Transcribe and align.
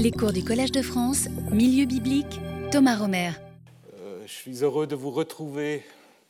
Les 0.00 0.12
cours 0.12 0.32
du 0.32 0.44
Collège 0.44 0.70
de 0.70 0.80
France, 0.80 1.26
Milieu 1.50 1.84
biblique, 1.84 2.40
Thomas 2.70 2.96
Romer. 2.96 3.32
Euh, 3.94 4.20
je 4.26 4.32
suis 4.32 4.62
heureux 4.62 4.86
de 4.86 4.94
vous 4.94 5.10
retrouver 5.10 5.82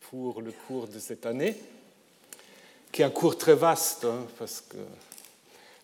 pour 0.08 0.40
le 0.40 0.52
cours 0.66 0.88
de 0.88 0.98
cette 0.98 1.26
année, 1.26 1.54
qui 2.90 3.02
est 3.02 3.04
un 3.04 3.10
cours 3.10 3.36
très 3.36 3.54
vaste, 3.54 4.06
hein, 4.06 4.26
parce 4.38 4.62
que 4.62 4.78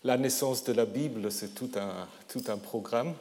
la 0.03 0.17
naissance 0.17 0.63
de 0.63 0.73
la 0.73 0.85
Bible, 0.85 1.31
c'est 1.31 1.53
tout 1.53 1.69
un, 1.75 2.07
tout 2.27 2.41
un 2.47 2.57
programme. 2.57 3.13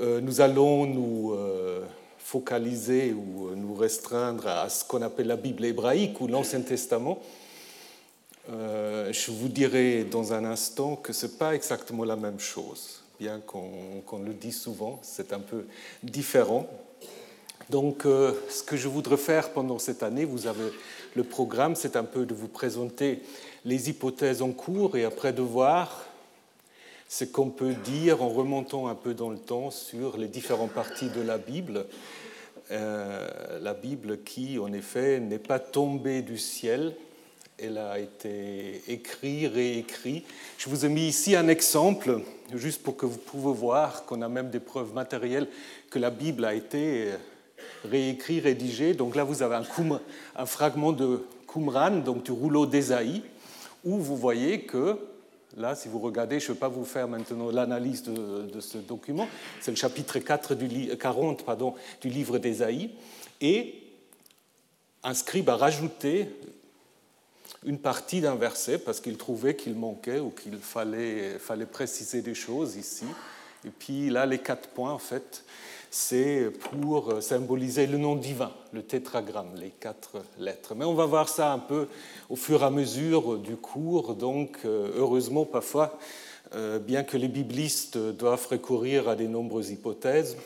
Euh, 0.00 0.20
nous 0.20 0.40
allons 0.40 0.86
nous 0.86 1.32
euh, 1.32 1.84
focaliser 2.18 3.14
ou 3.14 3.50
nous 3.56 3.74
restreindre 3.74 4.46
à 4.46 4.68
ce 4.68 4.84
qu'on 4.84 5.02
appelle 5.02 5.26
la 5.26 5.36
Bible 5.36 5.64
hébraïque 5.64 6.20
ou 6.20 6.28
l'Ancien 6.28 6.60
Testament. 6.60 7.20
je 8.48 9.30
vous 9.32 9.48
dirai 9.48 10.04
dans 10.04 10.32
un 10.32 10.44
instant 10.44 10.94
que 10.94 11.12
ce 11.12 11.26
n'est 11.26 11.32
pas 11.32 11.52
exactement 11.56 12.04
la 12.04 12.14
même 12.14 12.38
chose 12.38 13.02
bien 13.18 13.40
qu'on 13.40 14.18
le 14.18 14.34
dise 14.34 14.60
souvent, 14.60 14.98
c'est 15.02 15.32
un 15.32 15.40
peu 15.40 15.66
différent. 16.02 16.68
Donc, 17.70 18.06
euh, 18.06 18.32
ce 18.48 18.62
que 18.62 18.76
je 18.76 18.88
voudrais 18.88 19.16
faire 19.16 19.50
pendant 19.50 19.78
cette 19.78 20.02
année, 20.02 20.24
vous 20.24 20.46
avez 20.46 20.70
le 21.14 21.24
programme, 21.24 21.74
c'est 21.74 21.96
un 21.96 22.04
peu 22.04 22.24
de 22.24 22.34
vous 22.34 22.48
présenter 22.48 23.22
les 23.64 23.90
hypothèses 23.90 24.42
en 24.42 24.52
cours 24.52 24.96
et 24.96 25.04
après 25.04 25.32
de 25.32 25.42
voir 25.42 26.04
ce 27.08 27.24
qu'on 27.24 27.50
peut 27.50 27.74
dire 27.74 28.22
en 28.22 28.28
remontant 28.28 28.88
un 28.88 28.94
peu 28.94 29.14
dans 29.14 29.30
le 29.30 29.38
temps 29.38 29.70
sur 29.70 30.16
les 30.16 30.28
différentes 30.28 30.72
parties 30.72 31.08
de 31.08 31.20
la 31.20 31.38
Bible. 31.38 31.86
Euh, 32.70 33.60
la 33.60 33.74
Bible 33.74 34.22
qui, 34.24 34.58
en 34.58 34.72
effet, 34.72 35.20
n'est 35.20 35.38
pas 35.38 35.58
tombée 35.58 36.22
du 36.22 36.38
ciel, 36.38 36.94
elle 37.58 37.78
a 37.78 37.98
été 37.98 38.82
écrite, 38.88 39.52
réécrite. 39.52 40.26
Je 40.58 40.68
vous 40.68 40.84
ai 40.84 40.88
mis 40.88 41.08
ici 41.08 41.34
un 41.34 41.48
exemple, 41.48 42.20
juste 42.54 42.82
pour 42.82 42.96
que 42.96 43.06
vous 43.06 43.16
puissiez 43.16 43.52
voir 43.52 44.04
qu'on 44.04 44.20
a 44.22 44.28
même 44.28 44.50
des 44.50 44.60
preuves 44.60 44.92
matérielles 44.92 45.48
que 45.90 45.98
la 45.98 46.10
Bible 46.10 46.44
a 46.44 46.54
été 46.54 47.12
réécrite, 47.84 48.44
rédigée. 48.44 48.92
Donc 48.94 49.16
là, 49.16 49.24
vous 49.24 49.42
avez 49.42 49.56
un, 49.56 50.46
fragment 50.46 50.92
de 50.92 51.24
Qumran, 51.52 52.02
donc 52.02 52.24
du 52.24 52.32
rouleau 52.32 52.66
d'Ésaïe, 52.66 53.22
où 53.84 53.96
vous 53.98 54.16
voyez 54.16 54.62
que, 54.62 54.98
là, 55.56 55.74
si 55.74 55.88
vous 55.88 55.98
regardez, 55.98 56.40
je 56.40 56.48
ne 56.48 56.54
vais 56.54 56.60
pas 56.60 56.68
vous 56.68 56.84
faire 56.84 57.08
maintenant 57.08 57.50
l'analyse 57.50 58.02
de, 58.02 58.60
ce 58.60 58.76
document, 58.78 59.28
c'est 59.60 59.70
le 59.70 59.76
chapitre 59.78 60.18
4 60.18 60.54
du, 60.54 60.94
40 60.96 61.44
pardon, 61.44 61.74
du 62.02 62.10
livre 62.10 62.38
d'Ésaïe, 62.38 62.90
et 63.40 63.82
un 65.02 65.14
scribe 65.14 65.48
a 65.48 65.56
rajouté 65.56 66.28
une 67.66 67.78
partie 67.78 68.20
d'un 68.20 68.36
verset 68.36 68.78
parce 68.78 69.00
qu'il 69.00 69.18
trouvait 69.18 69.56
qu'il 69.56 69.74
manquait 69.74 70.20
ou 70.20 70.30
qu'il 70.30 70.56
fallait, 70.58 71.38
préciser 71.70 72.22
des 72.22 72.34
choses 72.34 72.76
ici. 72.76 73.04
Et 73.64 73.70
puis 73.70 74.08
là, 74.08 74.24
les 74.24 74.38
quatre 74.38 74.68
points, 74.68 74.92
en 74.92 74.98
fait, 74.98 75.44
c'est 75.90 76.50
pour 76.70 77.20
symboliser 77.20 77.86
le 77.86 77.98
nom 77.98 78.14
divin, 78.14 78.52
le 78.72 78.82
tétragramme, 78.82 79.54
les 79.56 79.70
quatre 79.70 80.22
lettres. 80.38 80.74
Mais 80.76 80.84
on 80.84 80.94
va 80.94 81.06
voir 81.06 81.28
ça 81.28 81.52
un 81.52 81.58
peu 81.58 81.88
au 82.30 82.36
fur 82.36 82.62
et 82.62 82.66
à 82.66 82.70
mesure 82.70 83.38
du 83.38 83.56
cours. 83.56 84.14
Donc, 84.14 84.58
euh, 84.64 84.92
heureusement, 84.96 85.44
parfois, 85.44 85.98
euh, 86.54 86.78
bien 86.78 87.02
que 87.02 87.16
les 87.16 87.28
biblistes 87.28 87.98
doivent 87.98 88.46
recourir 88.48 89.08
à 89.08 89.16
de 89.16 89.26
nombreuses 89.26 89.70
hypothèses, 89.70 90.36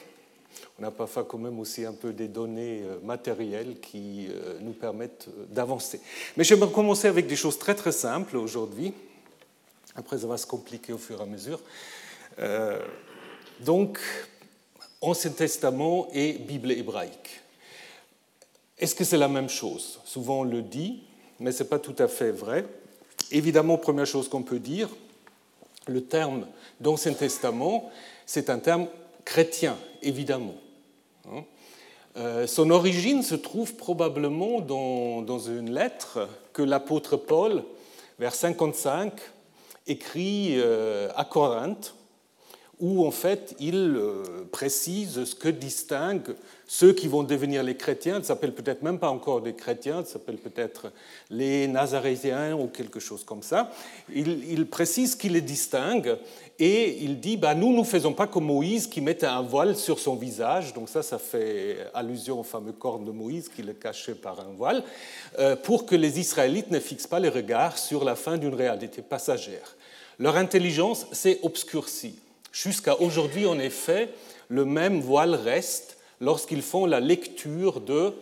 on 0.81 0.85
a 0.85 0.91
parfois 0.91 1.25
quand 1.25 1.39
même 1.39 1.59
aussi 1.59 1.85
un 1.85 1.93
peu 1.93 2.13
des 2.13 2.29
données 2.29 2.83
euh, 2.83 2.99
matérielles 3.03 3.81
qui 3.81 4.29
euh, 4.31 4.59
nous 4.61 4.73
permettent 4.73 5.29
euh, 5.29 5.45
d'avancer. 5.51 6.01
Mais 6.37 6.45
j'aimerais 6.45 6.73
commencer 6.73 7.07
avec 7.07 7.27
des 7.27 7.37
choses 7.37 7.59
très 7.59 7.75
très 7.75 7.93
simples 7.93 8.37
aujourd'hui. 8.39 8.95
Après, 9.95 10.19
ça 10.19 10.27
va 10.27 10.39
se 10.39 10.47
compliquer 10.47 10.93
au 10.93 10.99
fur 10.99 11.21
et 11.21 11.23
à 11.23 11.27
mesure. 11.27 11.61
donc, 13.61 13.99
Ancien 15.03 15.33
Testament 15.33 16.09
et 16.13 16.35
Bible 16.35 16.71
hébraïque. 16.71 17.41
Est-ce 18.79 18.95
que 18.95 19.05
c'est 19.05 19.19
la 19.19 19.29
même 19.29 19.49
chose? 19.49 20.01
Souvent 20.05 20.41
on 20.41 20.45
le 20.45 20.63
dit, 20.63 21.03
mais 21.41 21.53
ce 21.53 21.63
n'est 21.63 21.69
pas 21.69 21.79
tout 21.79 21.97
à 21.99 22.09
fait 22.09 22.31
vrai. 22.31 22.65
Évidemment, 23.33 23.77
première 23.77 24.07
chose 24.07 24.29
qu'on 24.29 24.43
peut 24.43 24.61
dire, 24.61 24.89
le 25.89 26.05
terme 26.05 26.47
d'Ancien 26.81 27.13
Testament, 27.13 27.91
c'est 28.25 28.49
un 28.49 28.61
terme 28.61 28.87
chrétien, 29.25 29.77
évidemment. 30.03 30.55
Hein. 31.29 31.45
Euh, 32.17 32.47
son 32.47 32.71
origine 32.71 33.23
se 33.23 33.37
trouve 33.37 33.77
probablement 33.77 34.61
dans, 34.61 35.39
une 35.39 35.73
lettre 35.73 36.29
que 36.53 36.63
l'apôtre 36.63 37.17
Paul, 37.17 37.63
vers 38.19 38.35
55, 38.35 39.13
écrit 39.87 40.55
euh, 40.57 41.09
à 41.15 41.25
Corinthe, 41.25 41.95
où 42.81 43.07
en 43.07 43.11
fait 43.11 43.55
il 43.61 43.97
euh, 43.97 44.23
précise 44.51 45.25
ce 45.25 45.35
que 45.35 45.49
distingue 45.49 46.35
ceux 46.73 46.93
qui 46.93 47.09
vont 47.09 47.25
devenir 47.25 47.65
les 47.65 47.77
chrétiens, 47.77 48.19
ils 48.21 48.25
s'appellent 48.25 48.55
peut-être 48.55 48.83
même 48.83 49.01
pas 49.01 49.11
encore 49.11 49.41
des 49.41 49.55
chrétiens, 49.55 50.03
ils 50.03 50.07
s'appellent 50.07 50.39
peut-être 50.39 50.93
les 51.29 51.67
nazaréens 51.67 52.55
ou 52.55 52.69
quelque 52.69 53.01
chose 53.01 53.25
comme 53.25 53.43
ça. 53.43 53.73
Il, 54.15 54.65
précise 54.67 55.17
qu'il 55.17 55.33
les 55.33 55.41
distingue 55.41 56.17
et 56.61 56.99
il 57.03 57.19
dit 57.19 57.37
bah, 57.37 57.57
Nous, 57.57 57.77
ne 57.77 57.83
faisons 57.83 58.13
pas 58.13 58.29
comme 58.29 58.45
Moïse 58.45 58.87
qui 58.87 59.01
mettait 59.01 59.27
un 59.27 59.43
voile 59.43 59.75
sur 59.75 59.99
son 59.99 60.15
visage. 60.15 60.73
Donc, 60.73 60.89
ça, 60.89 61.03
ça 61.03 61.19
fait 61.19 61.79
allusion 61.93 62.39
au 62.39 62.45
fameux 62.45 62.71
corps 62.71 63.01
de 63.01 63.11
Moïse 63.11 63.49
qui 63.49 63.65
le 63.65 63.73
cachait 63.73 64.15
par 64.15 64.39
un 64.39 64.53
voile, 64.57 64.85
euh, 65.41 65.57
pour 65.57 65.87
que 65.87 65.97
les 65.97 66.21
Israélites 66.21 66.71
ne 66.71 66.79
fixent 66.79 67.09
pas 67.09 67.19
les 67.19 67.31
regards 67.31 67.79
sur 67.79 68.05
la 68.05 68.15
fin 68.15 68.39
d'une 68.39 68.55
réalité 68.55 69.03
passagère. 69.03 69.75
Leur 70.21 70.37
intelligence 70.37 71.09
s'est 71.11 71.41
obscurcie. 71.43 72.15
Jusqu'à 72.53 73.01
aujourd'hui, 73.01 73.47
en 73.47 73.59
effet, 73.59 74.11
le 74.49 74.65
même 74.65 75.01
voile 75.01 75.35
reste 75.35 75.99
lorsqu'ils 76.21 76.63
font 76.63 76.87
la 76.87 77.01
lecture 77.01 77.81
de, 77.81 78.13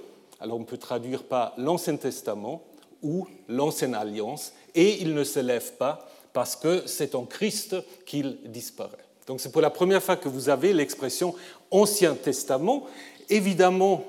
alors 0.40 0.58
on 0.58 0.64
peut 0.64 0.76
traduire 0.76 1.24
par 1.24 1.54
l'Ancien 1.56 1.96
Testament 1.96 2.62
ou 3.02 3.26
l'Ancienne 3.48 3.94
Alliance, 3.94 4.52
et 4.74 5.00
ils 5.00 5.14
ne 5.14 5.24
se 5.24 5.40
lèvent 5.40 5.74
pas 5.74 6.08
parce 6.32 6.56
que 6.56 6.82
c'est 6.86 7.14
en 7.14 7.24
Christ 7.24 7.76
qu'il 8.04 8.38
disparaît. 8.44 8.96
Donc 9.26 9.40
c'est 9.40 9.52
pour 9.52 9.62
la 9.62 9.70
première 9.70 10.02
fois 10.02 10.16
que 10.16 10.28
vous 10.28 10.48
avez 10.48 10.72
l'expression 10.72 11.34
Ancien 11.70 12.14
Testament. 12.14 12.86
Évidemment, 13.28 14.04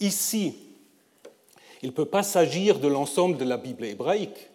ici, 0.00 0.56
il 1.82 1.90
ne 1.90 1.94
peut 1.94 2.04
pas 2.04 2.22
s'agir 2.22 2.78
de 2.78 2.88
l'ensemble 2.88 3.36
de 3.36 3.44
la 3.44 3.56
Bible 3.56 3.84
hébraïque, 3.84 4.50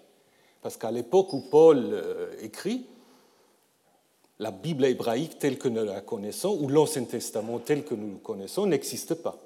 parce 0.62 0.78
qu'à 0.78 0.92
l'époque 0.92 1.34
où 1.34 1.42
Paul 1.50 1.90
euh, 1.92 2.32
écrit, 2.42 2.86
la 4.40 4.52
Bible 4.52 4.86
hébraïque 4.86 5.40
telle 5.40 5.58
que 5.58 5.68
nous 5.68 5.86
la 5.86 6.02
connaissons, 6.02 6.58
ou 6.60 6.68
l'Ancien 6.68 7.04
Testament 7.04 7.60
tel 7.60 7.84
que 7.84 7.96
nous 7.96 8.12
le 8.12 8.18
connaissons, 8.18 8.66
n'existe 8.66 9.16
pas. 9.16 9.38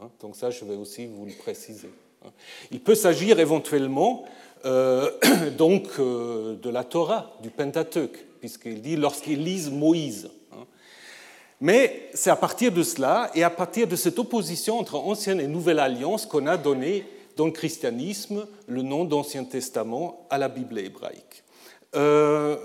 Hein, 0.00 0.10
donc 0.20 0.36
ça, 0.36 0.50
je 0.50 0.64
vais 0.64 0.76
aussi 0.76 1.06
vous 1.06 1.26
le 1.26 1.32
préciser. 1.32 1.90
Hein. 2.24 2.30
Il 2.70 2.80
peut 2.80 2.94
s'agir 2.94 3.40
éventuellement 3.40 4.24
euh, 4.64 5.10
donc 5.58 5.88
euh, 5.98 6.56
de 6.56 6.70
la 6.70 6.84
Torah, 6.84 7.36
du 7.42 7.50
Pentateuque, 7.50 8.26
puisqu'il 8.40 8.82
dit 8.82 8.96
lorsqu'ils 8.96 9.42
lisent 9.42 9.70
Moïse. 9.70 10.30
Hein. 10.52 10.66
Mais 11.60 12.10
c'est 12.14 12.30
à 12.30 12.36
partir 12.36 12.72
de 12.72 12.82
cela 12.82 13.30
et 13.34 13.42
à 13.42 13.50
partir 13.50 13.86
de 13.86 13.96
cette 13.96 14.18
opposition 14.18 14.78
entre 14.78 14.96
ancienne 14.96 15.40
et 15.40 15.46
nouvelle 15.46 15.78
alliance 15.78 16.26
qu'on 16.26 16.46
a 16.46 16.56
donné 16.56 17.06
dans 17.36 17.46
le 17.46 17.52
christianisme 17.52 18.46
le 18.66 18.82
nom 18.82 19.04
d'Ancien 19.04 19.44
Testament 19.44 20.26
à 20.30 20.38
la 20.38 20.48
Bible 20.48 20.78
hébraïque. 20.78 21.44
Euh, 21.94 22.56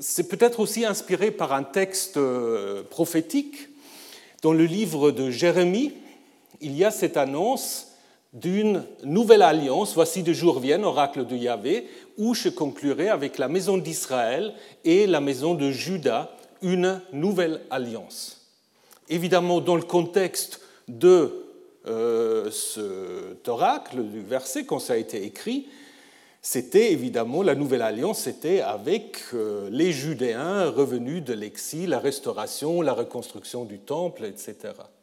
c'est 0.00 0.28
peut-être 0.28 0.60
aussi 0.60 0.84
inspiré 0.84 1.30
par 1.30 1.52
un 1.52 1.62
texte 1.62 2.16
euh, 2.16 2.82
prophétique. 2.82 3.68
Dans 4.42 4.52
le 4.52 4.64
livre 4.64 5.10
de 5.10 5.30
Jérémie, 5.30 5.92
il 6.60 6.76
y 6.76 6.84
a 6.84 6.90
cette 6.90 7.16
annonce 7.16 7.88
d'une 8.32 8.84
nouvelle 9.04 9.42
alliance. 9.42 9.94
Voici 9.94 10.22
de 10.22 10.32
jours 10.32 10.60
viennent, 10.60 10.84
oracle 10.84 11.26
de 11.26 11.36
Yahvé, 11.36 11.88
où 12.16 12.34
je 12.34 12.48
conclurai 12.48 13.08
avec 13.08 13.38
la 13.38 13.48
maison 13.48 13.78
d'Israël 13.78 14.54
et 14.84 15.06
la 15.06 15.20
maison 15.20 15.54
de 15.54 15.70
Juda 15.70 16.30
une 16.62 17.00
nouvelle 17.12 17.60
alliance. 17.70 18.46
Évidemment, 19.08 19.60
dans 19.60 19.76
le 19.76 19.82
contexte 19.82 20.60
de 20.88 21.46
euh, 21.86 22.50
cet 22.50 23.48
oracle, 23.48 24.02
du 24.02 24.20
verset, 24.20 24.64
quand 24.64 24.78
ça 24.78 24.94
a 24.94 24.96
été 24.96 25.24
écrit, 25.24 25.68
c'était 26.40 26.92
évidemment 26.92 27.42
la 27.42 27.54
nouvelle 27.54 27.82
alliance, 27.82 28.20
c'était 28.20 28.60
avec 28.60 29.18
euh, 29.34 29.68
les 29.70 29.92
Judéens 29.92 30.70
revenus 30.70 31.22
de 31.24 31.34
l'exil, 31.34 31.90
la 31.90 31.98
restauration, 31.98 32.80
la 32.80 32.92
reconstruction 32.92 33.64
du 33.64 33.78
temple, 33.78 34.24
etc. 34.24 34.56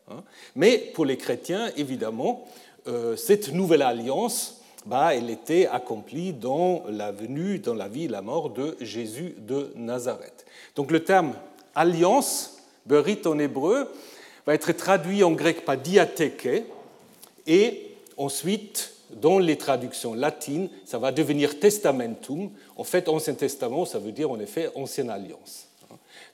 Hein. 0.10 0.24
Mais 0.56 0.78
pour 0.94 1.06
les 1.06 1.18
chrétiens, 1.18 1.72
évidemment, 1.76 2.46
euh, 2.88 3.16
cette 3.16 3.52
nouvelle 3.52 3.82
alliance, 3.82 4.62
bah, 4.86 5.16
elle 5.16 5.30
était 5.30 5.68
accomplie 5.68 6.32
dans 6.32 6.84
la 6.88 7.12
venue, 7.12 7.60
dans 7.60 7.74
la 7.74 7.88
vie 7.88 8.06
et 8.06 8.08
la 8.08 8.22
mort 8.22 8.52
de 8.52 8.78
Jésus 8.80 9.36
de 9.40 9.72
Nazareth. 9.76 10.46
Donc 10.76 10.92
le 10.92 11.04
terme 11.04 11.34
alliance, 11.74 12.60
berit 12.86 13.22
en 13.26 13.40
hébreu, 13.40 13.92
va 14.46 14.54
être 14.54 14.72
traduit 14.72 15.24
en 15.24 15.32
grec 15.32 15.66
par 15.66 15.78
diatheke 15.78 16.66
et 17.48 17.92
ensuite 18.18 18.95
dans 19.12 19.40
les 19.40 19.57
traductions 19.57 20.13
latines, 20.13 20.69
ça 20.86 20.98
va 20.98 21.12
devenir 21.12 21.60
testamentum. 21.60 22.50
En 22.75 22.84
fait, 22.84 23.07
Ancien 23.10 23.34
Testament, 23.34 23.86
ça 23.86 24.00
veut 24.00 24.12
dire 24.12 24.31
en 24.31 24.40
effet 24.40 24.72
Ancienne 24.75 25.10
Alliance. 25.10 25.68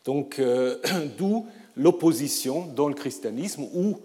Donc, 0.06 0.40
euh, 0.40 0.78
d'où 1.18 1.46
l'opposition 1.76 2.66
dans 2.66 2.88
le 2.88 2.94
christianisme 2.94 3.64
ou 3.74 3.98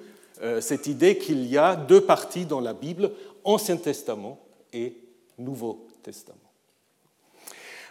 euh, 0.42 0.60
cette 0.60 0.86
idée 0.86 1.16
qu'il 1.18 1.46
y 1.46 1.56
a 1.56 1.76
deux 1.76 2.02
parties 2.02 2.44
dans 2.44 2.60
la 2.60 2.74
Bible, 2.74 3.10
Ancien 3.44 3.76
Testament 3.76 4.38
et 4.72 4.96
Nouveau 5.38 5.86
Testament. 6.02 6.38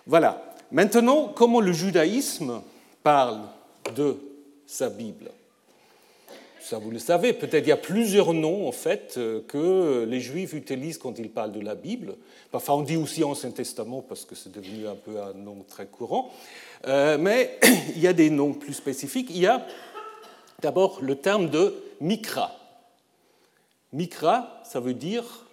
Voilà. 0.06 0.54
Maintenant, 0.71 1.31
comment 1.33 1.62
le 1.62 1.74
judaïsme 1.74 2.62
parle 3.04 3.42
de 3.95 4.18
sa 4.66 4.89
Bible? 4.89 5.31
Ça 6.66 6.80
vous 6.80 6.90
le 6.90 6.98
savez, 6.98 7.34
peut-être 7.34 7.66
il 7.66 7.70
y 7.70 7.72
a 7.72 7.78
plusieurs 7.78 8.34
noms 8.34 8.68
en 8.68 8.72
fait 8.72 9.16
euh, 9.18 9.42
que 9.48 10.04
les 10.10 10.20
Juifs 10.20 10.54
utilisent 10.54 10.98
quand 10.98 11.20
ils 11.20 11.30
parlent 11.30 11.52
de 11.52 11.60
la 11.60 11.76
Bible. 11.76 12.16
Parfois 12.52 12.78
on 12.78 12.82
dit 12.82 12.98
aussi 12.98 13.24
Ancien 13.24 13.52
Testament 13.52 14.02
parce 14.02 14.26
que 14.26 14.34
c'est 14.34 14.52
devenu 14.52 14.88
un 14.88 14.96
peu 14.96 15.22
un 15.22 15.34
nom 15.34 15.64
très 15.68 15.86
courant. 15.86 16.32
Euh, 16.88 17.20
mais 17.20 17.60
il 17.96 18.02
y 18.02 18.08
a 18.08 18.14
des 18.14 18.32
noms 18.32 18.54
plus 18.54 18.74
spécifiques. 18.74 19.28
Il 19.30 19.38
y 19.38 19.46
a 19.46 19.64
d'abord 20.64 20.98
le 21.02 21.16
terme 21.18 21.52
de 21.52 21.76
Mikra. 22.02 22.52
Mikra, 23.94 24.64
ça 24.64 24.80
veut 24.80 24.96
dire 24.96 25.46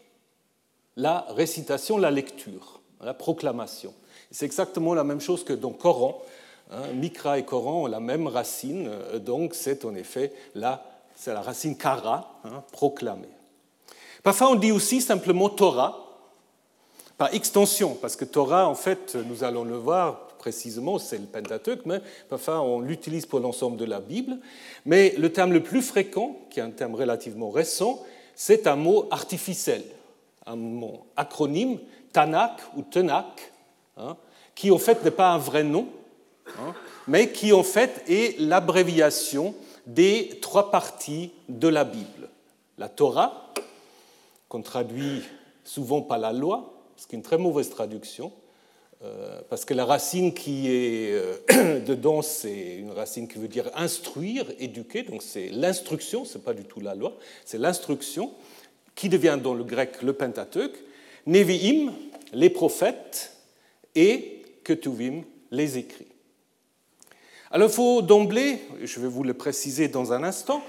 la 0.97 1.26
récitation, 1.29 1.99
la 1.99 2.11
lecture, 2.11 2.81
la 3.03 3.12
proclamation. 3.12 3.93
C'est 4.31 4.47
exactement 4.47 4.94
la 4.94 5.05
même 5.05 5.20
chose 5.20 5.44
que 5.44 5.53
dans 5.53 5.73
Coran. 5.73 6.23
Hein. 6.70 6.87
Mikra 6.94 7.38
et 7.38 7.44
Coran 7.44 7.82
ont 7.82 7.87
la 7.87 8.00
même 8.00 8.29
racine, 8.29 8.88
euh, 8.88 9.19
donc 9.19 9.55
c'est 9.55 9.85
en 9.85 9.94
effet 9.94 10.32
la 10.55 10.88
c'est 11.17 11.32
la 11.32 11.43
racine 11.43 11.76
kara, 11.76 12.41
hein, 12.44 12.62
proclamer. 12.73 13.29
Parfois, 14.23 14.50
on 14.50 14.55
dit 14.55 14.73
aussi 14.73 15.00
simplement 15.00 15.49
Torah, 15.49 15.99
par 17.19 17.35
extension, 17.35 17.97
parce 18.00 18.17
que 18.17 18.25
Torah, 18.25 18.69
en 18.69 18.75
fait, 18.75 19.14
nous 19.14 19.44
allons 19.44 19.64
le 19.64 19.76
voir 19.76 20.29
précisément, 20.43 20.99
c'est 20.99 21.19
le 21.19 21.26
Pentateuque, 21.26 21.87
mais 21.87 22.00
parfois 22.29 22.62
on 22.62 22.81
l'utilise 22.81 23.26
pour 23.26 23.38
l'ensemble 23.38 23.76
de 23.76 23.85
la 23.85 24.00
Bible. 24.00 24.38
Mais 24.85 25.14
le 25.17 25.32
terme 25.32 25.53
le 25.53 25.62
plus 25.62 25.82
fréquent, 25.82 26.37
qui 26.50 26.59
est 26.59 26.64
un 26.64 26.70
terme 26.70 26.97
relativement 26.97 27.50
récent, 27.50 28.03
c'est 28.35 28.67
un 28.67 28.75
mot 28.75 29.06
artificiel, 29.12 29.85
un 30.44 30.56
mot 30.56 31.06
acronyme, 31.17 31.79
Tanakh 32.12 32.61
ou 32.76 32.82
Tenak, 32.82 33.53
hein, 33.97 34.17
qui 34.56 34.73
en 34.73 34.79
fait 34.79 35.05
n'est 35.05 35.12
pas 35.12 35.31
un 35.31 35.38
vrai 35.38 35.62
nom, 35.62 35.87
hein, 36.59 36.75
mais 37.06 37.31
qui 37.31 37.53
en 37.53 37.62
fait 37.62 38.03
est 38.09 38.41
l'abréviation 38.41 39.55
des 39.87 40.38
trois 40.40 40.70
parties 40.70 41.32
de 41.49 41.69
la 41.69 41.84
Bible. 41.84 42.29
La 42.79 42.88
Torah, 42.88 43.52
qu'on 44.49 44.62
traduit 44.62 45.23
souvent 45.64 46.02
par 46.02 46.19
la 46.19 46.32
loi, 46.32 46.75
ce 46.96 47.06
qui 47.06 47.14
est 47.14 47.19
une 47.19 47.23
très 47.23 47.38
mauvaise 47.38 47.70
traduction, 47.70 48.32
euh, 49.05 49.40
parce 49.49 49.64
que 49.64 49.75
la 49.75 49.84
racine 49.84 50.32
qui 50.32 50.69
est 50.69 51.12
euh, 51.12 51.81
dedans, 51.87 52.23
c'est 52.23 52.76
une 52.76 52.93
racine 52.93 53.26
qui 53.26 53.38
veut 53.38 53.49
dire 53.49 53.70
instruire, 53.75 54.46
éduquer, 54.58 55.02
donc 55.02 55.23
c'est 55.23 55.49
l'instruction, 55.49 56.25
ce 56.25 56.38
n'est 56.38 56.44
pas 56.44 56.55
du 56.55 56.64
tout 56.64 56.81
la 56.81 56.94
loi, 56.94 57.17
c'est 57.44 57.58
l'instruction, 57.58 58.32
qui 58.94 59.08
devient 59.08 59.38
dans 59.43 59.55
le 59.55 59.64
grec 59.64 60.02
le 60.02 60.12
Pentateuque, 60.12 60.76
Nevi'im, 61.26 61.93
les 62.32 62.50
prophètes, 62.50 63.32
et 63.94 64.43
Ketuvim, 64.64 65.23
les 65.50 65.78
écrits. 65.78 66.12
Alors 67.54 67.69
il 67.69 67.75
faut 67.75 68.00
d'emblée, 68.00 68.60
je 68.82 68.99
vais 68.99 69.08
vous 69.08 69.25
le 69.25 69.34
préciser 69.34 69.87
dans 69.87 70.14
un 70.14 70.25
instant, 70.25 70.62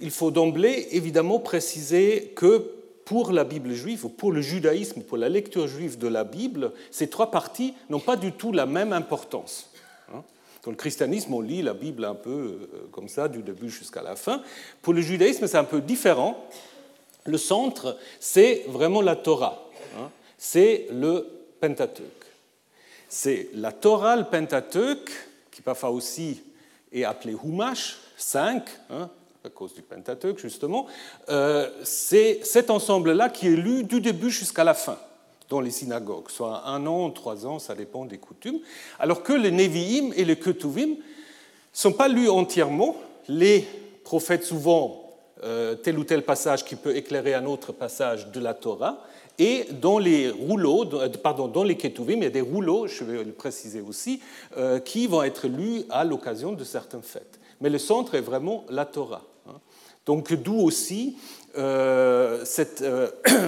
il 0.00 0.12
faut 0.12 0.30
d'emblée 0.30 0.86
évidemment 0.92 1.40
préciser 1.40 2.32
que 2.36 2.70
pour 3.04 3.32
la 3.32 3.42
Bible 3.42 3.72
juive, 3.72 4.04
ou 4.04 4.08
pour 4.08 4.30
le 4.30 4.40
judaïsme, 4.40 5.02
pour 5.02 5.16
la 5.16 5.28
lecture 5.28 5.66
juive 5.66 5.98
de 5.98 6.06
la 6.06 6.22
Bible, 6.22 6.70
ces 6.92 7.08
trois 7.08 7.32
parties 7.32 7.74
n'ont 7.90 7.98
pas 7.98 8.14
du 8.14 8.30
tout 8.30 8.52
la 8.52 8.66
même 8.66 8.92
importance. 8.92 9.70
Hein. 10.14 10.22
Dans 10.62 10.70
le 10.70 10.76
christianisme, 10.76 11.34
on 11.34 11.40
lit 11.40 11.62
la 11.62 11.74
Bible 11.74 12.04
un 12.04 12.14
peu 12.14 12.30
euh, 12.30 12.86
comme 12.92 13.08
ça, 13.08 13.26
du 13.26 13.42
début 13.42 13.70
jusqu'à 13.70 14.02
la 14.02 14.14
fin. 14.14 14.40
Pour 14.80 14.92
le 14.92 15.00
judaïsme, 15.00 15.48
c'est 15.48 15.56
un 15.56 15.64
peu 15.64 15.80
différent. 15.80 16.46
Le 17.26 17.38
centre, 17.38 17.96
c'est 18.20 18.64
vraiment 18.68 19.00
la 19.00 19.16
Torah. 19.16 19.68
Hein. 19.98 20.10
C'est 20.36 20.86
le 20.92 21.26
Pentateuque. 21.60 22.04
C'est 23.08 23.48
la 23.54 23.72
Torah, 23.72 24.14
le 24.14 24.24
Pentateuque, 24.24 25.10
qui 25.58 25.62
parfois 25.62 25.90
aussi 25.90 26.40
est 26.92 27.02
appelé 27.02 27.34
Humash, 27.42 27.96
5, 28.16 28.62
hein, 28.90 29.10
à 29.42 29.48
cause 29.48 29.74
du 29.74 29.82
Pentateuque 29.82 30.38
justement, 30.38 30.86
euh, 31.30 31.68
c'est 31.82 32.44
cet 32.44 32.70
ensemble-là 32.70 33.28
qui 33.28 33.48
est 33.48 33.56
lu 33.56 33.82
du 33.82 34.00
début 34.00 34.30
jusqu'à 34.30 34.62
la 34.62 34.74
fin 34.74 34.96
dans 35.48 35.60
les 35.60 35.72
synagogues, 35.72 36.30
soit 36.30 36.64
un 36.68 36.86
an, 36.86 37.10
trois 37.10 37.44
ans, 37.44 37.58
ça 37.58 37.74
dépend 37.74 38.04
des 38.04 38.18
coutumes, 38.18 38.60
alors 39.00 39.24
que 39.24 39.32
les 39.32 39.50
Nevi'im 39.50 40.12
et 40.14 40.24
les 40.24 40.38
Ketuvim 40.38 40.90
ne 40.90 40.94
sont 41.72 41.92
pas 41.92 42.06
lus 42.06 42.28
entièrement. 42.28 42.94
Les 43.26 43.66
prophètes, 44.04 44.44
souvent, 44.44 45.07
euh, 45.42 45.74
tel 45.74 45.98
ou 45.98 46.04
tel 46.04 46.22
passage 46.22 46.64
qui 46.64 46.76
peut 46.76 46.96
éclairer 46.96 47.34
un 47.34 47.46
autre 47.46 47.72
passage 47.72 48.30
de 48.30 48.40
la 48.40 48.54
Torah, 48.54 49.02
et 49.38 49.66
dans 49.70 49.98
les 49.98 50.30
rouleaux, 50.30 50.84
euh, 50.94 51.08
pardon, 51.22 51.46
dans 51.46 51.62
les 51.62 51.76
ketuvim, 51.76 52.16
il 52.16 52.24
y 52.24 52.26
a 52.26 52.30
des 52.30 52.40
rouleaux, 52.40 52.86
je 52.86 53.04
vais 53.04 53.22
le 53.22 53.32
préciser 53.32 53.80
aussi, 53.80 54.20
euh, 54.56 54.80
qui 54.80 55.06
vont 55.06 55.22
être 55.22 55.46
lus 55.46 55.84
à 55.90 56.04
l'occasion 56.04 56.52
de 56.52 56.64
certaines 56.64 57.02
fêtes. 57.02 57.38
Mais 57.60 57.70
le 57.70 57.78
centre 57.78 58.14
est 58.14 58.20
vraiment 58.20 58.64
la 58.68 58.84
Torah. 58.84 59.22
Hein. 59.48 59.60
Donc 60.06 60.32
d'où 60.32 60.60
aussi 60.60 61.16
cette 62.44 62.84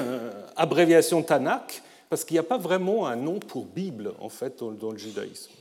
abréviation 0.56 1.22
Tanakh, 1.22 1.82
parce 2.08 2.24
qu'il 2.24 2.34
n'y 2.34 2.40
a 2.40 2.44
pas 2.44 2.58
vraiment 2.58 3.06
un 3.06 3.14
nom 3.14 3.38
pour 3.38 3.66
Bible 3.66 4.12
en 4.20 4.28
fait 4.28 4.58
dans 4.58 4.90
le 4.90 4.98
judaïsme. 4.98 5.52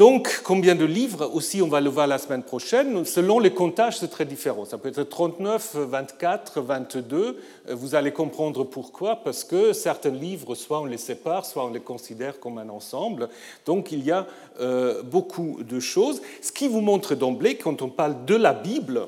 Donc, 0.00 0.40
combien 0.44 0.74
de 0.74 0.86
livres 0.86 1.30
Aussi, 1.34 1.60
on 1.60 1.68
va 1.68 1.82
le 1.82 1.90
voir 1.90 2.06
la 2.06 2.16
semaine 2.16 2.42
prochaine? 2.42 3.04
Selon 3.04 3.38
les 3.38 3.50
comptages, 3.50 3.98
c'est 3.98 4.08
très 4.08 4.24
différent. 4.24 4.64
Ça 4.64 4.78
peut 4.78 4.88
être 4.88 5.02
39, 5.02 5.76
24, 5.76 6.62
22. 6.62 7.38
Vous 7.68 7.94
allez 7.94 8.10
comprendre 8.10 8.64
pourquoi. 8.64 9.16
Parce 9.16 9.44
que 9.44 9.74
certains 9.74 10.08
livres, 10.08 10.54
soit 10.54 10.80
on 10.80 10.86
les 10.86 10.96
sépare, 10.96 11.44
soit 11.44 11.66
on 11.66 11.70
les 11.70 11.80
considère 11.80 12.40
comme 12.40 12.56
un 12.56 12.70
ensemble. 12.70 13.28
Donc, 13.66 13.92
il 13.92 14.02
y 14.02 14.10
a 14.10 14.26
euh, 14.60 15.02
beaucoup 15.02 15.58
de 15.62 15.78
choses. 15.80 16.22
Ce 16.40 16.50
qui 16.50 16.66
vous 16.66 16.80
montre 16.80 17.14
d'emblée, 17.14 17.56
quand 17.56 17.82
on 17.82 17.90
parle 17.90 18.24
de 18.24 18.36
la 18.36 18.54
Bible, 18.54 19.06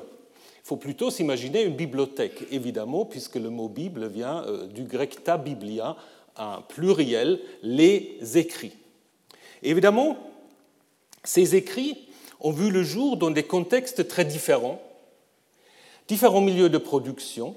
il 0.63 0.67
faut 0.67 0.77
plutôt 0.77 1.09
s'imaginer 1.09 1.63
une 1.63 1.75
bibliothèque, 1.75 2.45
évidemment, 2.51 3.03
puisque 3.05 3.37
le 3.37 3.49
mot 3.49 3.67
Bible 3.67 4.05
vient 4.05 4.43
euh, 4.45 4.67
du 4.67 4.83
grec 4.83 5.23
ta 5.23 5.39
biblia, 5.39 5.95
un 6.37 6.61
pluriel, 6.61 7.39
les 7.63 8.19
écrits. 8.35 8.73
Évidemment, 9.63 10.17
ces 11.23 11.55
écrits 11.55 11.97
ont 12.39 12.51
vu 12.51 12.69
le 12.69 12.83
jour 12.83 13.17
dans 13.17 13.31
des 13.31 13.43
contextes 13.43 14.07
très 14.07 14.25
différents, 14.25 14.81
différents 16.07 16.41
milieux 16.41 16.69
de 16.69 16.77
production, 16.77 17.55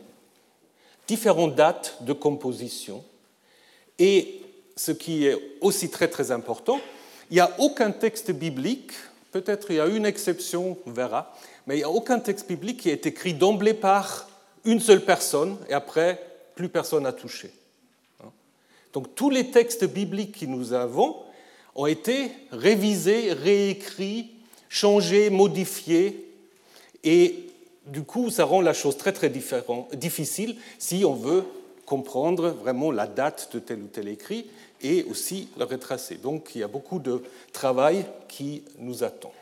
différentes 1.08 1.54
dates 1.54 1.99
de 2.02 2.12
composition, 2.12 3.04
et 3.99 4.40
ce 4.76 4.92
qui 4.92 5.26
est 5.26 5.37
aussi 5.61 5.90
très 5.90 6.08
très 6.08 6.30
important, 6.30 6.80
il 7.30 7.35
n'y 7.35 7.40
a 7.40 7.54
aucun 7.58 7.90
texte 7.90 8.30
biblique, 8.30 8.92
peut-être 9.32 9.70
il 9.70 9.76
y 9.76 9.80
a 9.80 9.87
une 9.87 10.06
exception, 10.06 10.76
on 10.87 10.90
verra, 10.90 11.35
mais 11.66 11.76
il 11.76 11.78
n'y 11.78 11.85
a 11.85 11.90
aucun 11.90 12.20
texte 12.20 12.46
biblique 12.46 12.80
qui 12.80 12.90
est 12.90 13.06
écrit 13.06 13.35
d'emblée 13.35 13.75
par 13.75 14.28
une 14.64 14.80
seule 14.80 15.04
personne 15.04 15.56
et 15.68 15.73
après 15.73 16.20
plus 16.54 16.68
personne 16.68 17.04
n'a 17.04 17.12
touché. 17.12 17.50
Donc 18.92 19.14
tous 19.14 19.30
les 19.30 19.50
textes 19.50 19.85
bibliques 19.85 20.40
que 20.40 20.46
nous 20.46 20.73
avons 20.73 21.16
ont 21.76 21.87
été 21.87 22.30
révisés, 22.50 23.33
réécrits, 23.33 24.30
changés, 24.68 25.30
modifiés, 25.30 26.26
et 27.04 27.47
du 27.87 28.02
coup, 28.02 28.30
ça 28.30 28.45
rend 28.45 28.61
la 28.61 28.73
chose 28.73 28.97
très 28.97 29.12
très 29.12 29.30
difficile 29.92 30.56
si 30.78 31.04
on 31.04 31.14
veut 31.14 31.45
comprendre 31.85 32.49
vraiment 32.49 32.90
la 32.90 33.06
date 33.06 33.50
de 33.52 33.61
tel 33.61 33.80
ou 33.80 33.87
tel 33.87 34.09
écrit 34.09 34.47
et 34.83 35.04
aussi 35.04 35.49
le 35.56 35.64
retracer. 35.64 36.16
Donc 36.16 36.50
il 36.54 36.62
y 36.62 36.64
a 36.64 36.68
beaucoup 36.68 36.99
de 36.99 37.23
travail 37.52 38.04
qui 38.26 38.64
nous 38.78 39.04
attend. 39.04 39.33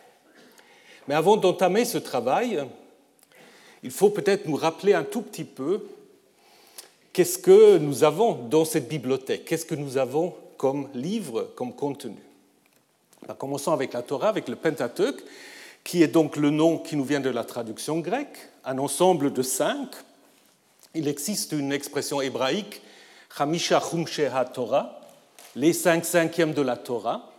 Mais 1.09 1.15
avant 1.15 1.39
d'entamer 1.39 1.87
ce 1.87 1.97
travail, 1.97 2.63
il 3.83 3.91
faut 3.91 4.11
peut-être 4.11 4.47
nous 4.47 4.57
rappeler 4.57 4.93
un 4.93 5.05
tout 5.05 5.23
petit 5.23 5.45
peu 5.45 5.87
qu'est-ce 7.15 7.39
que 7.39 7.79
nous 7.79 8.05
avons 8.05 8.35
dans 8.35 8.67
cette 8.67 8.89
bibliothèque, 8.89 9.47
qu'est-ce 9.47 9.67
que 9.67 9.75
nous 9.75 9.97
avons 9.97 10.35
comme 10.57 10.89
livre, 10.95 11.51
comme 11.57 11.75
contenu. 11.75 12.17
Commençons 13.39 13.73
avec 13.73 13.93
la 13.93 14.03
Torah, 14.03 14.29
avec 14.29 14.49
le 14.49 14.57
Pentateuque, 14.57 15.23
qui 15.83 16.03
est 16.03 16.09
donc 16.09 16.37
le 16.37 16.51
nom 16.51 16.79
qui 16.79 16.97
nous 16.97 17.05
vient 17.05 17.21
de 17.21 17.31
la 17.31 17.45
traduction 17.45 18.01
grecque, 18.01 18.39
un 18.65 18.79
ensemble 18.79 19.33
de 19.33 19.43
cinq. 19.43 19.89
Il 20.95 21.09
existe 21.09 21.53
une 21.53 21.73
expression 21.73 22.21
hébraïque, 22.21 22.83
Hamisha 23.37 23.81
Chumshe 23.81 24.21
Torah, 24.53 25.01
les 25.57 25.73
cinq 25.73 26.05
cinquièmes 26.05 26.55
de 26.55 26.63
la 26.63 26.77
Torah, 26.77 27.31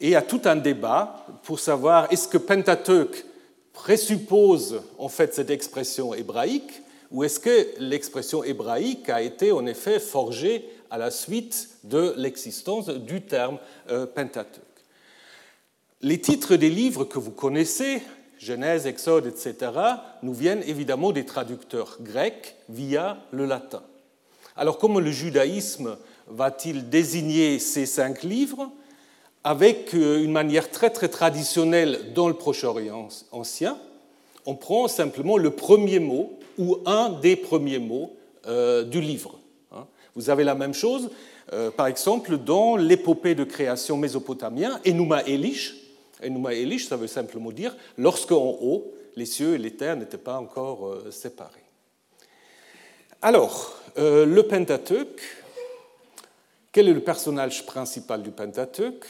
et 0.00 0.08
il 0.08 0.10
y 0.10 0.16
a 0.16 0.22
tout 0.22 0.40
un 0.44 0.56
débat 0.56 1.26
pour 1.42 1.60
savoir 1.60 2.10
est-ce 2.12 2.28
que 2.28 2.38
Pentateuque 2.38 3.24
présuppose 3.72 4.82
en 4.98 5.08
fait 5.08 5.34
cette 5.34 5.50
expression 5.50 6.14
hébraïque, 6.14 6.82
ou 7.10 7.24
est-ce 7.24 7.40
que 7.40 7.68
l'expression 7.78 8.44
hébraïque 8.44 9.08
a 9.08 9.20
été 9.20 9.52
en 9.52 9.66
effet 9.66 9.98
forgée 9.98 10.68
à 10.90 10.98
la 10.98 11.10
suite 11.10 11.70
de 11.84 12.14
l'existence 12.16 12.88
du 12.88 13.22
terme 13.22 13.58
euh, 13.90 14.06
Pentateuque. 14.06 14.64
Les 16.02 16.20
titres 16.20 16.56
des 16.56 16.70
livres 16.70 17.04
que 17.04 17.18
vous 17.18 17.30
connaissez, 17.30 18.02
Genèse, 18.38 18.86
Exode, 18.86 19.26
etc., 19.26 19.72
nous 20.22 20.32
viennent 20.32 20.62
évidemment 20.66 21.12
des 21.12 21.26
traducteurs 21.26 21.98
grecs 22.00 22.56
via 22.68 23.18
le 23.32 23.44
latin. 23.44 23.82
Alors 24.56 24.78
comment 24.78 25.00
le 25.00 25.10
judaïsme 25.10 25.96
va-t-il 26.28 26.88
désigner 26.88 27.58
ces 27.58 27.86
cinq 27.86 28.22
livres 28.22 28.70
Avec 29.44 29.94
euh, 29.94 30.22
une 30.22 30.32
manière 30.32 30.70
très 30.70 30.90
très 30.90 31.08
traditionnelle 31.08 32.12
dans 32.14 32.28
le 32.28 32.34
Proche-Orient 32.34 33.08
ancien, 33.32 33.78
on 34.46 34.54
prend 34.54 34.88
simplement 34.88 35.36
le 35.36 35.50
premier 35.50 35.98
mot 35.98 36.38
ou 36.58 36.78
un 36.86 37.10
des 37.10 37.36
premiers 37.36 37.78
mots 37.78 38.16
euh, 38.46 38.84
du 38.84 39.00
livre. 39.00 39.39
Vous 40.20 40.28
avez 40.28 40.44
la 40.44 40.54
même 40.54 40.74
chose, 40.74 41.10
euh, 41.54 41.70
par 41.70 41.86
exemple, 41.86 42.36
dans 42.36 42.76
l'épopée 42.76 43.34
de 43.34 43.44
création 43.44 43.96
mésopotamien, 43.96 44.78
Enuma 44.86 45.22
Elish. 45.22 45.74
Enuma 46.22 46.52
Elish, 46.52 46.88
ça 46.88 46.98
veut 46.98 47.06
simplement 47.06 47.50
dire 47.50 47.74
lorsque 47.96 48.32
en 48.32 48.58
haut, 48.60 48.92
les 49.16 49.24
cieux 49.24 49.54
et 49.54 49.58
les 49.58 49.70
terres 49.70 49.96
n'étaient 49.96 50.18
pas 50.18 50.38
encore 50.38 50.94
séparés. 51.10 51.64
Alors, 53.22 53.74
le 53.96 54.40
Pentateuque, 54.42 55.22
quel 56.70 56.88
est 56.88 56.92
le 56.92 57.00
personnage 57.00 57.64
principal 57.64 58.22
du 58.22 58.30
Pentateuque 58.30 59.06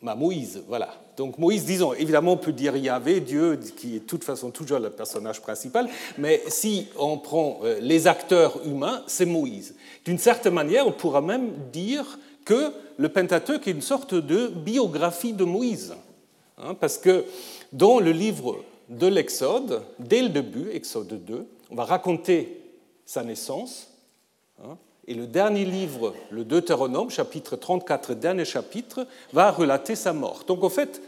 bah, 0.00 0.14
Moïse, 0.14 0.62
voilà. 0.66 0.94
Donc 1.18 1.36
Moïse, 1.36 1.64
disons, 1.64 1.94
évidemment, 1.94 2.34
on 2.34 2.36
peut 2.36 2.52
dire 2.52 2.76
Yahvé, 2.76 3.20
Dieu, 3.20 3.58
qui 3.76 3.96
est 3.96 3.98
de 3.98 4.04
toute 4.04 4.22
façon 4.22 4.52
toujours 4.52 4.78
le 4.78 4.88
personnage 4.88 5.42
principal, 5.42 5.88
mais 6.16 6.40
si 6.46 6.86
on 6.96 7.18
prend 7.18 7.58
euh, 7.64 7.80
les 7.80 8.06
acteurs 8.06 8.64
humains, 8.64 9.02
c'est 9.08 9.26
Moïse. 9.26 9.74
D'une 10.04 10.18
certaine 10.18 10.54
manière, 10.54 10.86
on 10.86 10.92
pourra 10.92 11.20
même 11.20 11.50
dire 11.72 12.20
que 12.44 12.72
le 12.96 13.08
Pentateuque 13.08 13.66
est 13.66 13.72
une 13.72 13.82
sorte 13.82 14.14
de 14.14 14.46
biographie 14.46 15.32
de 15.32 15.42
Moïse. 15.42 15.92
Hein, 16.56 16.74
parce 16.74 16.98
que 16.98 17.24
dans 17.72 17.98
le 17.98 18.12
livre 18.12 18.62
de 18.88 19.08
l'Exode, 19.08 19.82
dès 19.98 20.22
le 20.22 20.28
début, 20.28 20.70
Exode 20.70 21.24
2, 21.24 21.46
on 21.70 21.74
va 21.74 21.84
raconter 21.84 22.60
sa 23.04 23.24
naissance, 23.24 23.90
hein, 24.62 24.78
et 25.08 25.14
le 25.14 25.26
dernier 25.26 25.64
livre, 25.64 26.14
le 26.30 26.44
Deutéronome, 26.44 27.08
chapitre 27.08 27.56
34, 27.56 28.12
dernier 28.12 28.44
chapitre, 28.44 29.06
va 29.32 29.50
relater 29.50 29.96
sa 29.96 30.12
mort. 30.12 30.44
Donc 30.46 30.62
en 30.62 30.68
fait, 30.68 31.00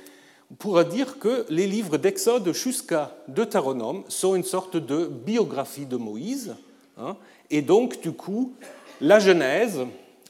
on 0.50 0.54
pourra 0.54 0.85
dire 0.85 1.19
que 1.19 1.45
les 1.50 1.66
livres 1.66 1.99
d'Exode 1.99 2.50
jusqu'à 2.54 3.14
Deutéronome 3.28 4.02
sont 4.09 4.35
une 4.35 4.42
sorte 4.42 4.78
de 4.78 5.04
biographie 5.04 5.85
de 5.85 5.99
Moïse. 5.99 6.57
Hein, 6.97 7.14
et 7.50 7.61
donc, 7.61 8.00
du 8.00 8.12
coup, 8.12 8.54
la 9.02 9.19
Genèse 9.19 9.80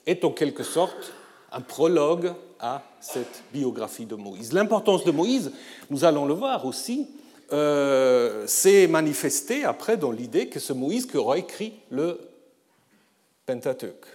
est 0.05 0.25
en 0.25 0.33
quelque 0.33 0.65
sorte 0.65 1.13
un 1.53 1.61
prologue 1.61 2.33
à 2.59 2.83
cette 3.01 3.45
biographie 3.53 4.05
de 4.05 4.17
Moïse. 4.17 4.53
L'importance 4.53 5.05
de 5.05 5.13
Moïse, 5.13 5.53
nous 5.91 6.05
allons 6.05 6.27
le 6.27 6.35
voir 6.35 6.67
aussi, 6.67 7.07
euh, 7.53 8.49
s'est 8.49 8.89
manifestée 8.89 9.65
après 9.65 9.97
dans 9.97 10.11
l'idée 10.11 10.49
que 10.49 10.59
ce 10.59 10.73
Moïse 10.73 11.07
qui 11.07 11.17
aura 11.17 11.39
écrit 11.39 11.73
le 11.91 12.19
Pentateuque, 13.51 14.07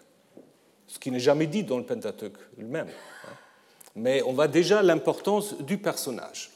ce 0.88 0.98
qui 0.98 1.12
n'est 1.12 1.20
jamais 1.20 1.46
dit 1.46 1.64
dans 1.64 1.78
le 1.78 1.84
Pentateuque 1.84 2.38
lui-même. 2.58 2.88
Hein. 2.88 3.34
Mais 3.94 4.22
on 4.22 4.32
voit 4.32 4.48
déjà 4.48 4.82
l'importance 4.82 5.58
du 5.58 5.78
personnage. 5.78 6.52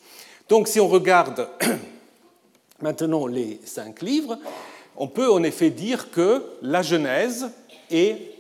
Donc 0.48 0.69
si 0.69 0.79
on 0.79 0.88
regarde 0.88 1.50
maintenant 2.81 3.27
les 3.27 3.59
cinq 3.65 4.01
livres, 4.01 4.39
on 4.95 5.09
peut 5.09 5.29
en 5.29 5.43
effet 5.43 5.71
dire 5.71 6.09
que 6.09 6.45
la 6.62 6.81
Genèse 6.81 7.50
est 7.91 8.31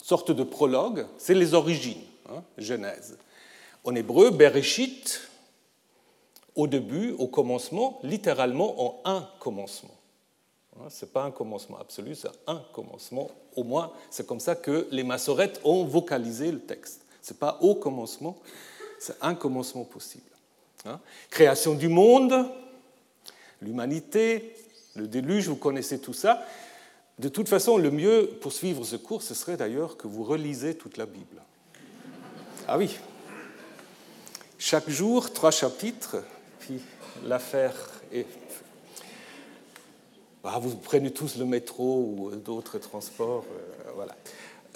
sorte 0.00 0.30
de 0.30 0.44
prologue, 0.44 1.04
c'est 1.18 1.34
les 1.34 1.54
origines, 1.54 2.04
hein, 2.28 2.44
Genèse. 2.56 3.18
En 3.82 3.96
hébreu, 3.96 4.30
Bereshit, 4.30 5.28
au 6.54 6.68
début, 6.68 7.16
au 7.18 7.26
commencement, 7.26 7.98
littéralement 8.04 8.80
en 8.80 9.00
un 9.04 9.28
commencement. 9.40 9.90
Hein, 10.80 10.88
Ce 10.88 11.04
n'est 11.04 11.10
pas 11.10 11.24
un 11.24 11.30
commencement 11.30 11.78
absolu, 11.78 12.14
c'est 12.14 12.28
un 12.46 12.62
commencement. 12.72 13.30
Au 13.56 13.64
moins, 13.64 13.92
c'est 14.10 14.26
comme 14.26 14.40
ça 14.40 14.54
que 14.54 14.88
les 14.90 15.04
massorettes 15.04 15.60
ont 15.64 15.84
vocalisé 15.84 16.50
le 16.50 16.60
texte. 16.60 17.02
Ce 17.22 17.32
n'est 17.32 17.38
pas 17.38 17.58
au 17.60 17.74
commencement, 17.74 18.36
c'est 18.98 19.16
un 19.20 19.34
commencement 19.34 19.84
possible. 19.84 20.30
Hein. 20.84 21.00
Création 21.30 21.74
du 21.74 21.88
monde, 21.88 22.34
l'humanité, 23.60 24.54
le 24.94 25.06
déluge, 25.06 25.48
vous 25.48 25.56
connaissez 25.56 26.00
tout 26.00 26.12
ça. 26.12 26.44
De 27.18 27.28
toute 27.28 27.48
façon, 27.48 27.78
le 27.78 27.90
mieux 27.90 28.28
pour 28.40 28.52
suivre 28.52 28.84
ce 28.84 28.96
cours, 28.96 29.22
ce 29.22 29.34
serait 29.34 29.56
d'ailleurs 29.56 29.96
que 29.96 30.08
vous 30.08 30.24
relisez 30.24 30.76
toute 30.76 30.96
la 30.96 31.06
Bible. 31.06 31.42
Ah 32.66 32.76
oui. 32.76 32.96
Chaque 34.58 34.88
jour, 34.88 35.32
trois 35.32 35.50
chapitres, 35.50 36.16
puis 36.58 36.80
l'affaire 37.24 37.74
est 38.12 38.26
bah, 40.44 40.58
vous 40.60 40.76
prenez 40.76 41.10
tous 41.10 41.38
le 41.38 41.46
métro 41.46 42.14
ou 42.18 42.30
d'autres 42.36 42.76
transports. 42.76 43.46
Euh, 43.50 43.90
voilà. 43.94 44.14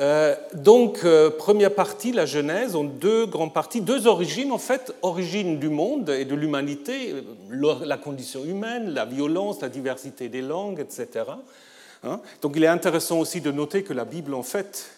Euh, 0.01 0.35
donc, 0.55 1.01
euh, 1.05 1.29
première 1.29 1.75
partie, 1.75 2.11
la 2.11 2.25
Genèse, 2.25 2.75
en 2.75 2.85
deux 2.85 3.27
grandes 3.27 3.53
parties, 3.53 3.83
deux 3.83 4.07
origines, 4.07 4.51
en 4.51 4.59
fait, 4.59 4.95
origine 5.03 5.59
du 5.59 5.69
monde 5.69 6.09
et 6.09 6.25
de 6.25 6.35
l'humanité, 6.35 7.17
la 7.51 7.99
condition 7.99 8.45
humaine, 8.47 8.95
la 8.95 9.05
violence, 9.05 9.61
la 9.61 9.69
diversité 9.69 10.31
des 10.31 10.41
langues, 10.41 10.81
etc. 10.81 11.27
Hein. 12.03 12.21
donc, 12.41 12.55
il 12.57 12.65
est 12.65 12.69
intéressant 12.69 13.19
aussi 13.19 13.43
de 13.43 13.51
noter 13.51 13.83
que 13.83 13.93
la 13.93 14.07
Bible, 14.07 14.33
en 14.33 14.45
fait, 14.45 14.89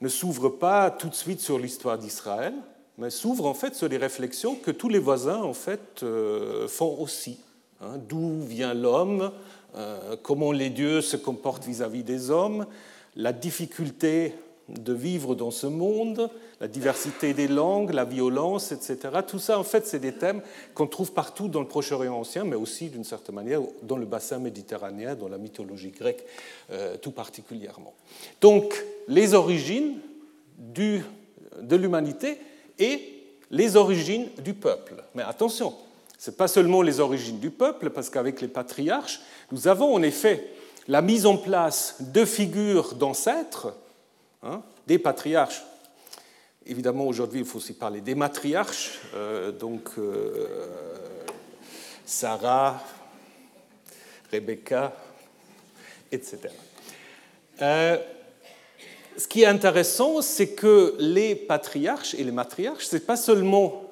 ne 0.00 0.08
s'ouvre 0.08 0.48
pas 0.48 0.90
tout 0.90 1.08
de 1.08 1.14
suite 1.14 1.40
sur 1.40 1.56
l'histoire 1.56 1.98
d'Israël, 1.98 2.54
mais 2.96 3.10
s'ouvre 3.10 3.46
en 3.46 3.54
fait 3.54 3.76
sur 3.76 3.88
les 3.88 3.96
réflexions 3.96 4.56
que 4.56 4.72
tous 4.72 4.88
les 4.88 4.98
voisins, 4.98 5.42
en 5.42 5.54
fait, 5.54 6.04
font 6.66 6.96
aussi. 6.98 7.38
Hein. 7.80 7.98
D'où 8.08 8.42
vient 8.42 8.74
l'homme 8.74 9.22
euh, 9.22 9.30
comment 10.22 10.52
les 10.52 10.70
dieux 10.70 11.00
se 11.00 11.16
comportent 11.16 11.64
vis-à-vis 11.64 12.02
des 12.02 12.30
hommes, 12.30 12.66
la 13.16 13.32
difficulté 13.32 14.34
de 14.68 14.92
vivre 14.92 15.34
dans 15.34 15.50
ce 15.50 15.66
monde, 15.66 16.30
la 16.60 16.68
diversité 16.68 17.32
des 17.32 17.48
langues, 17.48 17.92
la 17.92 18.04
violence, 18.04 18.72
etc. 18.72 18.98
Tout 19.26 19.38
ça, 19.38 19.58
en 19.58 19.64
fait, 19.64 19.86
c'est 19.86 19.98
des 19.98 20.12
thèmes 20.12 20.42
qu'on 20.74 20.86
trouve 20.86 21.12
partout 21.12 21.48
dans 21.48 21.60
le 21.60 21.66
Proche-Orient 21.66 22.14
ancien, 22.14 22.44
mais 22.44 22.56
aussi, 22.56 22.88
d'une 22.88 23.04
certaine 23.04 23.34
manière, 23.34 23.60
dans 23.82 23.96
le 23.96 24.06
bassin 24.06 24.38
méditerranéen, 24.38 25.14
dans 25.14 25.28
la 25.28 25.38
mythologie 25.38 25.90
grecque 25.90 26.24
euh, 26.70 26.96
tout 26.96 27.12
particulièrement. 27.12 27.94
Donc, 28.40 28.84
les 29.06 29.34
origines 29.34 29.98
de 30.58 31.76
l'humanité 31.76 32.38
et 32.78 33.14
les 33.50 33.76
origines 33.76 34.28
du 34.44 34.52
peuple. 34.52 35.02
Mais 35.14 35.22
attention, 35.22 35.74
ce 36.18 36.30
n'est 36.30 36.36
pas 36.36 36.48
seulement 36.48 36.82
les 36.82 36.98
origines 36.98 37.38
du 37.38 37.50
peuple, 37.50 37.90
parce 37.90 38.10
qu'avec 38.10 38.40
les 38.40 38.48
patriarches, 38.48 39.20
nous 39.52 39.68
avons 39.68 39.94
en 39.94 40.02
effet 40.02 40.50
la 40.88 41.00
mise 41.00 41.26
en 41.26 41.36
place 41.36 41.96
de 42.00 42.24
figures 42.24 42.94
d'ancêtres, 42.94 43.72
hein, 44.42 44.62
des 44.86 44.98
patriarches. 44.98 45.62
Évidemment, 46.66 47.06
aujourd'hui, 47.06 47.40
il 47.40 47.46
faut 47.46 47.58
aussi 47.58 47.72
parler 47.72 48.00
des 48.00 48.16
matriarches, 48.16 49.00
euh, 49.14 49.52
donc 49.52 49.90
euh, 49.96 50.66
Sarah, 52.04 52.82
Rebecca, 54.32 54.92
etc. 56.10 56.38
Euh, 57.62 57.96
ce 59.16 59.26
qui 59.28 59.42
est 59.42 59.46
intéressant, 59.46 60.20
c'est 60.20 60.50
que 60.50 60.96
les 60.98 61.36
patriarches 61.36 62.14
et 62.14 62.24
les 62.24 62.32
matriarches, 62.32 62.86
ce 62.86 62.96
n'est 62.96 63.02
pas 63.02 63.16
seulement 63.16 63.84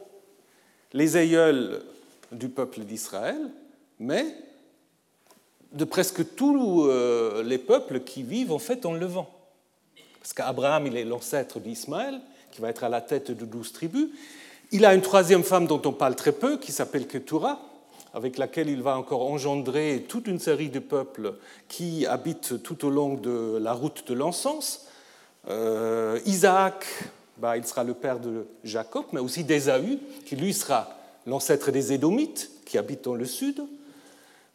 les 0.93 1.17
aïeuls 1.17 1.83
du 2.33 2.49
peuple 2.49 2.81
d'Israël, 2.81 3.39
mais 3.99 4.25
de 5.73 5.85
presque 5.85 6.35
tous 6.35 6.87
euh, 6.87 7.43
les 7.43 7.59
peuples 7.59 8.01
qui 8.01 8.23
vivent 8.23 8.53
en 8.53 8.59
fait 8.59 8.87
en 8.87 8.93
Levant. 8.93 9.31
Parce 10.21 10.33
qu'Abraham, 10.33 10.87
il 10.87 10.97
est 10.97 11.05
l'ancêtre 11.05 11.61
d'Ismaël, 11.61 12.21
qui 12.51 12.61
va 12.61 12.71
être 12.71 12.85
à 12.85 12.89
la 12.89 13.01
tête 13.01 13.31
de 13.31 13.45
douze 13.45 13.73
tribus. 13.73 14.09
Il 14.73 14.85
a 14.85 14.95
une 14.95 15.03
troisième 15.03 15.45
femme 15.45 15.67
dont 15.67 15.83
on 15.85 15.93
parle 15.93 16.17
très 16.17 16.33
peu, 16.33 16.59
qui 16.59 16.73
s'appelle 16.73 17.07
Ketura, 17.07 17.61
avec 18.13 18.39
laquelle 18.39 18.69
il 18.69 18.83
va 18.83 18.99
encore 18.99 19.31
engendrer 19.31 20.05
toute 20.09 20.27
une 20.27 20.41
série 20.41 20.71
de 20.71 20.79
peuples 20.79 21.35
qui 21.69 22.07
habitent 22.07 22.63
tout 22.63 22.85
au 22.85 22.91
long 22.91 23.15
de 23.15 23.59
la 23.61 23.73
route 23.73 24.07
de 24.09 24.15
l'encens. 24.15 24.87
Euh, 25.49 26.19
Isaac, 26.25 26.87
bah, 27.37 27.57
il 27.57 27.67
sera 27.67 27.85
le 27.85 27.95
père 27.95 28.19
de 28.19 28.47
Jacob, 28.65 29.05
mais 29.13 29.21
aussi 29.21 29.45
d'Ésaü, 29.45 29.99
qui 30.25 30.35
lui 30.35 30.55
sera 30.55 30.96
l'ancêtre 31.27 31.71
des 31.71 31.93
Édomites 31.93 32.51
qui 32.65 32.79
habitent 32.79 33.05
dans 33.05 33.15
le 33.15 33.25
sud. 33.25 33.63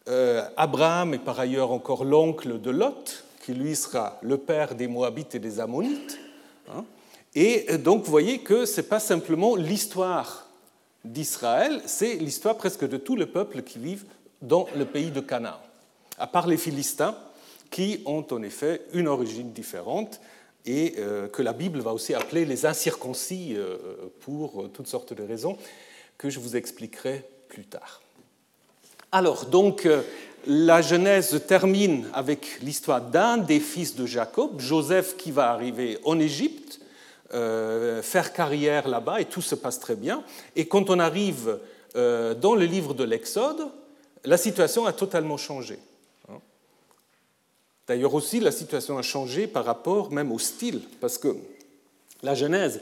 Euh, 0.08 0.44
Abraham 0.58 1.14
est 1.14 1.20
par 1.20 1.40
ailleurs 1.40 1.72
encore 1.72 2.06
l'oncle 2.06 2.60
de 2.60 2.72
Lot, 2.72 3.24
qui 3.46 3.54
lui 3.54 3.76
sera 3.76 4.18
le 4.22 4.38
père 4.38 4.76
des 4.76 4.88
Moabites 4.88 5.36
et 5.36 5.40
des 5.40 5.60
Ammonites. 5.60 6.20
Hein. 6.70 6.86
Et 7.36 7.66
euh, 7.70 7.78
donc 7.78 8.04
vous 8.04 8.12
voyez 8.12 8.40
que 8.40 8.66
ce 8.66 8.82
n'est 8.82 8.88
pas 8.88 9.00
simplement 9.00 9.56
l'histoire 9.56 10.48
d'Israël, 11.04 11.82
c'est 11.86 12.16
l'histoire 12.16 12.58
presque 12.58 12.88
de 12.88 12.98
tous 12.98 13.16
les 13.16 13.26
peuples 13.26 13.64
qui 13.64 13.80
vivent 13.80 14.06
dans 14.42 14.68
le 14.76 14.86
pays 14.86 15.12
de 15.12 15.20
Canaan, 15.20 15.60
à 16.18 16.28
part 16.28 16.48
les 16.48 16.58
Philistins, 16.58 17.16
qui 17.70 18.02
ont 18.06 18.26
en 18.32 18.42
effet 18.44 18.82
une 18.94 19.08
origine 19.08 19.52
différente, 19.52 20.20
et 20.66 20.94
que 21.34 21.42
la 21.42 21.54
Bible 21.54 21.80
va 21.80 21.92
aussi 21.92 22.14
appeler 22.14 22.46
les 22.46 22.68
incirconcis 22.68 23.56
pour 24.20 24.70
toutes 24.72 24.86
sortes 24.86 25.12
de 25.12 25.24
raisons 25.24 25.58
que 26.22 26.30
je 26.30 26.40
vous 26.40 26.56
expliquerai 26.56 27.26
plus 27.50 27.64
tard. 27.64 28.00
Alors, 29.12 29.48
donc, 29.48 29.88
la 30.46 30.84
Genèse 30.84 31.42
termine 31.48 32.08
avec 32.14 32.60
l'histoire 32.62 33.02
d'un 33.02 33.38
des 33.38 33.60
fils 33.60 33.96
de 33.96 34.06
Jacob, 34.06 34.60
Joseph, 34.60 35.18
qui 35.18 35.32
va 35.32 35.50
arriver 35.50 35.98
en 36.04 36.20
Égypte, 36.20 36.80
euh, 37.34 38.04
faire 38.04 38.34
carrière 38.34 38.88
là-bas, 38.88 39.20
et 39.20 39.26
tout 39.26 39.42
se 39.42 39.56
passe 39.56 39.80
très 39.80 39.96
bien. 39.96 40.24
Et 40.56 40.68
quand 40.68 40.92
on 40.92 41.00
arrive 41.00 41.58
euh, 41.96 42.36
dans 42.36 42.54
le 42.54 42.66
livre 42.66 42.94
de 42.94 43.04
l'Exode, 43.04 43.70
la 44.24 44.38
situation 44.38 44.86
a 44.86 44.94
totalement 44.94 45.38
changé. 45.38 45.80
D'ailleurs 47.88 48.14
aussi, 48.14 48.40
la 48.40 48.52
situation 48.52 49.00
a 49.00 49.02
changé 49.02 49.48
par 49.48 49.66
rapport 49.66 50.12
même 50.12 50.32
au 50.32 50.38
style, 50.38 50.82
parce 51.00 51.18
que 51.18 51.36
la 52.22 52.36
Genèse 52.36 52.80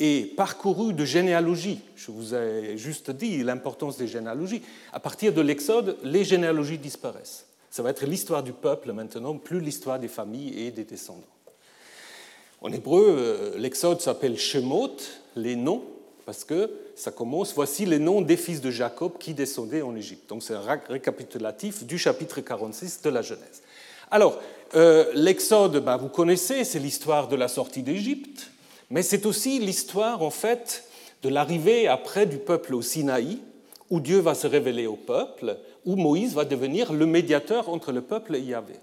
est 0.00 0.34
parcourue 0.36 0.92
de 0.92 1.04
généalogies. 1.04 1.80
Je 1.96 2.10
vous 2.10 2.34
ai 2.34 2.76
juste 2.76 3.10
dit 3.10 3.42
l'importance 3.42 3.96
des 3.96 4.06
généalogies. 4.06 4.62
À 4.92 5.00
partir 5.00 5.32
de 5.32 5.40
l'Exode, 5.40 5.96
les 6.02 6.24
généalogies 6.24 6.78
disparaissent. 6.78 7.46
Ça 7.70 7.82
va 7.82 7.90
être 7.90 8.06
l'histoire 8.06 8.42
du 8.42 8.52
peuple 8.52 8.92
maintenant, 8.92 9.36
plus 9.36 9.60
l'histoire 9.60 9.98
des 9.98 10.08
familles 10.08 10.66
et 10.66 10.70
des 10.70 10.84
descendants. 10.84 11.22
En 12.60 12.72
hébreu, 12.72 13.06
euh, 13.08 13.58
l'Exode 13.58 14.00
s'appelle 14.00 14.36
Shemot, 14.36 14.96
les 15.36 15.54
noms, 15.54 15.84
parce 16.26 16.44
que 16.44 16.70
ça 16.94 17.10
commence, 17.10 17.54
voici 17.54 17.86
les 17.86 17.98
noms 17.98 18.20
des 18.20 18.36
fils 18.36 18.60
de 18.60 18.70
Jacob 18.70 19.12
qui 19.18 19.32
descendaient 19.32 19.82
en 19.82 19.94
Égypte. 19.94 20.28
Donc 20.28 20.42
c'est 20.42 20.54
un 20.54 20.78
récapitulatif 20.88 21.84
du 21.84 21.98
chapitre 21.98 22.40
46 22.40 23.02
de 23.02 23.10
la 23.10 23.22
Genèse. 23.22 23.62
Alors, 24.10 24.40
euh, 24.74 25.10
l'Exode, 25.14 25.82
ben, 25.84 25.96
vous 25.96 26.08
connaissez, 26.08 26.64
c'est 26.64 26.78
l'histoire 26.78 27.28
de 27.28 27.36
la 27.36 27.48
sortie 27.48 27.82
d'Égypte, 27.82 28.50
mais 28.90 29.02
c'est 29.02 29.26
aussi 29.26 29.58
l'histoire, 29.58 30.22
en 30.22 30.30
fait, 30.30 30.84
de 31.22 31.28
l'arrivée 31.28 31.88
après 31.88 32.26
du 32.26 32.38
peuple 32.38 32.74
au 32.74 32.82
Sinaï, 32.82 33.38
où 33.90 34.00
Dieu 34.00 34.18
va 34.18 34.34
se 34.34 34.46
révéler 34.46 34.86
au 34.86 34.96
peuple, 34.96 35.56
où 35.84 35.96
Moïse 35.96 36.34
va 36.34 36.44
devenir 36.44 36.92
le 36.92 37.06
médiateur 37.06 37.68
entre 37.68 37.92
le 37.92 38.02
peuple 38.02 38.36
et 38.36 38.40
Yahvé 38.40 38.74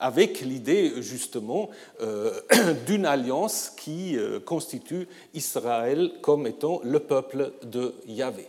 avec 0.00 0.40
l'idée 0.40 1.02
justement 1.02 1.70
euh, 2.02 2.40
d'une 2.86 3.06
alliance 3.06 3.72
qui 3.76 4.16
euh, 4.16 4.40
constitue 4.40 5.08
Israël 5.32 6.12
comme 6.20 6.46
étant 6.46 6.80
le 6.84 7.00
peuple 7.00 7.52
de 7.62 7.94
Yahvé. 8.06 8.48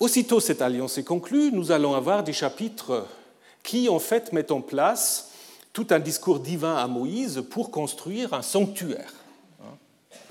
Aussitôt 0.00 0.40
cette 0.40 0.62
alliance 0.62 0.98
est 0.98 1.04
conclue, 1.04 1.52
nous 1.52 1.72
allons 1.72 1.94
avoir 1.94 2.24
des 2.24 2.32
chapitres 2.32 3.06
qui 3.62 3.88
en 3.88 3.98
fait 3.98 4.32
mettent 4.32 4.50
en 4.50 4.60
place 4.60 5.30
tout 5.72 5.86
un 5.90 6.00
discours 6.00 6.40
divin 6.40 6.76
à 6.76 6.86
Moïse 6.86 7.42
pour 7.48 7.70
construire 7.70 8.34
un 8.34 8.42
sanctuaire. 8.42 9.12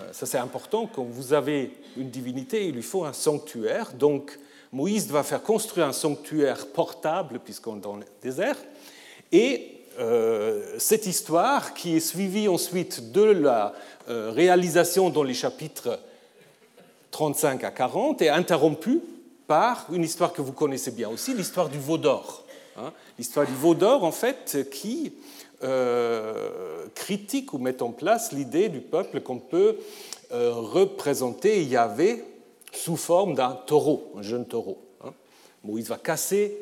Euh, 0.01 0.13
ça 0.13 0.25
c'est 0.25 0.37
important, 0.37 0.89
quand 0.93 1.03
vous 1.03 1.33
avez 1.33 1.71
une 1.97 2.09
divinité, 2.09 2.67
il 2.67 2.75
lui 2.75 2.81
faut 2.81 3.05
un 3.05 3.13
sanctuaire. 3.13 3.93
Donc 3.93 4.37
Moïse 4.71 5.07
va 5.09 5.23
faire 5.23 5.43
construire 5.43 5.87
un 5.87 5.93
sanctuaire 5.93 6.67
portable, 6.67 7.39
puisqu'on 7.43 7.77
est 7.77 7.81
dans 7.81 7.97
le 7.97 8.05
désert, 8.21 8.57
et 9.31 9.77
euh, 9.99 10.75
cette 10.77 11.05
histoire, 11.05 11.73
qui 11.73 11.97
est 11.97 11.99
suivie 11.99 12.47
ensuite 12.47 13.11
de 13.11 13.23
la 13.23 13.73
euh, 14.09 14.31
réalisation 14.31 15.09
dans 15.09 15.23
les 15.23 15.33
chapitres 15.33 15.99
35 17.11 17.63
à 17.63 17.71
40, 17.71 18.21
est 18.21 18.29
interrompue 18.29 19.01
par 19.47 19.87
une 19.91 20.03
histoire 20.03 20.31
que 20.31 20.41
vous 20.41 20.53
connaissez 20.53 20.91
bien 20.91 21.09
aussi, 21.09 21.33
l'histoire 21.33 21.67
du 21.67 21.77
veau 21.77 21.97
d'or. 21.97 22.45
Hein. 22.77 22.93
l'histoire 23.17 23.45
du 23.45 23.53
veau 23.53 23.75
d'or, 23.75 24.05
en 24.05 24.13
fait, 24.13 24.69
qui 24.71 25.11
euh, 25.63 26.87
critique 26.95 27.53
ou 27.53 27.57
met 27.57 27.81
en 27.81 27.91
place 27.91 28.31
l'idée 28.31 28.69
du 28.69 28.81
peuple 28.81 29.21
qu'on 29.21 29.39
peut 29.39 29.77
représenter 30.33 31.61
Yahvé 31.65 32.23
sous 32.71 32.95
forme 32.95 33.35
d'un 33.35 33.51
taureau, 33.51 34.13
un 34.15 34.21
jeune 34.21 34.45
taureau. 34.45 34.81
Hein. 35.03 35.11
Moïse 35.65 35.89
va 35.89 35.97
casser 35.97 36.57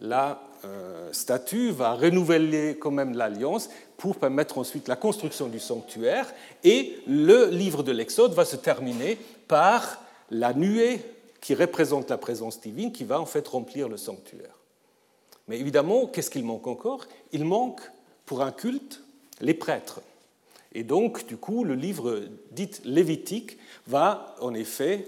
la 0.00 0.40
euh, 0.64 1.12
statut 1.12 1.70
va 1.70 1.94
renouveler 1.94 2.76
quand 2.80 2.90
même 2.90 3.16
l'alliance 3.16 3.70
pour 3.96 4.16
permettre 4.16 4.58
ensuite 4.58 4.88
la 4.88 4.96
construction 4.96 5.46
du 5.46 5.60
sanctuaire 5.60 6.32
et 6.64 6.98
le 7.06 7.46
livre 7.46 7.84
de 7.84 7.92
l'Exode 7.92 8.32
va 8.32 8.44
se 8.44 8.56
terminer 8.56 9.18
par 9.46 10.02
la 10.30 10.52
nuée 10.54 11.00
qui 11.40 11.54
représente 11.54 12.10
la 12.10 12.18
présence 12.18 12.60
divine 12.60 12.90
qui 12.90 13.04
va 13.04 13.20
en 13.20 13.26
fait 13.26 13.46
remplir 13.46 13.88
le 13.88 13.96
sanctuaire. 13.96 14.58
Mais 15.46 15.60
évidemment, 15.60 16.06
qu'est-ce 16.06 16.30
qu'il 16.30 16.44
manque 16.44 16.66
encore? 16.66 17.04
Il 17.30 17.44
manque 17.44 17.80
pour 18.28 18.42
un 18.42 18.52
culte 18.52 19.00
les 19.40 19.54
prêtres. 19.54 20.02
Et 20.74 20.84
donc, 20.84 21.26
du 21.26 21.38
coup, 21.38 21.64
le 21.64 21.74
livre 21.74 22.20
dit 22.52 22.70
lévitique 22.84 23.56
va 23.86 24.36
en 24.40 24.52
effet 24.52 25.06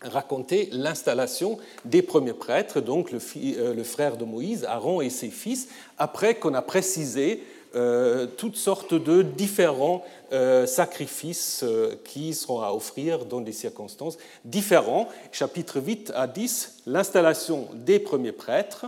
raconter 0.00 0.70
l'installation 0.72 1.58
des 1.84 2.00
premiers 2.00 2.32
prêtres, 2.32 2.80
donc 2.80 3.12
euh, 3.12 3.74
le, 3.74 3.84
frère 3.84 4.16
de 4.16 4.24
Moïse, 4.24 4.64
Aaron 4.64 5.02
et 5.02 5.10
ses 5.10 5.28
fils, 5.28 5.68
après 5.98 6.36
qu'on 6.36 6.54
a 6.54 6.62
précisé 6.62 7.42
euh, 7.76 8.26
toutes 8.26 8.56
sortes 8.56 8.94
de 8.94 9.20
différents 9.20 10.02
euh, 10.32 10.64
sacrifices 10.66 11.64
qui 12.02 12.32
seront 12.32 12.62
à 12.62 12.72
offrir 12.72 13.26
dans 13.26 13.42
des 13.42 13.52
circonstances 13.52 14.16
différentes. 14.46 15.08
Chapitre 15.32 15.80
8 15.80 16.12
à 16.16 16.26
10, 16.26 16.82
l'installation 16.86 17.68
des 17.74 17.98
premiers 17.98 18.32
prêtres 18.32 18.86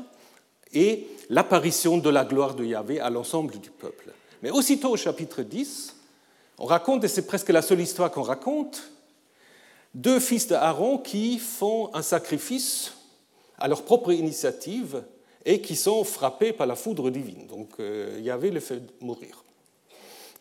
et 0.75 1.07
l'apparition 1.31 1.99
de 1.99 2.11
la 2.11 2.25
gloire 2.25 2.55
de 2.55 2.65
Yahvé 2.65 3.01
à 3.01 3.11
l'ensemble 3.11 3.59
du 3.59 3.71
peuple. 3.71 4.13
Mais 4.43 4.51
aussitôt 4.51 4.91
au 4.91 4.97
chapitre 4.97 5.43
10, 5.43 5.97
on 6.59 6.67
raconte, 6.67 7.05
et 7.05 7.09
c'est 7.09 7.27
presque 7.27 7.49
la 7.49 7.63
seule 7.63 7.81
histoire 7.81 8.11
qu'on 8.11 8.23
raconte, 8.23 8.91
deux 9.95 10.21
fils 10.21 10.49
d'Aaron 10.49 10.99
qui 10.99 11.39
font 11.39 11.95
un 11.95 12.03
sacrifice 12.03 12.93
à 13.59 13.69
leur 13.69 13.83
propre 13.83 14.13
initiative 14.13 15.05
et 15.45 15.61
qui 15.61 15.77
sont 15.77 16.05
frappés 16.05 16.53
par 16.53 16.67
la 16.67 16.75
foudre 16.75 17.11
divine. 17.11 17.47
Donc 17.47 17.71
euh, 17.79 18.19
Yahvé 18.21 18.51
les 18.51 18.61
fait 18.61 18.83
mourir. 19.01 19.45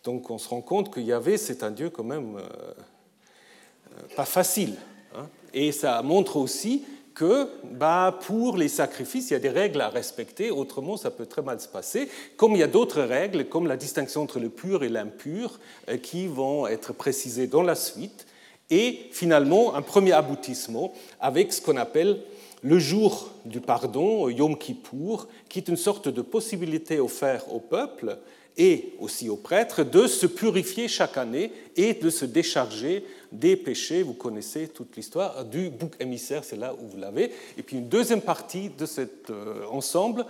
Donc 0.04 0.30
on 0.30 0.38
se 0.38 0.50
rend 0.50 0.62
compte 0.62 0.91
que 0.91 1.00
Yahvé, 1.00 1.38
c'est 1.38 1.63
un 1.63 1.72
Dieu 1.72 1.89
quand 1.89 2.04
même 2.04 2.38
euh, 2.38 2.41
euh, 2.41 4.15
pas 4.15 4.26
facile. 4.26 4.76
Hein. 5.15 5.28
Et 5.54 5.72
ça 5.72 6.02
montre 6.02 6.38
aussi 6.38 6.84
que 7.13 7.47
bah, 7.71 8.19
pour 8.26 8.58
les 8.58 8.67
sacrifices, 8.67 9.30
il 9.30 9.34
y 9.34 9.36
a 9.36 9.39
des 9.39 9.49
règles 9.49 9.82
à 9.82 9.89
respecter, 9.89 10.52
autrement 10.52 10.97
ça 10.97 11.12
peut 11.12 11.26
très 11.26 11.41
mal 11.41 11.60
se 11.60 11.67
passer, 11.67 12.10
comme 12.38 12.54
il 12.54 12.60
y 12.60 12.63
a 12.63 12.67
d'autres 12.67 13.02
règles, 13.02 13.45
comme 13.45 13.67
la 13.67 13.78
distinction 13.78 14.21
entre 14.23 14.39
le 14.39 14.49
pur 14.49 14.84
et 14.84 14.89
l'impur, 14.89 15.60
qui 16.02 16.28
vont 16.28 16.67
être 16.67 16.93
précisées 16.93 17.47
dans 17.47 17.63
la 17.63 17.76
suite. 17.76 18.26
Et 18.69 19.08
finalement 19.12 19.76
un 19.76 19.82
premier 19.82 20.13
aboutissement 20.13 20.93
avec 21.19 21.54
ce 21.54 21.62
qu'on 21.62 21.78
appelle 21.78 22.21
le 22.63 22.80
jour 22.80 23.30
du 23.45 23.60
pardon, 23.60 24.30
Yom 24.30 24.58
Kippour, 24.58 25.28
qui 25.49 25.60
est 25.60 25.67
une 25.67 25.78
sorte 25.78 26.08
de 26.08 26.21
possibilité 26.21 26.99
offerte 26.99 27.47
au 27.52 27.60
peuple 27.60 28.17
et 28.58 28.93
aussi 28.99 29.30
aux 29.30 29.36
prêtres 29.36 29.84
de 29.84 30.08
se 30.08 30.26
purifier 30.26 30.88
chaque 30.88 31.17
année 31.17 31.52
et 31.76 31.93
de 31.93 32.10
se 32.10 32.26
décharger 32.26 33.04
des 33.34 33.58
péchés. 33.58 34.04
Vous 34.04 34.13
connaissez 34.13 34.67
toute 34.67 34.96
l'histoire 34.96 35.43
du 35.46 35.69
bouc 35.69 35.93
émissaire, 36.00 36.43
c'est 36.43 36.56
là 36.56 36.74
où 36.74 36.88
vous 36.88 36.98
l'avez. 36.98 37.32
Et 37.58 37.63
puis 37.63 37.78
une 37.78 37.89
deuxième 37.89 38.22
partie 38.22 38.69
de 38.69 38.86
cet 38.86 39.30
euh, 39.30 39.65
ensemble 39.69 40.26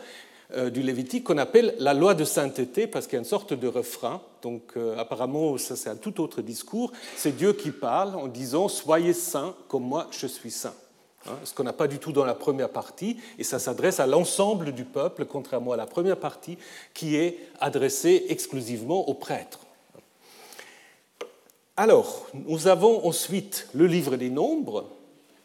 euh, 0.56 0.70
du 0.70 0.82
Lévitique 0.82 1.24
qu'on 1.24 1.38
appelle 1.38 1.76
la 1.80 1.94
loi 1.94 2.14
de 2.14 2.24
sainteté, 2.24 2.88
parce 2.88 3.06
qu'il 3.06 3.14
y 3.14 3.18
a 3.18 3.20
une 3.20 3.26
sorte 3.26 3.54
de 3.54 3.68
refrain. 3.68 4.22
Donc 4.42 4.74
euh, 4.78 4.98
apparemment, 4.98 5.58
ça 5.58 5.76
c'est 5.76 5.90
un 5.90 5.96
tout 5.96 6.22
autre 6.22 6.42
discours. 6.42 6.92
C'est 7.16 7.36
Dieu 7.36 7.54
qui 7.54 7.72
parle 7.72 8.16
en 8.16 8.28
disant 8.28 8.68
Soyez 8.68 9.14
saints 9.14 9.56
comme 9.68 9.84
moi 9.84 10.08
je 10.12 10.28
suis 10.28 10.52
saint. 10.52 10.74
Hein, 11.26 11.38
ce 11.46 11.54
qu'on 11.54 11.64
n'a 11.64 11.74
pas 11.74 11.88
du 11.88 12.00
tout 12.00 12.12
dans 12.12 12.26
la 12.26 12.36
première 12.36 12.70
partie, 12.70 13.18
et 13.40 13.44
ça 13.44 13.58
s'adresse 13.58 14.00
à 14.00 14.08
l'ensemble 14.08 14.74
du 14.74 14.84
peuple, 14.84 15.26
contrairement 15.26 15.72
à 15.72 15.78
la 15.78 15.86
première 15.86 16.18
partie 16.18 16.58
qui 16.94 17.16
est 17.16 17.40
adressée 17.60 18.26
exclusivement 18.28 19.08
aux 19.08 19.14
prêtres. 19.14 19.60
Alors, 21.76 22.28
nous 22.34 22.68
avons 22.68 23.04
ensuite 23.08 23.68
le 23.74 23.88
livre 23.88 24.16
des 24.16 24.30
nombres. 24.30 24.92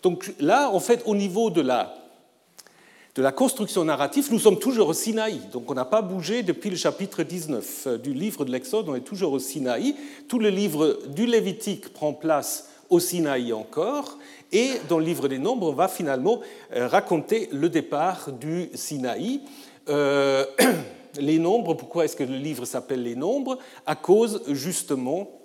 Donc 0.03 0.31
là, 0.39 0.69
en 0.71 0.79
fait, 0.79 1.03
au 1.07 1.15
niveau 1.15 1.49
de 1.49 1.63
la 1.63 3.33
construction 3.33 3.83
narrative, 3.83 4.29
nous 4.31 4.39
sommes 4.39 4.59
toujours 4.59 4.89
au 4.89 4.93
Sinaï. 4.93 5.41
Donc 5.53 5.71
on 5.71 5.75
n'a 5.75 5.87
pas 5.87 6.03
bougé 6.03 6.43
depuis 6.43 6.69
le 6.69 6.77
chapitre 6.77 7.23
19 7.23 7.87
euh, 7.87 7.99
du 7.99 8.13
livre 8.13 8.45
de 8.45 8.53
l'Exode, 8.53 8.91
on 8.91 8.95
est 8.95 9.01
toujours 9.01 9.33
au 9.33 9.39
Sinaï. 9.39 9.97
Tout 10.29 10.39
le 10.39 10.51
livre 10.51 10.99
du 11.09 11.25
Lévitique 11.25 11.95
prend 11.95 12.13
place 12.13 12.69
au 12.91 13.01
Sinaï 13.01 13.55
encore. 13.55 14.19
Et 14.53 14.73
dans 14.91 14.99
le 14.99 15.07
livre 15.07 15.29
des 15.29 15.39
Nombres, 15.39 15.71
on 15.71 15.73
va 15.73 15.89
finalement 15.89 16.41
euh, 16.77 16.89
raconter 16.89 17.49
le 17.53 17.71
départ 17.71 18.33
du 18.33 18.69
Sinaï. 18.75 19.41
Euh, 19.89 20.45
les 21.19 21.39
nombres, 21.39 21.73
pourquoi 21.73 22.05
est-ce 22.05 22.17
que 22.17 22.25
le 22.25 22.37
livre 22.37 22.67
s'appelle 22.67 23.03
Les 23.03 23.17
Nombres? 23.17 23.59
À 23.87 23.97
cause 23.97 24.43
justement 24.49 25.38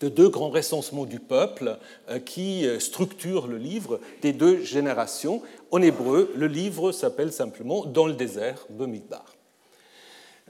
de 0.00 0.08
deux 0.08 0.28
grands 0.28 0.50
recensements 0.50 1.04
du 1.04 1.20
peuple 1.20 1.78
euh, 2.08 2.18
qui 2.18 2.66
euh, 2.66 2.78
structurent 2.78 3.46
le 3.46 3.58
livre 3.58 4.00
des 4.22 4.32
deux 4.32 4.62
générations. 4.62 5.42
En 5.70 5.82
hébreu, 5.82 6.32
le 6.36 6.46
livre 6.46 6.92
s'appelle 6.92 7.32
simplement 7.32 7.84
Dans 7.84 8.06
le 8.06 8.14
désert, 8.14 8.66
Bemidbar. 8.70 9.24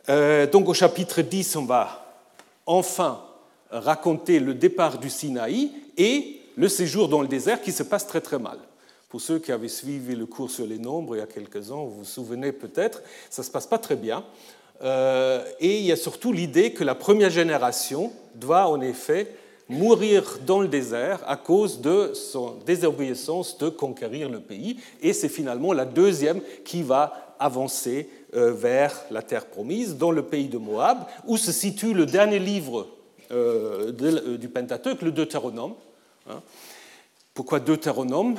Euh, 0.09 0.47
donc 0.47 0.69
au 0.69 0.75
chapitre 0.75 1.23
10, 1.23 1.57
on 1.57 1.65
va 1.65 2.23
enfin 2.67 3.25
raconter 3.71 4.41
le 4.41 4.55
départ 4.55 4.99
du 4.99 5.11
Sinaï 5.11 5.71
et 5.97 6.41
le 6.57 6.69
séjour 6.69 7.09
dans 7.09 7.23
le 7.23 7.29
désert 7.29 7.61
qui 7.61 7.73
se 7.73 7.83
passe 7.83 8.07
très 8.07 8.21
très 8.21 8.39
mal. 8.39 8.59
Pour 9.09 9.21
ceux 9.21 9.39
qui 9.39 9.53
avaient 9.53 9.69
suivi 9.69 10.15
le 10.15 10.27
cours 10.27 10.51
sur 10.51 10.67
les 10.67 10.79
nombres 10.79 11.17
il 11.17 11.21
y 11.21 11.23
a 11.23 11.27
quelques 11.27 11.71
ans, 11.71 11.85
vous 11.85 11.99
vous 11.99 12.05
souvenez 12.05 12.53
peut-être, 12.53 13.03
ça 13.31 13.43
ne 13.43 13.47
se 13.47 13.51
passe 13.51 13.67
pas 13.67 13.79
très 13.79 13.97
bien. 13.97 14.25
Euh, 14.83 15.45
et 15.61 15.79
il 15.79 15.85
y 15.85 15.93
a 15.93 15.97
surtout 15.97 16.33
l'idée 16.33 16.73
que 16.73 16.85
la 16.85 16.95
première 16.95 17.31
génération 17.31 18.13
doit 18.35 18.69
en 18.69 18.81
effet 18.81 19.35
mourir 19.69 20.39
dans 20.47 20.61
le 20.61 20.69
désert 20.69 21.21
à 21.27 21.37
cause 21.37 21.81
de 21.81 22.13
son 22.15 22.55
désobéissance 22.65 23.59
de 23.59 23.69
conquérir 23.69 24.29
le 24.29 24.41
pays. 24.41 24.79
Et 25.03 25.13
c'est 25.13 25.29
finalement 25.29 25.73
la 25.73 25.85
deuxième 25.85 26.41
qui 26.65 26.83
va 26.83 27.35
avancer 27.39 28.09
euh, 28.35 28.53
vers 28.53 29.05
la 29.11 29.23
terre 29.23 29.47
promise, 29.47 29.97
dans 29.97 30.11
le 30.11 30.23
pays 30.23 30.49
de 30.49 30.59
Moab, 30.59 31.07
où 31.27 31.37
se 31.37 31.53
situe 31.53 31.95
le 31.95 32.07
dernier 32.07 32.39
livre 32.39 32.89
euh, 33.31 33.93
du 34.37 34.49
Pentateuque, 34.49 35.03
le 35.03 35.13
Deutéronome. 35.13 35.75
Hein. 36.29 36.41
Pourquoi 37.35 37.61
Deutéronome? 37.61 38.37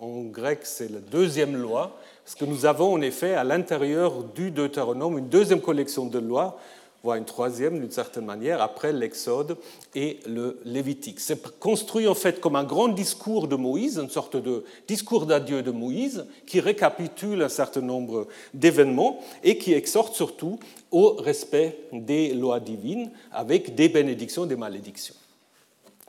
En 0.00 0.22
grec, 0.22 0.60
c'est 0.62 0.90
la 0.90 1.00
deuxième 1.00 1.56
loi, 1.56 1.98
parce 2.24 2.34
que 2.36 2.44
nous 2.44 2.66
avons 2.66 2.92
en 2.94 3.00
effet 3.00 3.34
à 3.34 3.44
l'intérieur 3.44 4.22
du 4.22 4.50
Deutéronome 4.50 5.18
une 5.18 5.28
deuxième 5.28 5.60
collection 5.60 6.06
de 6.06 6.18
lois 6.18 6.58
voire 7.02 7.16
une 7.16 7.24
troisième 7.24 7.80
d'une 7.80 7.90
certaine 7.90 8.24
manière, 8.24 8.62
après 8.62 8.92
l'Exode 8.92 9.56
et 9.94 10.20
le 10.26 10.60
Lévitique. 10.64 11.20
C'est 11.20 11.58
construit 11.58 12.06
en 12.06 12.14
fait 12.14 12.40
comme 12.40 12.56
un 12.56 12.64
grand 12.64 12.88
discours 12.88 13.48
de 13.48 13.56
Moïse, 13.56 13.98
une 13.98 14.10
sorte 14.10 14.36
de 14.36 14.64
discours 14.86 15.26
d'adieu 15.26 15.62
de 15.62 15.70
Moïse, 15.70 16.26
qui 16.46 16.60
récapitule 16.60 17.42
un 17.42 17.48
certain 17.48 17.80
nombre 17.80 18.28
d'événements 18.54 19.18
et 19.42 19.58
qui 19.58 19.72
exhorte 19.72 20.14
surtout 20.14 20.58
au 20.90 21.14
respect 21.14 21.78
des 21.92 22.34
lois 22.34 22.60
divines 22.60 23.10
avec 23.32 23.74
des 23.74 23.88
bénédictions, 23.88 24.46
des 24.46 24.56
malédictions. 24.56 25.16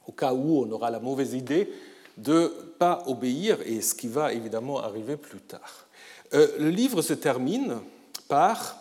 Au 0.08 0.12
cas 0.12 0.34
où 0.34 0.62
on 0.64 0.72
aura 0.72 0.92
la 0.92 1.00
mauvaise 1.00 1.34
idée 1.34 1.70
de 2.18 2.34
ne 2.34 2.48
pas 2.78 3.04
obéir, 3.08 3.58
et 3.66 3.82
ce 3.82 3.96
qui 3.96 4.08
va 4.08 4.34
évidemment 4.34 4.80
arriver 4.80 5.18
plus 5.18 5.40
tard. 5.40 5.88
Euh, 6.34 6.48
le 6.58 6.70
livre 6.70 7.02
se 7.02 7.14
termine 7.14 7.80
par 8.28 8.78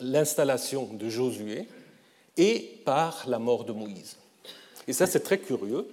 l'installation 0.00 0.92
de 0.92 1.08
Josué 1.08 1.68
et 2.36 2.80
par 2.84 3.28
la 3.28 3.38
mort 3.38 3.64
de 3.64 3.72
Moïse. 3.72 4.16
Et 4.88 4.92
ça, 4.92 5.06
c'est 5.06 5.20
très 5.20 5.38
curieux, 5.38 5.86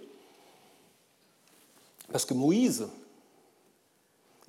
parce 2.12 2.26
que 2.26 2.34
Moïse, 2.34 2.88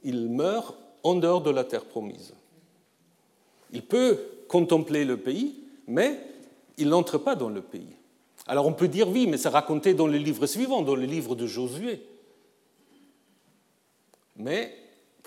il 0.03 0.29
meurt 0.29 0.76
en 1.03 1.14
dehors 1.16 1.42
de 1.42 1.50
la 1.50 1.64
terre 1.64 1.85
promise. 1.85 2.33
Il 3.72 3.83
peut 3.83 4.18
contempler 4.48 5.05
le 5.05 5.16
pays, 5.16 5.57
mais 5.87 6.20
il 6.79 6.88
n'entre 6.88 7.18
pas 7.18 7.37
dans 7.37 7.48
le 7.50 7.61
pays. 7.61 7.96
Alors 8.46 8.66
on 8.66 8.72
peut 8.72 8.88
dire 8.88 9.09
oui, 9.09 9.26
mais 9.26 9.37
c'est 9.37 9.48
raconté 9.48 9.94
dans 9.94 10.07
le 10.07 10.16
livre 10.16 10.46
suivant, 10.46 10.83
dans 10.83 10.96
le 10.96 11.05
livre 11.05 11.35
de 11.35 11.46
Josué. 11.46 12.03
Mais 14.37 14.74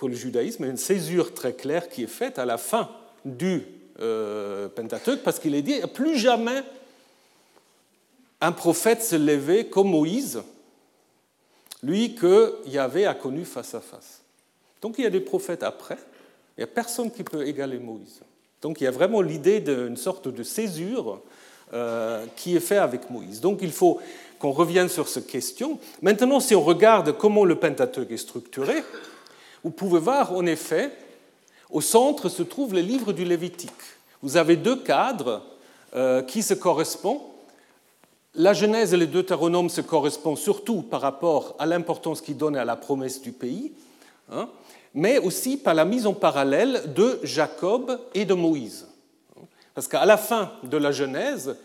le 0.08 0.16
judaïsme, 0.16 0.66
une 0.66 0.78
césure 0.78 1.34
très 1.34 1.54
claire 1.54 1.89
qui 1.89 2.04
est 2.04 2.08
faite 2.08 2.39
à 2.39 2.46
la 2.46 2.58
fin 2.58 2.89
du 3.26 3.63
euh, 4.00 4.68
Pentateuque, 4.70 5.24
parce 5.24 5.39
qu'il 5.39 5.56
est 5.56 5.62
dit 5.62 5.80
plus 5.94 6.18
jamais 6.18 6.63
un 8.42 8.52
prophète 8.52 9.02
se 9.04 9.16
lever 9.16 9.68
comme 9.68 9.89
Moïse, 9.89 10.42
lui 11.82 12.16
que 12.16 12.58
Yahvé 12.66 13.06
a 13.06 13.13
connu 13.13 13.46
face 13.46 13.74
à 13.74 13.80
face. 13.80 14.22
Donc 14.82 14.96
il 14.98 15.04
y 15.04 15.08
a 15.08 15.10
des 15.10 15.22
prophètes 15.22 15.63
après, 15.63 15.98
il 16.58 16.62
n'y 16.62 16.63
a 16.66 16.68
personne 16.68 17.10
qui 17.10 17.24
peut 17.24 17.48
égaler 17.48 17.80
Moïse. 17.80 18.22
Donc 18.62 18.82
il 18.82 18.84
y 18.84 18.88
a 18.88 18.92
vraiment 18.92 19.22
l'idée 19.22 19.60
d'une 19.60 19.98
sorte 19.98 20.28
de 20.28 20.44
césure 20.44 21.22
euh, 21.74 22.26
qui 22.36 22.56
est 22.56 22.62
faite 22.62 22.80
avec 22.80 23.10
Moïse. 23.10 23.39
Donc 23.42 23.60
il 23.62 23.72
faut 23.72 24.00
qu'on 24.39 24.52
revienne 24.52 24.89
sur 24.89 25.08
cette 25.08 25.28
question. 25.28 25.80
Maintenant, 26.02 26.42
si 26.42 26.54
on 26.54 26.62
regarde 26.62 27.18
comment 27.18 27.46
le 27.46 27.56
Pentateuque 27.56 28.12
est 28.12 28.18
structuré, 28.18 28.84
vous 29.63 29.71
pouvez 29.71 29.99
voir 29.99 30.34
en 30.34 30.45
effet 30.45 30.91
au 31.69 31.82
centre 31.82 32.30
se 32.30 32.43
trouve 32.43 32.73
le 32.73 32.82
livre 32.82 33.13
du 33.13 33.26
Lévitique. 33.26 33.71
Vous 34.21 34.38
avez 34.38 34.56
deux 34.56 34.76
cadres 34.76 35.41
euh, 35.95 36.21
qui 36.21 36.43
se 36.43 36.54
correspondent. 36.54 37.21
La 38.36 38.54
Genèse 38.54 38.93
et 38.93 38.97
le 38.97 39.08
Deutéronome 39.08 39.69
se 39.69 39.82
correspondent 39.82 40.38
surtout 40.38 40.82
par 40.82 41.02
rapport 41.02 41.56
à 41.60 41.65
l'importance 41.65 42.21
qu'ils 42.21 42.38
donnent 42.38 42.58
à 42.58 42.65
la 42.65 42.76
promesse 42.76 43.21
du 43.21 43.32
pays, 43.32 43.71
hein, 44.32 44.49
mais 44.93 45.17
aussi 45.17 45.58
par 45.58 45.73
la 45.73 45.86
mise 45.86 46.06
en 46.06 46.13
parallèle 46.13 46.93
de 46.93 47.19
Jacob 47.23 47.99
et 48.13 48.26
de 48.26 48.34
Moïse. 48.34 48.88
Parce 49.73 49.88
qu'à 49.88 50.06
la 50.06 50.17
fin 50.17 50.52
de 50.63 50.78
la 50.78 50.91
Genèse, 50.91 51.56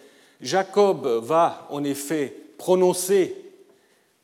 Jacob 0.40 1.06
va 1.22 1.66
en 1.70 1.84
effet 1.84 2.34
prononcer 2.56 3.36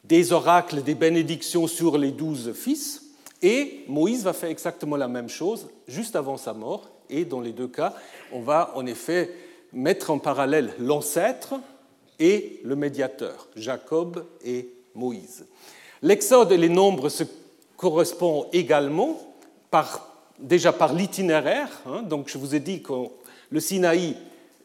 des 0.05 0.33
oracles, 0.33 0.83
des 0.83 0.95
bénédictions 0.95 1.67
sur 1.67 1.99
les 1.99 2.11
douze 2.11 2.53
fils, 2.53 3.04
et 3.45 3.85
Moïse 3.89 4.25
va 4.25 4.33
faire 4.33 4.49
exactement 4.49 4.97
la 4.97 5.07
même 5.07 5.29
chose 5.29 5.69
juste 5.87 6.17
avant 6.17 6.39
sa 6.39 6.55
mort. 6.55 6.89
Et 7.11 7.27
dans 7.27 7.43
les 7.43 7.53
deux 7.53 7.69
cas, 7.69 7.93
on 8.33 8.41
va 8.41 8.73
en 8.75 8.87
effet 8.87 9.31
mettre 9.75 10.11
en 10.11 10.19
parallèle 10.19 10.73
l'ancêtre 10.79 11.57
et 12.19 12.61
le 12.65 12.75
médiateur, 12.75 13.49
Jacob 13.55 14.25
et 14.43 14.71
Moïse. 14.95 15.45
L'Exode 16.01 16.53
et 16.53 16.57
les 16.57 16.71
nombres 16.71 17.11
se 17.11 17.25
correspondent 17.77 18.47
également 18.55 19.21
déjà 20.39 20.73
par 20.73 20.95
l'itinéraire. 20.95 21.69
Hein. 21.87 22.01
donc 22.03 22.31
je 22.31 22.39
vous 22.39 22.55
ai 22.55 22.61
dit 22.61 22.81
que 22.81 22.93
le 23.51 23.61
Sinaï, 23.61 24.17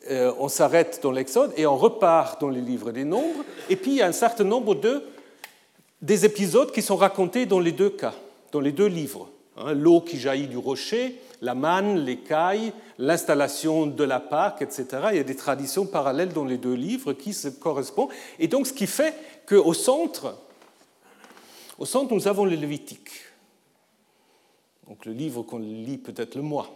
euh, 0.10 0.32
on 0.40 0.48
s'arrête 0.48 1.02
dans 1.04 1.12
l'Exode 1.12 1.52
et 1.58 1.66
on 1.66 1.76
repart 1.76 2.40
dans 2.40 2.50
les 2.50 2.62
livres 2.62 2.92
des 2.92 3.04
nombres. 3.04 3.44
Et 3.70 3.76
puis 3.76 3.92
il 3.92 3.98
y 3.98 4.02
a 4.02 4.08
un 4.08 4.14
certain 4.14 4.46
nombre 4.46 4.74
de, 4.74 5.04
des 6.02 6.24
épisodes 6.24 6.72
qui 6.72 6.82
sont 6.82 6.96
racontés 6.96 7.46
dans 7.46 7.60
les 7.60 7.74
deux 7.74 7.90
cas 7.90 8.14
dans 8.52 8.60
les 8.60 8.72
deux 8.72 8.88
livres. 8.88 9.30
Hein, 9.58 9.74
l'eau 9.74 10.02
qui 10.02 10.18
jaillit 10.18 10.48
du 10.48 10.58
rocher, 10.58 11.20
la 11.42 11.56
manne, 11.56 12.00
l'écaille, 12.00 12.72
l'installation 12.98 13.88
de 13.88 14.04
la 14.04 14.20
Pâque, 14.20 14.62
etc. 14.62 14.86
Il 15.12 15.18
y 15.18 15.20
a 15.20 15.24
des 15.24 15.36
traditions 15.36 15.86
parallèles 15.86 16.34
dans 16.34 16.46
les 16.46 16.58
deux 16.58 16.74
livres 16.74 17.14
qui 17.14 17.34
se 17.34 17.48
correspondent. 17.48 18.10
Et 18.40 18.48
donc, 18.48 18.68
ce 18.68 18.74
qui 18.74 18.88
fait 18.88 19.14
qu'au 19.48 19.74
centre, 19.74 20.38
au 21.78 21.86
centre, 21.86 22.14
nous 22.14 22.28
avons 22.28 22.46
le 22.46 22.56
Lévitique. 22.56 23.10
Donc, 24.88 25.06
le 25.06 25.14
livre 25.14 25.44
qu'on 25.44 25.60
lit 25.60 25.98
peut-être 25.98 26.36
le 26.36 26.42
mois, 26.42 26.74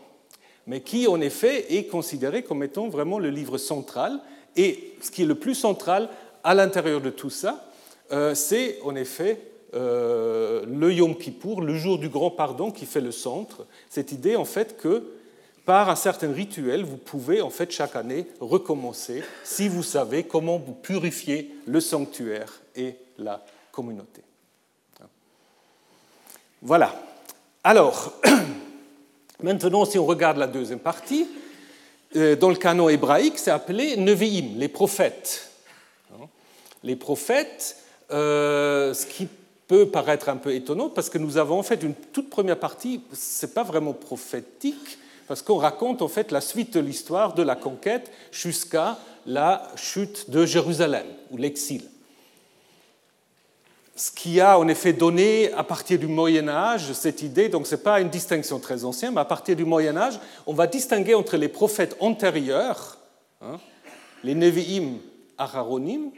mais 0.68 0.82
qui, 0.82 1.08
en 1.08 1.20
effet, 1.20 1.74
est 1.76 1.86
considéré 1.86 2.44
comme 2.44 2.64
étant 2.64 2.88
vraiment 2.88 3.20
le 3.20 3.30
livre 3.30 3.58
central. 3.58 4.20
Et 4.56 4.94
ce 5.02 5.10
qui 5.12 5.24
est 5.24 5.26
le 5.26 5.36
plus 5.36 5.56
central 5.56 6.10
à 6.44 6.54
l'intérieur 6.54 7.02
de 7.02 7.10
tout 7.10 7.30
ça, 7.30 7.70
euh, 8.12 8.36
c'est 8.36 8.80
en 8.84 8.96
effet 8.96 9.40
euh, 9.74 10.66
le 10.66 10.94
Yom 10.94 11.16
Kippour, 11.16 11.62
le 11.62 11.76
jour 11.76 11.98
du 11.98 12.10
grand 12.10 12.32
pardon 12.32 12.72
qui 12.72 12.86
fait 12.86 13.02
le 13.02 13.12
centre, 13.12 13.66
cette 13.90 14.12
idée 14.12 14.36
en 14.36 14.46
fait 14.46 14.78
que 14.78 15.04
par 15.66 15.90
un 15.90 15.96
certain 15.96 16.32
rituel, 16.32 16.84
vous 16.84 16.98
pouvez 16.98 17.42
en 17.42 17.50
fait 17.50 17.72
chaque 17.72 17.96
année 17.96 18.28
recommencer 18.40 19.24
si 19.44 19.70
vous 19.70 19.84
savez 19.84 20.24
comment 20.24 20.58
vous 20.58 20.74
purifier 20.74 21.56
le 21.66 21.80
sanctuaire 21.80 22.62
et 22.76 22.96
la 23.18 23.46
communauté. 23.72 24.22
Voilà. 26.62 26.94
Alors, 27.64 28.14
maintenant, 29.44 29.86
si 29.86 29.98
on 29.98 30.06
regarde 30.06 30.38
la 30.38 30.48
deuxième 30.48 30.80
partie, 30.80 31.28
euh, 32.16 32.36
dans 32.36 32.50
le 32.50 32.56
canon 32.56 32.90
hébraïque, 32.90 33.40
c'est 33.40 33.52
appelé 33.52 33.98
Nevi'im, 33.98 34.58
les 34.58 34.68
prophètes. 34.68 35.50
Les 36.84 36.98
prophètes, 36.98 37.78
euh, 38.12 38.94
ce 38.94 39.06
qui 39.06 39.28
peut 39.74 39.88
paraître 39.88 40.30
un 40.30 40.38
peu 40.38 40.54
étonnant 40.54 40.88
parce 40.88 41.10
que 41.10 41.18
nous 41.18 41.38
avons 41.38 41.58
en 41.58 41.64
fait 41.64 41.82
une 41.82 41.96
toute 41.96 42.30
première 42.30 42.60
partie, 42.60 43.02
ce 43.12 43.44
n'est 43.44 43.52
pas 43.52 43.64
vraiment 43.64 43.94
prophétique, 43.94 45.00
parce 45.28 45.42
qu'on 45.42 45.58
raconte 45.58 46.04
en 46.04 46.08
fait 46.08 46.32
la 46.32 46.42
suite 46.42 46.76
de 46.76 46.80
l'histoire 46.80 47.34
de 47.34 47.42
la 47.42 47.56
conquête 47.56 48.12
jusqu'à 48.32 49.00
la 49.26 49.68
chute 49.76 50.30
de 50.30 50.46
Jérusalem 50.46 51.08
ou 51.32 51.38
l'exil. 51.38 51.82
Ce 53.96 54.12
qui 54.12 54.40
a 54.40 54.60
en 54.60 54.68
effet 54.68 54.94
donné 54.94 55.52
à 55.54 55.64
partir 55.64 55.98
du 55.98 56.06
Moyen 56.06 56.50
Âge 56.50 56.94
cette 56.94 57.24
idée, 57.24 57.50
donc 57.50 57.66
ce 57.66 57.74
n'est 57.74 57.82
pas 57.82 58.00
une 58.00 58.10
distinction 58.10 58.60
très 58.60 58.86
ancienne, 58.86 59.16
mais 59.16 59.22
à 59.22 59.26
partir 59.26 59.56
du 59.56 59.66
Moyen 59.66 59.98
Âge, 59.98 60.20
on 60.46 60.54
va 60.54 60.68
distinguer 60.68 61.16
entre 61.16 61.36
les 61.36 61.50
prophètes 61.50 61.98
antérieurs, 62.00 63.00
hein, 63.42 63.60
les 64.24 64.36
Nevi'im 64.36 65.00
Aharonim, 65.40 66.12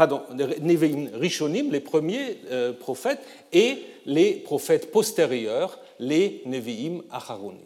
pardon, 0.00 0.22
Nevi'im 0.62 1.10
Rishonim, 1.12 1.70
les 1.70 1.80
premiers 1.80 2.38
euh, 2.50 2.72
prophètes, 2.72 3.20
et 3.52 3.84
les 4.06 4.32
prophètes 4.32 4.90
postérieurs, 4.90 5.78
les 5.98 6.40
Nevi'im 6.46 7.02
Acharonim. 7.10 7.60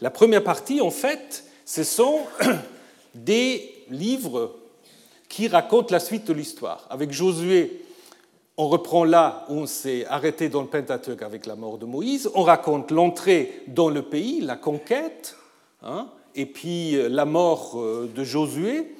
La 0.00 0.10
première 0.10 0.44
partie, 0.44 0.80
en 0.80 0.92
fait, 0.92 1.42
ce 1.64 1.82
sont 1.82 2.20
des 3.16 3.68
livres 3.90 4.54
qui 5.28 5.48
racontent 5.48 5.88
la 5.90 5.98
suite 5.98 6.28
de 6.28 6.34
l'histoire. 6.34 6.86
Avec 6.88 7.10
Josué, 7.10 7.82
on 8.56 8.68
reprend 8.68 9.02
là 9.02 9.44
où 9.48 9.54
on 9.54 9.66
s'est 9.66 10.06
arrêté 10.06 10.48
dans 10.48 10.62
le 10.62 10.68
Pentateuque 10.68 11.22
avec 11.22 11.46
la 11.46 11.56
mort 11.56 11.78
de 11.78 11.84
Moïse. 11.84 12.30
On 12.36 12.44
raconte 12.44 12.92
l'entrée 12.92 13.62
dans 13.66 13.88
le 13.88 14.02
pays, 14.02 14.40
la 14.40 14.54
conquête, 14.54 15.34
hein, 15.82 16.06
et 16.36 16.46
puis 16.46 16.94
euh, 16.94 17.08
la 17.08 17.24
mort 17.24 17.72
euh, 17.74 18.08
de 18.14 18.22
Josué. 18.22 18.94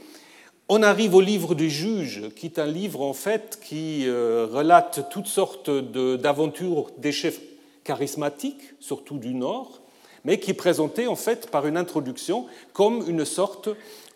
On 0.68 0.82
arrive 0.82 1.14
au 1.14 1.20
livre 1.20 1.54
du 1.54 1.70
juge, 1.70 2.22
qui 2.34 2.46
est 2.46 2.58
un 2.58 2.66
livre 2.66 3.00
en 3.00 3.12
fait 3.12 3.60
qui 3.62 4.08
euh, 4.08 4.48
relate 4.50 5.08
toutes 5.10 5.28
sortes 5.28 5.70
d'aventures 5.70 6.90
des 6.98 7.12
chefs 7.12 7.38
charismatiques, 7.84 8.74
surtout 8.80 9.18
du 9.18 9.32
Nord, 9.32 9.80
mais 10.24 10.40
qui 10.40 10.50
est 10.50 10.54
présenté 10.54 11.06
en 11.06 11.14
fait 11.14 11.48
par 11.52 11.68
une 11.68 11.76
introduction 11.76 12.46
comme 12.72 13.08
une 13.08 13.24
sorte 13.24 13.68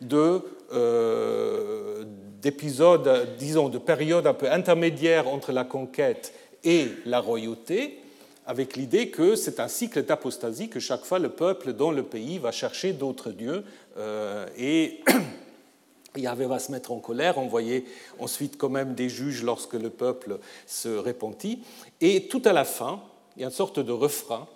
euh, 0.03 2.05
d'épisode, 2.43 3.29
disons, 3.39 3.69
de 3.69 3.79
période 3.79 4.27
un 4.27 4.35
peu 4.35 4.51
intermédiaire 4.51 5.29
entre 5.29 5.53
la 5.53 5.63
conquête 5.63 6.35
et 6.65 6.89
la 7.07 7.21
royauté, 7.21 8.01
avec 8.45 8.77
l'idée 8.77 9.11
que 9.11 9.37
c'est 9.37 9.61
un 9.61 9.69
cycle 9.69 10.03
d'apostasie, 10.03 10.69
que 10.69 10.81
chaque 10.81 11.05
fois 11.05 11.21
le 11.21 11.29
peuple 11.29 11.75
dans 11.75 11.93
le 11.93 12.03
pays 12.03 12.39
va 12.39 12.51
chercher 12.51 12.93
d'autres 12.93 13.31
dieux 13.31 13.63
euh, 13.99 14.47
et 14.59 14.99
Yahvé 16.17 16.47
va 16.47 16.59
se 16.59 16.73
mettre 16.73 16.93
en 16.93 16.99
colère. 16.99 17.39
On 17.39 17.47
voyait 17.47 17.85
ensuite 18.19 18.57
quand 18.57 18.69
même 18.69 18.95
des 18.95 19.09
juges 19.09 19.43
lorsque 19.43 19.75
le 19.75 19.91
peuple 19.91 20.39
se 20.67 20.89
repentit. 20.89 21.61
Et 22.01 22.29
tout 22.29 22.43
à 22.45 22.53
la 22.53 22.65
fin, 22.65 23.01
il 23.37 23.43
y 23.43 23.45
a 23.45 23.49
une 23.49 23.55
sorte 23.55 23.81
de 23.81 23.93
refrain. 23.93 24.47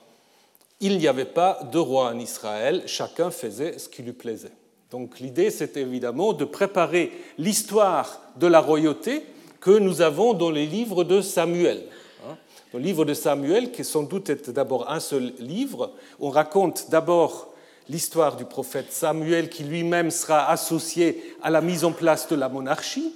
Il 0.80 0.98
n'y 0.98 1.08
avait 1.08 1.24
pas 1.24 1.60
de 1.72 1.78
roi 1.78 2.08
en 2.08 2.18
Israël, 2.18 2.82
chacun 2.86 3.30
faisait 3.30 3.78
ce 3.78 3.88
qui 3.88 4.02
lui 4.02 4.12
plaisait. 4.12 4.52
Donc 4.90 5.20
l'idée, 5.20 5.50
c'est 5.50 5.76
évidemment 5.76 6.32
de 6.32 6.44
préparer 6.44 7.12
l'histoire 7.38 8.20
de 8.36 8.46
la 8.46 8.60
royauté 8.60 9.24
que 9.60 9.78
nous 9.78 10.02
avons 10.02 10.34
dans 10.34 10.50
les 10.50 10.66
livres 10.66 11.04
de 11.04 11.20
Samuel. 11.20 11.84
Hein. 12.26 12.36
Dans 12.72 12.78
le 12.78 12.84
livre 12.84 13.04
de 13.04 13.14
Samuel, 13.14 13.72
qui 13.72 13.84
sans 13.84 14.02
doute 14.02 14.28
est 14.28 14.50
d'abord 14.50 14.90
un 14.90 15.00
seul 15.00 15.32
livre, 15.38 15.92
on 16.20 16.28
raconte 16.28 16.90
d'abord 16.90 17.53
l'histoire 17.88 18.36
du 18.36 18.44
prophète 18.44 18.92
Samuel 18.92 19.48
qui 19.48 19.64
lui-même 19.64 20.10
sera 20.10 20.50
associé 20.50 21.36
à 21.42 21.50
la 21.50 21.60
mise 21.60 21.84
en 21.84 21.92
place 21.92 22.28
de 22.28 22.36
la 22.36 22.48
monarchie 22.48 23.12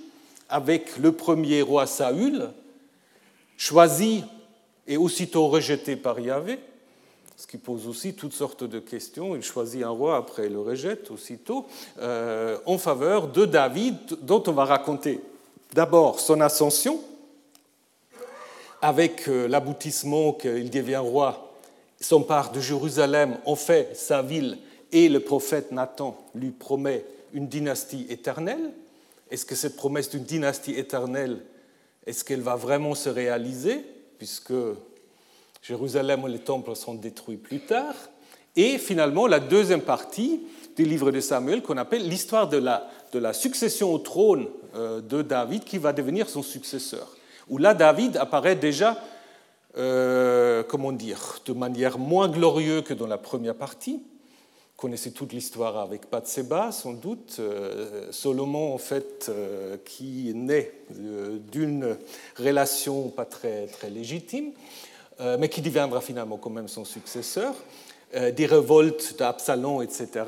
avec 0.48 0.96
le 0.98 1.12
premier 1.12 1.62
roi 1.62 1.86
Saül, 1.86 2.50
choisi 3.56 4.24
et 4.86 4.96
aussitôt 4.96 5.48
rejeté 5.48 5.96
par 5.96 6.18
Yahvé, 6.18 6.58
ce 7.36 7.46
qui 7.46 7.58
pose 7.58 7.86
aussi 7.86 8.14
toutes 8.14 8.32
sortes 8.32 8.64
de 8.64 8.78
questions. 8.78 9.36
Il 9.36 9.42
choisit 9.42 9.82
un 9.82 9.90
roi, 9.90 10.16
après 10.16 10.46
il 10.46 10.52
le 10.52 10.60
rejette 10.60 11.10
aussitôt, 11.10 11.66
euh, 12.00 12.58
en 12.66 12.78
faveur 12.78 13.28
de 13.28 13.44
David, 13.44 13.96
dont 14.22 14.42
on 14.46 14.52
va 14.52 14.64
raconter 14.64 15.20
d'abord 15.74 16.18
son 16.20 16.40
ascension, 16.40 17.00
avec 18.80 19.28
euh, 19.28 19.46
l'aboutissement 19.48 20.32
qu'il 20.32 20.70
devient 20.70 20.96
roi 20.96 21.47
s'empare 22.00 22.52
de 22.52 22.60
Jérusalem, 22.60 23.38
en 23.44 23.56
fait 23.56 23.96
sa 23.96 24.22
ville, 24.22 24.58
et 24.92 25.08
le 25.08 25.20
prophète 25.20 25.72
Nathan 25.72 26.16
lui 26.34 26.50
promet 26.50 27.04
une 27.32 27.48
dynastie 27.48 28.06
éternelle. 28.08 28.72
Est-ce 29.30 29.44
que 29.44 29.54
cette 29.54 29.76
promesse 29.76 30.10
d'une 30.10 30.24
dynastie 30.24 30.72
éternelle, 30.72 31.40
est-ce 32.06 32.24
qu'elle 32.24 32.40
va 32.40 32.56
vraiment 32.56 32.94
se 32.94 33.08
réaliser, 33.08 33.84
puisque 34.16 34.54
Jérusalem 35.62 36.24
et 36.26 36.30
les 36.30 36.38
temples 36.38 36.74
sont 36.74 36.94
détruits 36.94 37.36
plus 37.36 37.60
tard? 37.60 37.94
Et 38.56 38.78
finalement, 38.78 39.26
la 39.26 39.40
deuxième 39.40 39.82
partie 39.82 40.40
du 40.76 40.84
livre 40.84 41.10
de 41.10 41.20
Samuel, 41.20 41.62
qu'on 41.62 41.76
appelle 41.76 42.08
l'histoire 42.08 42.48
de 42.48 42.56
la, 42.56 42.88
de 43.12 43.18
la 43.18 43.32
succession 43.32 43.92
au 43.92 43.98
trône 43.98 44.48
euh, 44.74 45.00
de 45.00 45.22
David, 45.22 45.64
qui 45.64 45.78
va 45.78 45.92
devenir 45.92 46.28
son 46.28 46.42
successeur. 46.42 47.14
Où 47.48 47.58
là, 47.58 47.74
David 47.74 48.16
apparaît 48.16 48.56
déjà 48.56 48.96
euh, 49.76 50.62
comment 50.62 50.92
dire, 50.92 51.40
de 51.44 51.52
manière 51.52 51.98
moins 51.98 52.28
glorieuse 52.28 52.84
que 52.84 52.94
dans 52.94 53.06
la 53.06 53.18
première 53.18 53.54
partie. 53.54 53.96
Vous 53.96 54.82
connaissez 54.82 55.12
toute 55.12 55.32
l'histoire 55.32 55.76
avec 55.76 56.10
Bathseba, 56.10 56.72
sans 56.72 56.94
doute. 56.94 57.36
Euh, 57.38 58.10
Solomon, 58.10 58.72
en 58.72 58.78
fait, 58.78 59.26
euh, 59.28 59.76
qui 59.84 60.32
naît 60.34 60.72
d'une 60.90 61.96
relation 62.38 63.08
pas 63.08 63.24
très, 63.26 63.66
très 63.66 63.90
légitime, 63.90 64.52
mais 65.38 65.48
qui 65.48 65.60
deviendra 65.62 66.00
finalement 66.00 66.36
quand 66.36 66.50
même 66.50 66.68
son 66.68 66.84
successeur. 66.84 67.52
Des 68.14 68.46
révoltes 68.46 69.16
d'Absalom, 69.18 69.82
etc. 69.82 70.24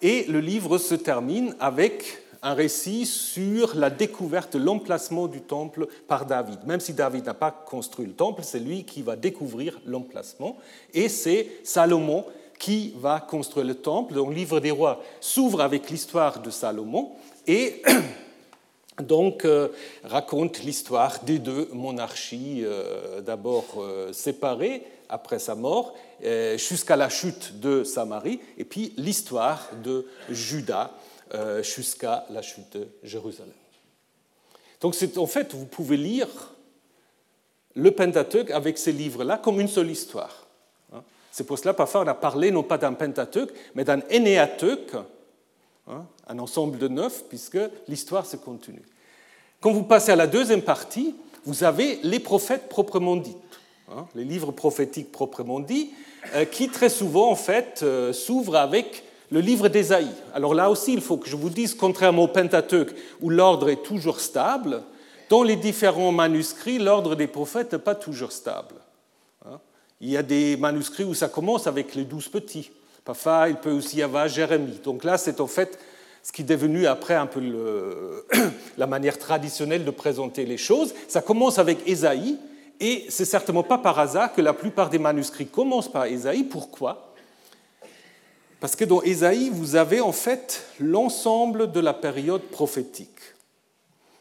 Et 0.00 0.24
le 0.28 0.38
livre 0.38 0.78
se 0.78 0.94
termine 0.94 1.56
avec 1.58 2.22
un 2.42 2.54
récit 2.54 3.06
sur 3.06 3.74
la 3.76 3.90
découverte, 3.90 4.54
l'emplacement 4.54 5.26
du 5.26 5.40
temple 5.40 5.88
par 6.06 6.26
David. 6.26 6.58
Même 6.66 6.80
si 6.80 6.92
David 6.92 7.26
n'a 7.26 7.34
pas 7.34 7.50
construit 7.50 8.06
le 8.06 8.12
temple, 8.12 8.42
c'est 8.44 8.60
lui 8.60 8.84
qui 8.84 9.02
va 9.02 9.16
découvrir 9.16 9.80
l'emplacement. 9.86 10.56
Et 10.94 11.08
c'est 11.08 11.48
Salomon 11.64 12.24
qui 12.58 12.94
va 12.96 13.20
construire 13.20 13.66
le 13.66 13.74
temple. 13.74 14.14
Donc, 14.14 14.28
le 14.28 14.34
livre 14.34 14.60
des 14.60 14.70
rois 14.70 15.02
s'ouvre 15.20 15.60
avec 15.60 15.90
l'histoire 15.90 16.40
de 16.40 16.50
Salomon 16.50 17.10
et 17.46 17.82
donc 19.02 19.44
euh, 19.44 19.68
raconte 20.04 20.62
l'histoire 20.62 21.20
des 21.22 21.38
deux 21.38 21.68
monarchies, 21.72 22.62
euh, 22.64 23.20
d'abord 23.20 23.64
euh, 23.78 24.12
séparées 24.12 24.82
après 25.08 25.38
sa 25.38 25.54
mort, 25.54 25.94
jusqu'à 26.58 26.94
la 26.94 27.08
chute 27.08 27.60
de 27.60 27.82
Samarie, 27.82 28.40
et 28.58 28.64
puis 28.64 28.92
l'histoire 28.98 29.70
de 29.82 30.04
Judas 30.28 30.90
euh, 30.90 31.07
jusqu'à 31.62 32.24
la 32.30 32.42
chute 32.42 32.72
de 32.72 32.88
Jérusalem. 33.02 33.52
Donc 34.80 34.94
en 35.16 35.26
fait, 35.26 35.54
vous 35.54 35.66
pouvez 35.66 35.96
lire 35.96 36.28
le 37.74 37.90
Pentateuque 37.90 38.50
avec 38.50 38.78
ces 38.78 38.92
livres-là 38.92 39.38
comme 39.38 39.60
une 39.60 39.68
seule 39.68 39.90
histoire. 39.90 40.46
Hein. 40.92 41.02
C'est 41.30 41.44
pour 41.44 41.58
cela 41.58 41.74
parfois 41.74 42.02
on 42.02 42.06
a 42.06 42.14
parlé 42.14 42.50
non 42.50 42.62
pas 42.62 42.78
d'un 42.78 42.92
Pentateuque, 42.92 43.52
mais 43.74 43.84
d'un 43.84 44.00
Énéateuque, 44.10 44.94
hein, 45.88 46.04
un 46.26 46.38
ensemble 46.38 46.78
de 46.78 46.88
neuf, 46.88 47.24
puisque 47.28 47.58
l'histoire 47.86 48.26
se 48.26 48.36
continue. 48.36 48.82
Quand 49.60 49.72
vous 49.72 49.84
passez 49.84 50.12
à 50.12 50.16
la 50.16 50.26
deuxième 50.26 50.62
partie, 50.62 51.14
vous 51.44 51.64
avez 51.64 51.98
les 52.02 52.20
prophètes 52.20 52.68
proprement 52.68 53.16
dits, 53.16 53.36
hein, 53.90 54.06
les 54.14 54.24
livres 54.24 54.52
prophétiques 54.52 55.12
proprement 55.12 55.60
dits, 55.60 55.90
euh, 56.34 56.44
qui 56.44 56.68
très 56.68 56.88
souvent 56.88 57.30
en 57.30 57.36
fait 57.36 57.80
euh, 57.82 58.12
s'ouvrent 58.12 58.56
avec 58.56 59.04
le 59.30 59.40
livre 59.40 59.68
d'Ésaïe. 59.68 60.10
Alors 60.34 60.54
là 60.54 60.70
aussi, 60.70 60.92
il 60.92 61.00
faut 61.00 61.16
que 61.16 61.28
je 61.28 61.36
vous 61.36 61.50
dise, 61.50 61.74
contrairement 61.74 62.24
au 62.24 62.28
Pentateuque, 62.28 62.94
où 63.20 63.30
l'ordre 63.30 63.68
est 63.68 63.82
toujours 63.82 64.20
stable, 64.20 64.82
dans 65.28 65.42
les 65.42 65.56
différents 65.56 66.12
manuscrits, 66.12 66.78
l'ordre 66.78 67.14
des 67.14 67.26
prophètes 67.26 67.72
n'est 67.72 67.78
pas 67.78 67.94
toujours 67.94 68.32
stable. 68.32 68.76
Hein? 69.44 69.58
Il 70.00 70.08
y 70.08 70.16
a 70.16 70.22
des 70.22 70.56
manuscrits 70.56 71.04
où 71.04 71.14
ça 71.14 71.28
commence 71.28 71.66
avec 71.66 71.94
les 71.94 72.04
douze 72.04 72.28
petits. 72.28 72.70
Parfois, 73.04 73.48
il 73.48 73.56
peut 73.56 73.70
aussi 73.70 73.98
y 73.98 74.02
avoir 74.02 74.28
Jérémie. 74.28 74.80
Donc 74.82 75.04
là, 75.04 75.18
c'est 75.18 75.40
en 75.40 75.46
fait 75.46 75.78
ce 76.22 76.32
qui 76.32 76.42
est 76.42 76.46
devenu 76.46 76.86
après 76.86 77.14
un 77.14 77.26
peu 77.26 77.40
la 78.78 78.86
manière 78.86 79.18
traditionnelle 79.18 79.84
de 79.84 79.90
présenter 79.90 80.46
les 80.46 80.58
choses. 80.58 80.94
Ça 81.08 81.20
commence 81.20 81.58
avec 81.58 81.86
Ésaïe, 81.86 82.38
et 82.80 83.06
c'est 83.08 83.24
certainement 83.24 83.62
pas 83.62 83.78
par 83.78 83.98
hasard 83.98 84.32
que 84.32 84.40
la 84.40 84.52
plupart 84.52 84.88
des 84.88 84.98
manuscrits 84.98 85.46
commencent 85.46 85.90
par 85.90 86.06
Ésaïe. 86.06 86.44
Pourquoi? 86.44 87.07
Parce 88.60 88.74
que 88.74 88.84
dans 88.84 89.02
Ésaïe, 89.02 89.50
vous 89.50 89.76
avez 89.76 90.00
en 90.00 90.12
fait 90.12 90.64
l'ensemble 90.80 91.70
de 91.70 91.80
la 91.80 91.94
période 91.94 92.42
prophétique, 92.42 93.20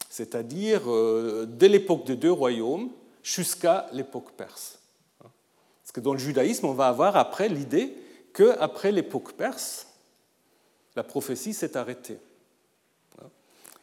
c'est-à-dire 0.10 0.82
euh, 0.88 1.46
dès 1.48 1.68
l'époque 1.68 2.06
des 2.06 2.16
deux 2.16 2.32
royaumes 2.32 2.90
jusqu'à 3.24 3.88
l'époque 3.94 4.32
perse. 4.38 4.80
Parce 5.20 5.92
que 5.94 6.00
dans 6.00 6.14
le 6.14 6.20
judaïsme, 6.20 6.66
on 6.66 6.74
va 6.74 6.88
avoir 6.88 7.18
après 7.18 7.50
l'idée 7.50 7.94
qu'après 8.34 8.92
l'époque 8.92 9.34
perse, 9.34 9.88
la 10.96 11.04
prophétie 11.04 11.54
s'est 11.54 11.78
arrêtée. 11.78 12.20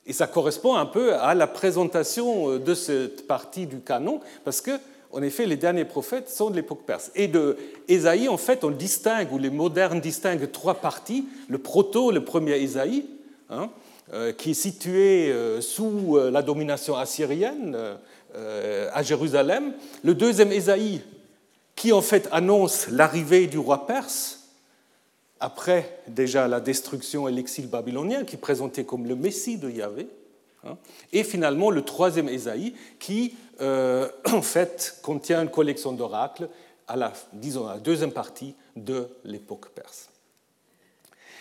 Et 0.07 0.13
ça 0.13 0.27
correspond 0.27 0.75
un 0.75 0.87
peu 0.87 1.15
à 1.15 1.35
la 1.35 1.47
présentation 1.47 2.59
de 2.59 2.75
cette 2.75 3.27
partie 3.27 3.67
du 3.67 3.81
canon, 3.81 4.21
parce 4.45 4.61
que 4.61 4.79
en 5.15 5.23
effet, 5.23 5.47
les 5.47 5.57
derniers 5.57 5.85
prophètes 5.85 6.29
sont 6.29 6.51
de 6.51 6.57
l'époque 6.57 6.83
perse. 6.85 7.13
Et 7.15 7.29
de 7.29 7.57
Ésaïe, 7.87 8.29
en 8.29 8.37
fait, 8.37 8.65
on 8.65 8.71
distingue, 8.71 9.33
ou 9.33 9.39
les 9.39 9.49
modernes 9.49 10.01
distinguent 10.01 10.51
trois 10.51 10.75
parties. 10.75 11.25
Le 11.49 11.59
proto, 11.59 12.11
le 12.11 12.25
premier 12.25 12.57
Ésaïe, 12.57 13.07
hein, 13.49 13.71
euh, 14.13 14.33
qui 14.33 14.51
est 14.51 14.55
situé 14.55 15.31
euh, 15.31 15.61
sous 15.61 16.17
euh, 16.17 16.33
la 16.33 16.43
domination 16.43 16.97
assyrienne 16.97 17.79
à 18.93 19.01
Jérusalem. 19.05 19.75
Le 20.03 20.13
deuxième 20.13 20.51
Ésaïe, 20.51 21.03
qui 21.77 21.93
en 21.93 22.03
fait 22.03 22.29
annonce 22.33 22.89
l'arrivée 22.89 23.47
du 23.47 23.59
roi 23.59 23.87
perse, 23.87 24.49
après 25.39 26.01
déjà 26.09 26.49
la 26.49 26.59
destruction 26.59 27.29
et 27.29 27.33
l'exil 27.33 27.69
babylonien, 27.69 28.25
qui 28.25 28.35
est 28.35 28.39
présenté 28.39 28.83
comme 28.83 29.07
le 29.07 29.15
Messie 29.15 29.57
de 29.57 29.71
Yahvé. 29.71 30.09
Hein. 30.67 30.77
Et 31.13 31.23
finalement, 31.23 31.71
le 31.71 31.83
troisième 31.83 32.29
Ésaïe, 32.29 32.75
qui 32.99 33.35
euh, 33.61 34.09
en 34.33 34.43
fait, 34.43 34.99
contient 35.03 35.43
une 35.43 35.51
collection 35.51 35.93
d'oracles 35.93 36.49
à 36.87 36.97
la, 36.97 37.13
deuxième 37.83 38.13
partie 38.13 38.55
de 38.77 39.09
l'époque 39.25 39.71
perse. 39.71 40.11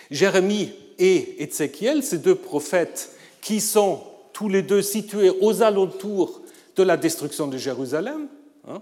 Jérémie 0.09 0.73
et 0.99 1.43
Ézéchiel, 1.43 2.03
ces 2.03 2.19
deux 2.19 2.35
prophètes 2.35 3.11
qui 3.41 3.59
sont 3.59 4.03
tous 4.31 4.49
les 4.49 4.61
deux 4.61 4.81
situés 4.81 5.31
aux 5.41 5.61
alentours 5.61 6.41
de 6.75 6.83
la 6.83 6.97
destruction 6.97 7.47
de 7.47 7.57
Jérusalem. 7.57 8.27
Hein. 8.67 8.81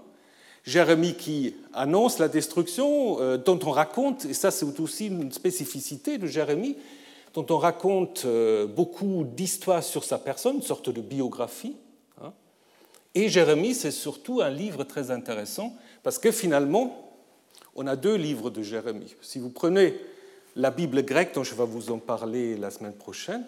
Jérémie 0.64 1.14
qui 1.14 1.54
annonce 1.74 2.18
la 2.18 2.28
destruction, 2.28 3.20
euh, 3.20 3.36
dont 3.36 3.58
on 3.64 3.70
raconte, 3.70 4.24
et 4.24 4.34
ça 4.34 4.50
c'est 4.50 4.78
aussi 4.80 5.06
une 5.06 5.32
spécificité 5.32 6.18
de 6.18 6.26
Jérémie, 6.26 6.76
dont 7.34 7.46
on 7.50 7.58
raconte 7.58 8.22
euh, 8.24 8.66
beaucoup 8.66 9.24
d'histoires 9.24 9.82
sur 9.82 10.04
sa 10.04 10.18
personne, 10.18 10.56
une 10.56 10.62
sorte 10.62 10.90
de 10.90 11.00
biographie. 11.00 11.74
Et 13.14 13.28
Jérémie, 13.28 13.74
c'est 13.74 13.90
surtout 13.90 14.40
un 14.40 14.50
livre 14.50 14.84
très 14.84 15.10
intéressant 15.10 15.76
parce 16.02 16.18
que 16.18 16.30
finalement, 16.30 17.12
on 17.74 17.86
a 17.86 17.96
deux 17.96 18.16
livres 18.16 18.50
de 18.50 18.62
Jérémie. 18.62 19.14
Si 19.20 19.38
vous 19.38 19.50
prenez 19.50 19.94
la 20.56 20.70
Bible 20.70 21.02
grecque, 21.04 21.34
dont 21.34 21.44
je 21.44 21.54
vais 21.54 21.64
vous 21.64 21.90
en 21.90 21.98
parler 21.98 22.56
la 22.56 22.70
semaine 22.70 22.94
prochaine, 22.94 23.44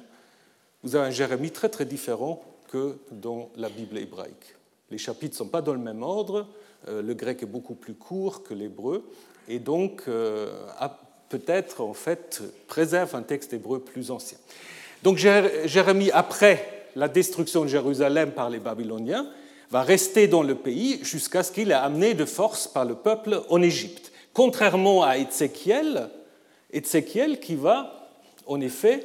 vous 0.82 0.96
avez 0.96 1.08
un 1.08 1.10
Jérémie 1.10 1.50
très 1.50 1.68
très 1.68 1.84
différent 1.84 2.42
que 2.68 2.96
dans 3.10 3.50
la 3.56 3.68
Bible 3.68 3.98
hébraïque. 3.98 4.54
Les 4.90 4.98
chapitres 4.98 5.34
ne 5.34 5.38
sont 5.38 5.48
pas 5.48 5.62
dans 5.62 5.72
le 5.72 5.78
même 5.78 6.02
ordre, 6.02 6.46
euh, 6.88 7.02
le 7.02 7.14
grec 7.14 7.42
est 7.42 7.46
beaucoup 7.46 7.74
plus 7.74 7.94
court 7.94 8.42
que 8.42 8.52
l'hébreu, 8.52 9.08
et 9.48 9.58
donc 9.58 10.04
euh, 10.08 10.52
peut-être 11.28 11.80
en 11.80 11.94
fait 11.94 12.42
préserve 12.66 13.14
un 13.14 13.22
texte 13.22 13.52
hébreu 13.52 13.80
plus 13.80 14.10
ancien. 14.10 14.38
Donc 15.02 15.16
Jérémie, 15.16 16.10
après 16.10 16.88
la 16.96 17.08
destruction 17.08 17.62
de 17.62 17.68
Jérusalem 17.68 18.32
par 18.32 18.50
les 18.50 18.58
Babyloniens, 18.58 19.26
va 19.74 19.82
rester 19.82 20.28
dans 20.28 20.44
le 20.44 20.54
pays 20.54 21.00
jusqu'à 21.02 21.42
ce 21.42 21.50
qu'il 21.50 21.72
est 21.72 21.74
amené 21.74 22.14
de 22.14 22.24
force 22.24 22.68
par 22.68 22.84
le 22.84 22.94
peuple 22.94 23.42
en 23.48 23.60
Égypte. 23.60 24.12
Contrairement 24.32 25.02
à 25.02 25.18
Ézéchiel, 25.18 26.10
Ézéchiel 26.72 27.40
qui 27.40 27.56
va 27.56 28.08
en 28.46 28.60
effet 28.60 29.04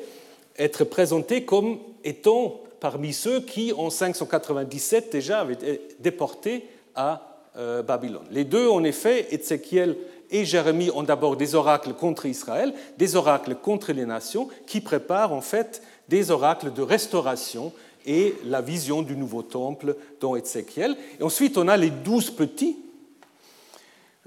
être 0.60 0.84
présenté 0.84 1.44
comme 1.44 1.80
étant 2.04 2.62
parmi 2.80 3.14
ceux 3.14 3.40
qui, 3.40 3.74
en 3.74 3.90
597, 3.90 5.12
déjà 5.12 5.40
avaient 5.40 5.56
été 5.56 5.82
déportés 6.02 6.68
à 6.94 7.24
euh, 7.58 7.82
Babylone. 7.82 8.28
Les 8.30 8.44
deux, 8.44 8.70
en 8.70 8.84
effet, 8.84 9.26
Ézéchiel 9.32 9.98
et 10.30 10.46
Jérémie 10.46 10.92
ont 10.94 11.02
d'abord 11.02 11.36
des 11.36 11.56
oracles 11.56 11.94
contre 11.94 12.28
Israël, 12.28 12.76
des 13.00 13.16
oracles 13.16 13.56
contre 13.56 13.92
les 13.92 14.06
nations, 14.06 14.50
qui 14.68 14.82
préparent 14.82 15.34
en 15.34 15.42
fait 15.42 15.82
des 16.10 16.30
oracles 16.30 16.72
de 16.72 16.84
restauration 16.84 17.74
et 18.10 18.34
la 18.44 18.60
vision 18.60 19.04
du 19.04 19.16
nouveau 19.16 19.44
temple 19.44 19.96
dans 20.20 20.36
Ézéchiel. 20.36 20.98
Et 21.20 21.24
ensuite, 21.24 21.60
on 21.60 21.68
a 21.68 21.78
les 21.78 21.92
douze 21.92 22.32
petits, 22.32 22.76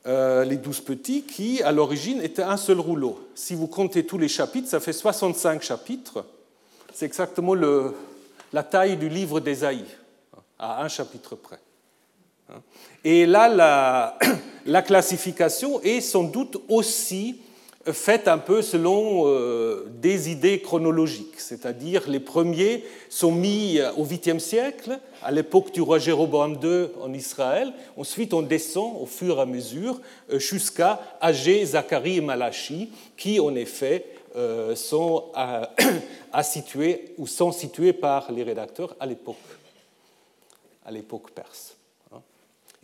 euh, 0.07 0.45
les 0.45 0.57
douze 0.57 0.81
petits 0.81 1.25
qui, 1.25 1.61
à 1.65 1.73
l'origine, 1.73 2.23
étaient 2.23 2.45
un 2.45 2.57
seul 2.57 2.79
rouleau. 2.79 3.19
Si 3.35 3.57
vous 3.57 3.67
comptez 3.67 4.07
tous 4.07 4.19
les 4.19 4.29
chapitres, 4.29 4.69
ça 4.69 4.79
fait 4.79 4.93
65 4.93 5.63
chapitres. 5.63 6.25
C'est 6.95 7.07
exactement 7.07 7.55
la 7.55 8.63
taille 8.63 8.97
du 8.97 9.09
livre 9.09 9.41
d'Ésaïe, 9.41 9.85
à 10.61 10.85
un 10.85 10.89
chapitre 10.89 11.35
près. 11.35 11.59
Et 13.03 13.27
là, 13.27 14.17
la 14.65 14.83
classification 14.87 15.83
est 15.83 16.01
sans 16.01 16.23
doute 16.23 16.57
aussi 16.69 17.41
faite 17.91 18.29
un 18.29 18.39
peu 18.39 18.63
selon 18.63 19.25
euh, 19.27 19.87
des 20.01 20.31
idées 20.31 20.61
chronologiques, 20.61 21.41
c'est-à-dire 21.41 22.09
les 22.09 22.21
premiers 22.21 22.85
sont 23.09 23.33
mis 23.33 23.81
au 23.97 24.05
8e 24.05 24.39
siècle, 24.39 24.99
à 25.23 25.33
l'époque 25.33 25.73
du 25.73 25.81
roi 25.81 25.99
Jéroboam 25.99 26.59
II 26.63 26.89
en 27.03 27.13
Israël, 27.13 27.73
ensuite 27.97 28.35
on 28.35 28.43
descend 28.43 28.95
au 29.01 29.07
fur 29.07 29.39
et 29.39 29.41
à 29.41 29.47
mesure 29.47 30.01
euh, 30.31 30.39
jusqu'à 30.39 31.01
Agé, 31.21 31.65
Zacharie 31.65 32.19
et 32.19 32.21
Malachi, 32.21 32.91
qui 33.17 33.41
en 33.41 33.55
effet 33.57 34.07
euh, 34.37 34.77
sont 34.77 35.25
ou 37.19 37.27
sont 37.27 37.53
situés 37.53 37.93
par 37.93 38.31
les 38.31 38.45
rédacteurs 38.45 38.95
à 39.01 39.07
l'époque, 39.07 39.37
à 40.87 40.93
l'époque 40.93 41.33
perse. 41.33 41.77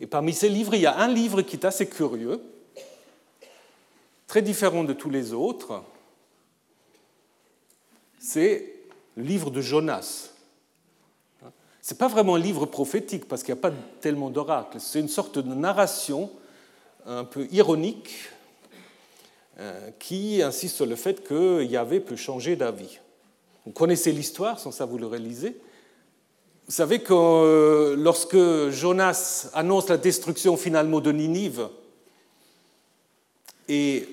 Et 0.01 0.07
parmi 0.07 0.33
ces 0.33 0.49
livres, 0.49 0.75
il 0.75 0.81
y 0.81 0.85
a 0.85 0.97
un 0.97 1.09
livre 1.09 1.41
qui 1.41 1.57
est 1.57 1.65
assez 1.65 1.87
curieux, 1.87 2.41
très 4.29 4.41
différent 4.43 4.83
de 4.83 4.93
tous 4.93 5.09
les 5.09 5.33
autres. 5.33 5.83
C'est 8.19 8.75
le 9.17 9.23
livre 9.23 9.49
de 9.49 9.59
Jonas. 9.59 10.29
Ce 11.81 11.93
n'est 11.93 11.97
pas 11.97 12.07
vraiment 12.07 12.35
un 12.35 12.39
livre 12.39 12.67
prophétique 12.67 13.27
parce 13.27 13.41
qu'il 13.41 13.55
n'y 13.55 13.59
a 13.59 13.61
pas 13.61 13.75
tellement 14.01 14.29
d'oracles. 14.29 14.79
C'est 14.79 14.99
une 14.99 15.09
sorte 15.09 15.39
de 15.39 15.53
narration 15.53 16.29
un 17.07 17.23
peu 17.23 17.47
ironique 17.51 18.29
euh, 19.57 19.89
qui 19.97 20.43
insiste 20.43 20.75
sur 20.75 20.85
le 20.85 20.95
fait 20.95 21.23
que 21.23 21.63
Yahvé 21.63 21.99
peut 21.99 22.15
changer 22.15 22.55
d'avis. 22.55 22.99
Vous 23.65 23.71
connaissez 23.71 24.11
l'histoire, 24.11 24.59
sans 24.59 24.71
ça 24.71 24.85
vous 24.85 24.99
le 24.99 25.07
réalisez. 25.07 25.57
Vous 26.67 26.73
savez 26.73 26.99
que 26.99 27.13
euh, 27.13 27.95
lorsque 27.97 28.37
Jonas 28.69 29.49
annonce 29.55 29.89
la 29.89 29.97
destruction 29.97 30.55
finalement 30.55 30.99
de 30.99 31.11
Ninive, 31.11 31.67
et 33.67 34.07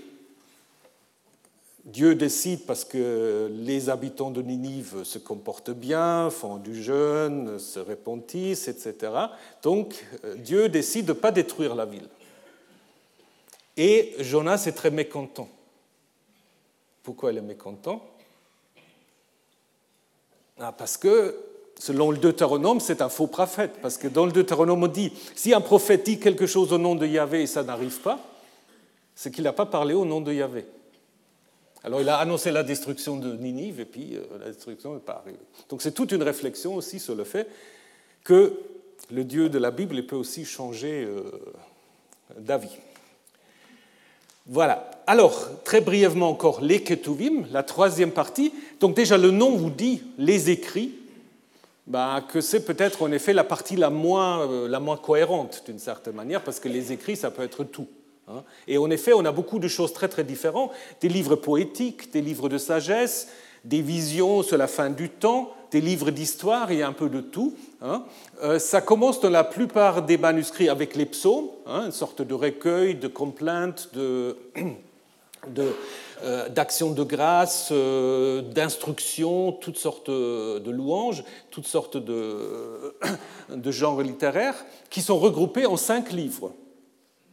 Dieu 1.87 2.17
décide 2.17 2.67
parce 2.67 2.85
que 2.85 3.49
les 3.53 3.89
habitants 3.91 4.33
de 4.33 4.43
Ninive 4.43 5.05
se 5.05 5.19
comportent 5.19 5.71
bien, 5.71 6.31
font 6.31 6.57
du 6.57 6.83
jeûne, 6.83 7.61
se 7.61 7.79
répentissent, 7.79 8.67
etc. 8.67 9.13
Donc 9.63 10.05
euh, 10.25 10.35
Dieu 10.35 10.69
décide 10.69 11.07
de 11.07 11.13
ne 11.13 11.19
pas 11.19 11.31
détruire 11.31 11.77
la 11.77 11.87
ville. 11.87 12.09
Et 13.77 14.17
Jonas 14.19 14.65
est 14.67 14.73
très 14.73 14.91
mécontent. 14.91 15.49
Pourquoi 17.05 17.31
il 17.31 17.39
est 17.39 17.43
mécontent? 17.43 18.03
Ah, 20.59 20.73
Parce 20.73 20.97
que 20.97 21.37
selon 21.79 22.11
le 22.11 22.19
Deutéronome, 22.19 22.81
c'est 22.81 23.01
un 23.01 23.09
faux 23.09 23.29
prophète, 23.29 23.79
parce 23.81 23.97
que 23.97 24.09
dans 24.09 24.27
le 24.27 24.33
Deutéronome, 24.33 24.83
on 24.83 24.89
dit, 24.89 25.13
si 25.37 25.55
un 25.55 25.61
prophète 25.61 26.05
dit 26.05 26.19
quelque 26.19 26.47
chose 26.47 26.73
au 26.73 26.79
nom 26.79 26.97
de 26.97 27.07
Yahvé 27.07 27.43
et 27.43 27.47
ça 27.47 27.63
n'arrive 27.63 28.01
pas, 28.01 28.19
c'est 29.15 29.31
qu'il 29.31 29.45
n'a 29.45 29.53
pas 29.53 29.67
parlé 29.67 29.95
au 29.95 30.05
nom 30.05 30.21
de 30.21 30.33
Yahvé. 30.33 30.67
Alors 31.87 32.01
il 32.01 32.09
a 32.09 32.19
annoncé 32.19 32.51
la 32.51 32.65
destruction 32.65 33.17
de 33.17 33.37
Ninive 33.37 33.79
et 33.79 33.85
puis 33.85 34.17
euh, 34.17 34.23
la 34.41 34.47
destruction 34.47 34.95
n'est 34.95 35.01
pas 35.01 35.23
arrivée. 35.25 35.39
Donc 35.69 35.83
c'est 35.83 35.93
toute 35.93 36.11
une 36.11 36.25
réflexion 36.25 36.75
aussi 36.75 36.99
sur 36.99 37.15
le 37.15 37.23
fait 37.23 37.49
que 38.25 38.55
le 39.13 39.23
Dieu 39.23 39.49
de 39.49 39.59
la 39.59 39.71
Bible 39.71 40.05
peut 40.05 40.17
aussi 40.17 40.45
changer 40.45 41.05
euh, 41.05 41.23
d'avis. 42.41 42.77
Voilà. 44.47 44.91
Alors, 45.07 45.49
très 45.63 45.81
brièvement 45.81 46.29
encore, 46.29 46.61
les 46.61 46.83
Ketuvim, 46.83 47.47
la 47.53 47.63
troisième 47.63 48.11
partie. 48.11 48.53
Donc 48.81 48.97
déjà, 48.97 49.17
le 49.17 49.31
nom 49.31 49.57
vous 49.57 49.71
dit 49.71 50.03
les 50.19 50.51
écrits, 50.51 50.93
bah, 51.87 52.21
que 52.29 52.41
c'est 52.41 52.65
peut-être 52.65 53.03
en 53.03 53.13
effet 53.13 53.33
la 53.33 53.45
partie 53.45 53.77
euh, 53.77 54.69
la 54.69 54.81
moins 54.81 54.97
cohérente 54.97 55.63
d'une 55.67 55.79
certaine 55.79 56.15
manière, 56.15 56.43
parce 56.43 56.59
que 56.59 56.69
les 56.69 56.91
écrits, 56.91 57.17
ça 57.17 57.31
peut 57.31 57.45
être 57.45 57.63
tout. 57.63 57.87
Hein. 58.29 58.43
Et 58.67 58.79
en 58.79 58.91
effet, 58.91 59.13
on 59.13 59.25
a 59.25 59.33
beaucoup 59.33 59.59
de 59.59 59.69
choses 59.69 59.93
très 59.93 60.09
très 60.09 60.25
différentes, 60.25 60.73
des 61.01 61.09
livres 61.09 61.37
poétiques, 61.37 62.13
des 62.13 62.21
livres 62.21 62.49
de 62.49 62.59
sagesse, 62.59 63.29
des 63.65 63.83
visions 63.83 64.43
sur 64.43 64.57
la 64.57 64.69
fin 64.69 64.91
du 64.91 65.09
temps, 65.09 65.53
des 65.71 65.81
livres 65.81 66.11
d'histoire, 66.11 66.71
il 66.73 66.79
y 66.79 66.83
a 66.83 66.89
un 66.89 66.93
peu 66.93 67.09
de 67.09 67.21
tout. 67.21 67.55
Hein. 67.83 68.05
Euh, 68.43 68.59
ça 68.59 68.81
commence 68.81 69.21
dans 69.21 69.31
la 69.31 69.45
plupart 69.45 70.03
des 70.03 70.19
manuscrits 70.19 70.69
avec 70.69 70.95
les 70.95 71.07
psaumes, 71.07 71.49
hein, 71.67 71.87
une 71.87 71.93
sorte 71.93 72.23
de 72.23 72.35
recueil 72.35 72.95
de 72.95 73.09
complaintes, 73.09 73.91
de, 73.93 74.37
euh, 76.23 76.49
d'actions 76.49 76.93
de 76.93 77.03
grâce, 77.03 77.71
euh, 77.73 78.43
d'instructions, 78.43 79.53
toutes 79.53 79.79
sortes 79.79 80.11
de 80.11 80.71
louanges, 80.71 81.25
toutes 81.51 81.67
sortes 81.67 81.97
de 81.97 82.95
genres 83.71 84.03
littéraires, 84.03 84.65
qui 84.91 85.03
sont 85.03 85.19
regroupés 85.19 85.67
en 85.67 85.77
cinq 85.77 86.13
livres. 86.13 86.53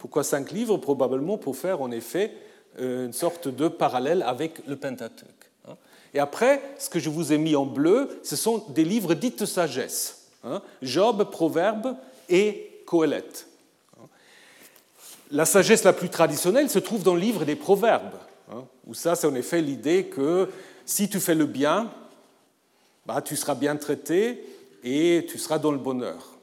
Pourquoi 0.04 0.22
cinq 0.22 0.50
livres 0.50 0.76
Probablement 0.76 1.38
pour 1.38 1.56
faire 1.56 1.80
en 1.80 1.90
effet 1.90 2.30
euh, 2.78 3.06
une 3.06 3.14
sorte 3.14 3.48
de 3.48 3.68
parallèle 3.68 4.22
avec 4.22 4.60
le 4.66 4.76
Pentateuque. 4.76 5.50
Hein. 5.66 5.76
Et 6.12 6.18
après, 6.18 6.60
ce 6.78 6.90
que 6.90 6.98
je 6.98 7.08
vous 7.08 7.32
ai 7.32 7.38
mis 7.38 7.56
en 7.56 7.64
bleu, 7.64 8.20
ce 8.22 8.36
sont 8.36 8.66
des 8.68 8.84
livres 8.84 9.14
dits 9.14 9.30
de 9.30 9.46
sagesse. 9.46 10.26
Hein. 10.44 10.60
Job, 10.82 11.30
Proverbe 11.30 11.96
et 12.28 12.82
Coëlette. 12.84 13.46
Hein. 13.98 14.04
La 15.30 15.46
sagesse 15.46 15.84
la 15.84 15.94
plus 15.94 16.10
traditionnelle 16.10 16.68
se 16.68 16.80
trouve 16.80 17.02
dans 17.02 17.14
le 17.14 17.20
livre 17.22 17.46
des 17.46 17.56
Proverbes. 17.56 18.18
Où 18.86 18.92
ça, 18.92 19.14
c'est 19.14 19.26
en 19.26 19.34
effet 19.34 19.62
l'idée 19.62 20.04
que 20.04 20.50
si 20.84 21.08
tu 21.08 21.18
fais 21.18 21.34
le 21.34 21.46
bien, 21.46 21.90
bah, 23.06 23.22
tu 23.22 23.36
seras 23.36 23.54
bien 23.54 23.74
traité 23.76 24.44
et 24.82 25.24
tu 25.30 25.38
seras 25.38 25.58
dans 25.58 25.72
le 25.72 25.78
bonheur. 25.78 26.33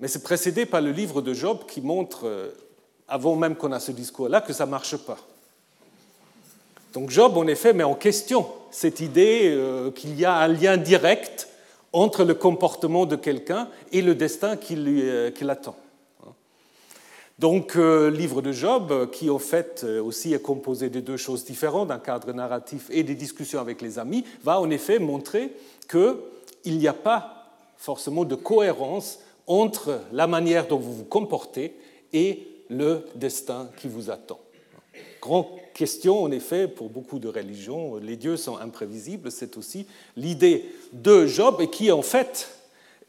Mais 0.00 0.08
c'est 0.08 0.22
précédé 0.22 0.64
par 0.64 0.80
le 0.80 0.92
livre 0.92 1.20
de 1.20 1.34
Job 1.34 1.58
qui 1.68 1.82
montre, 1.82 2.20
euh, 2.24 2.50
avant 3.06 3.36
même 3.36 3.54
qu'on 3.54 3.72
a 3.72 3.80
ce 3.80 3.92
discours-là, 3.92 4.40
que 4.40 4.54
ça 4.54 4.64
ne 4.64 4.70
marche 4.70 4.96
pas. 4.96 5.18
Donc 6.94 7.10
Job, 7.10 7.36
en 7.36 7.46
effet, 7.46 7.74
met 7.74 7.84
en 7.84 7.94
question 7.94 8.46
cette 8.70 9.00
idée 9.00 9.52
euh, 9.52 9.90
qu'il 9.90 10.18
y 10.18 10.24
a 10.24 10.34
un 10.36 10.48
lien 10.48 10.78
direct 10.78 11.48
entre 11.92 12.24
le 12.24 12.34
comportement 12.34 13.04
de 13.04 13.16
quelqu'un 13.16 13.68
et 13.92 14.00
le 14.00 14.14
destin 14.14 14.56
qui 14.56 14.74
euh, 14.76 15.30
l'attend. 15.42 15.76
Donc, 17.38 17.76
le 17.76 18.10
livre 18.10 18.42
de 18.42 18.52
Job, 18.52 19.10
qui 19.12 19.30
en 19.30 19.38
fait 19.38 19.82
aussi 19.84 20.34
est 20.34 20.42
composé 20.42 20.90
de 20.90 21.00
deux 21.00 21.16
choses 21.16 21.42
différentes, 21.42 21.88
d'un 21.88 21.98
cadre 21.98 22.34
narratif 22.34 22.88
et 22.90 23.02
des 23.02 23.14
discussions 23.14 23.60
avec 23.60 23.80
les 23.80 23.98
amis, 23.98 24.26
va 24.44 24.60
en 24.60 24.68
effet 24.68 24.98
montrer 24.98 25.50
qu'il 25.88 26.76
n'y 26.76 26.86
a 26.86 26.92
pas 26.92 27.46
forcément 27.78 28.26
de 28.26 28.34
cohérence 28.34 29.20
entre 29.50 30.00
la 30.12 30.28
manière 30.28 30.68
dont 30.68 30.78
vous 30.78 30.94
vous 30.94 31.04
comportez 31.04 31.74
et 32.12 32.46
le 32.68 33.04
destin 33.16 33.68
qui 33.76 33.88
vous 33.88 34.08
attend. 34.08 34.38
grande 35.20 35.46
question, 35.74 36.22
en 36.22 36.30
effet, 36.30 36.68
pour 36.68 36.88
beaucoup 36.88 37.18
de 37.18 37.26
religions, 37.26 37.96
les 37.96 38.16
dieux 38.16 38.36
sont 38.36 38.58
imprévisibles, 38.58 39.32
c'est 39.32 39.56
aussi 39.56 39.86
l'idée 40.16 40.72
de 40.92 41.26
Job, 41.26 41.60
et 41.60 41.68
qui 41.68 41.90
en 41.90 42.02
fait 42.02 42.48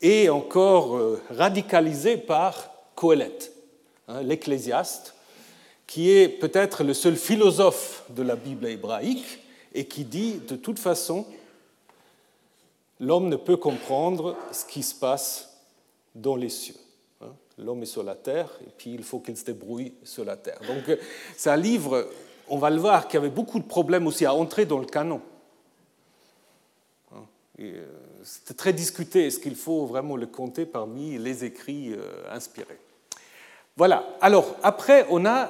est 0.01 0.29
encore 0.29 0.97
euh, 0.97 1.21
radicalisée 1.29 2.17
par 2.17 2.71
Coëlette, 2.95 3.51
hein, 4.07 4.23
l'ecclésiaste, 4.23 5.13
qui 5.85 6.09
est 6.09 6.27
peut-être 6.27 6.83
le 6.83 6.95
seul 6.95 7.17
philosophe 7.17 8.03
de 8.09 8.23
la 8.23 8.35
Bible 8.35 8.65
hébraïque 8.65 9.41
et 9.75 9.85
qui 9.85 10.05
dit 10.05 10.39
de 10.47 10.55
toute 10.55 10.79
façon, 10.79 11.27
l'homme 12.99 13.29
ne 13.29 13.35
peut 13.35 13.57
comprendre 13.57 14.35
ce 14.51 14.65
qui 14.65 14.81
se 14.81 14.95
passe 14.95 15.50
dans 16.15 16.35
les 16.35 16.49
cieux. 16.49 16.75
Hein. 17.21 17.33
L'homme 17.57 17.83
est 17.83 17.87
sur 17.87 18.03
la 18.03 18.15
terre 18.15 18.49
et 18.65 18.69
puis 18.77 18.93
il 18.93 19.03
faut 19.03 19.19
qu'il 19.19 19.37
se 19.37 19.45
débrouille 19.45 19.93
sur 20.03 20.25
la 20.25 20.37
terre. 20.37 20.59
Donc 20.67 20.89
euh, 20.89 20.97
c'est 21.37 21.49
un 21.49 21.57
livre, 21.57 22.09
on 22.47 22.57
va 22.57 22.69
le 22.69 22.79
voir, 22.79 23.07
qui 23.07 23.17
avait 23.17 23.29
beaucoup 23.29 23.59
de 23.59 23.65
problèmes 23.65 24.07
aussi 24.07 24.25
à 24.25 24.33
entrer 24.33 24.65
dans 24.65 24.79
le 24.79 24.85
canon. 24.85 25.21
Hein. 27.13 27.23
Euh, 27.59 27.85
c'était 28.23 28.53
très 28.53 28.73
discuté, 28.73 29.27
est-ce 29.27 29.39
qu'il 29.39 29.55
faut 29.55 29.85
vraiment 29.85 30.15
le 30.15 30.27
compter 30.27 30.65
parmi 30.65 31.17
les 31.17 31.43
écrits 31.43 31.93
euh, 31.93 32.07
inspirés? 32.31 32.79
Voilà. 33.77 34.05
Alors, 34.19 34.57
après, 34.61 35.07
on 35.09 35.25
a, 35.25 35.49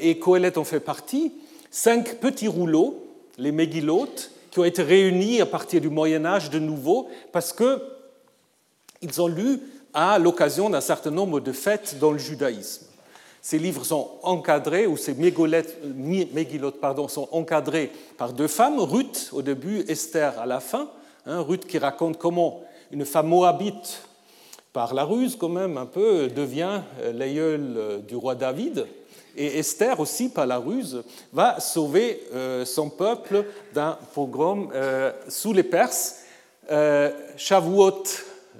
et 0.00 0.18
Coëlette 0.18 0.56
en 0.56 0.64
fait 0.64 0.80
partie, 0.80 1.34
cinq 1.70 2.18
petits 2.18 2.48
rouleaux, 2.48 3.06
les 3.36 3.52
Mégilotes, 3.52 4.32
qui 4.52 4.58
ont 4.58 4.64
été 4.64 4.82
réunis 4.82 5.40
à 5.40 5.46
partir 5.46 5.80
du 5.80 5.88
Moyen 5.88 6.24
Âge 6.26 6.50
de 6.50 6.58
nouveau, 6.58 7.08
parce 7.32 7.52
qu'ils 7.54 9.20
ont 9.20 9.26
lu 9.26 9.60
à 9.94 10.18
l'occasion 10.18 10.70
d'un 10.70 10.80
certain 10.80 11.10
nombre 11.10 11.40
de 11.40 11.52
fêtes 11.52 11.96
dans 11.98 12.12
le 12.12 12.18
judaïsme. 12.18 12.86
Ces 13.40 13.58
livres 13.58 13.84
sont 13.84 14.08
encadrés, 14.22 14.86
ou 14.86 14.96
ces 14.96 15.14
Mégilotes 15.14 16.80
pardon, 16.80 17.08
sont 17.08 17.28
encadrés 17.32 17.90
par 18.16 18.32
deux 18.32 18.46
femmes, 18.46 18.78
Ruth 18.78 19.30
au 19.32 19.42
début, 19.42 19.84
Esther 19.88 20.38
à 20.38 20.46
la 20.46 20.60
fin. 20.60 20.88
Hein, 21.26 21.40
Ruth 21.40 21.66
qui 21.66 21.78
raconte 21.78 22.18
comment 22.18 22.62
une 22.92 23.04
femme 23.04 23.28
moabite 23.28 24.02
par 24.72 24.94
la 24.94 25.04
ruse 25.04 25.36
quand 25.36 25.48
même 25.48 25.76
un 25.76 25.86
peu, 25.86 26.28
devient 26.28 26.82
euh, 27.00 27.12
l'aïeul 27.12 27.74
euh, 27.76 27.98
du 27.98 28.16
roi 28.16 28.34
David. 28.34 28.86
Et 29.36 29.58
Esther 29.58 29.98
aussi, 29.98 30.28
par 30.28 30.46
la 30.46 30.58
ruse, 30.58 31.02
va 31.32 31.58
sauver 31.58 32.22
euh, 32.34 32.64
son 32.64 32.90
peuple 32.90 33.44
d'un 33.74 33.98
pogrom 34.14 34.70
sous 35.28 35.52
les 35.52 35.62
Perses. 35.62 36.20
Shavuot, 37.36 38.04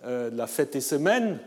la 0.05 0.46
fête 0.46 0.72
des 0.72 0.80
semaines, 0.80 1.38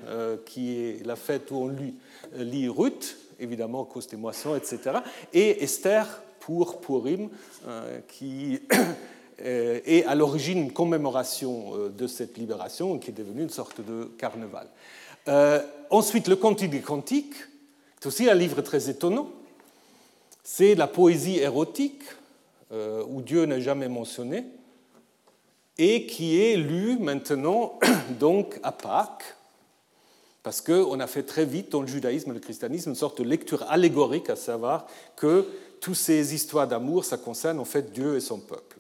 qui 0.46 0.78
est 0.78 1.06
la 1.06 1.16
fête 1.16 1.52
où 1.52 1.56
on 1.56 1.68
lit, 1.68 2.70
Ruth, 2.70 3.18
évidemment 3.40 3.84
cause 3.84 4.08
des 4.08 4.18
moissons, 4.18 4.56
etc. 4.56 5.00
Et 5.34 5.64
Esther 5.64 6.22
pour 6.40 6.80
Purim, 6.80 7.30
qui 8.08 8.60
Euh, 9.44 9.82
et 9.86 10.06
à 10.06 10.16
l'origine 10.16 10.60
une 10.60 10.72
commémoration 10.72 11.74
euh, 11.76 11.90
de 11.90 12.08
cette 12.08 12.38
libération 12.38 12.98
qui 13.00 13.10
est 13.10 13.14
devenue 13.14 13.42
une 13.42 13.50
sorte 13.50 13.82
de 13.82 14.06
carnaval. 14.18 14.68
Euh, 15.28 15.62
ensuite, 15.90 16.30
le 16.30 16.38
Cantique 16.38 16.70
des 16.70 16.82
Cantiques, 16.82 17.36
c'est 18.00 18.08
aussi 18.08 18.30
un 18.30 18.34
livre 18.34 18.62
très 18.62 18.90
étonnant. 18.90 19.30
C'est 20.44 20.76
la 20.76 20.88
poésie 20.88 21.40
érotique, 21.40 22.04
où 23.08 23.22
Dieu 23.22 23.46
n'est 23.46 23.62
jamais 23.62 23.88
mentionné, 23.88 24.44
et 25.78 26.06
qui 26.06 26.42
est 26.42 26.56
lu 26.56 26.98
maintenant 27.00 27.80
donc 28.20 28.60
à 28.64 28.72
Pâques, 28.72 29.36
parce 30.44 30.62
qu'on 30.62 31.00
a 31.00 31.08
fait 31.08 31.24
très 31.24 31.46
vite 31.46 31.72
dans 31.72 31.82
le 31.82 31.88
judaïsme 31.88 32.30
et 32.32 32.34
le 32.34 32.40
christianisme 32.40 32.90
une 32.90 32.96
sorte 32.96 33.20
de 33.20 33.28
lecture 33.28 33.66
allégorique, 33.70 34.30
à 34.30 34.36
savoir 34.36 34.86
que 35.16 35.48
toutes 35.82 35.96
ces 35.96 36.34
histoires 36.34 36.68
d'amour, 36.68 37.04
ça 37.04 37.18
concerne 37.18 37.60
en 37.60 37.66
fait 37.66 37.92
Dieu 37.92 38.16
et 38.16 38.20
son 38.20 38.40
peuple. 38.40 38.78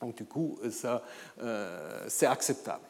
Donc 0.00 0.16
du 0.16 0.24
coup, 0.24 0.58
ça, 0.70 1.02
euh, 1.42 2.04
c'est 2.08 2.26
acceptable. 2.26 2.82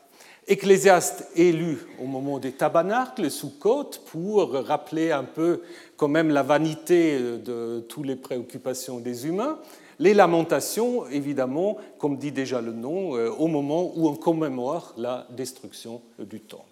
Ecclésiaste 0.47 1.29
élu 1.37 1.79
au 2.01 2.07
moment 2.07 2.39
des 2.39 2.53
tabernacles 2.53 3.31
sous 3.31 3.51
côte 3.51 4.03
pour 4.07 4.53
rappeler 4.53 5.13
un 5.13 5.25
peu 5.25 5.63
quand 5.97 6.09
même 6.09 6.31
la 6.31 6.43
vanité 6.43 7.19
de 7.19 7.85
toutes 7.89 8.07
les 8.07 8.17
préoccupations 8.17 8.99
des 8.99 9.27
humains. 9.27 9.59
Les 10.01 10.15
lamentations, 10.15 11.07
évidemment, 11.09 11.77
comme 11.99 12.17
dit 12.17 12.33
déjà 12.33 12.63
le 12.63 12.73
nom, 12.73 13.17
euh, 13.17 13.31
au 13.31 13.49
moment 13.49 13.93
où 13.95 14.09
on 14.09 14.17
commémore 14.17 14.95
la 14.97 15.27
destruction 15.29 16.01
du 16.19 16.41
temple. 16.41 16.65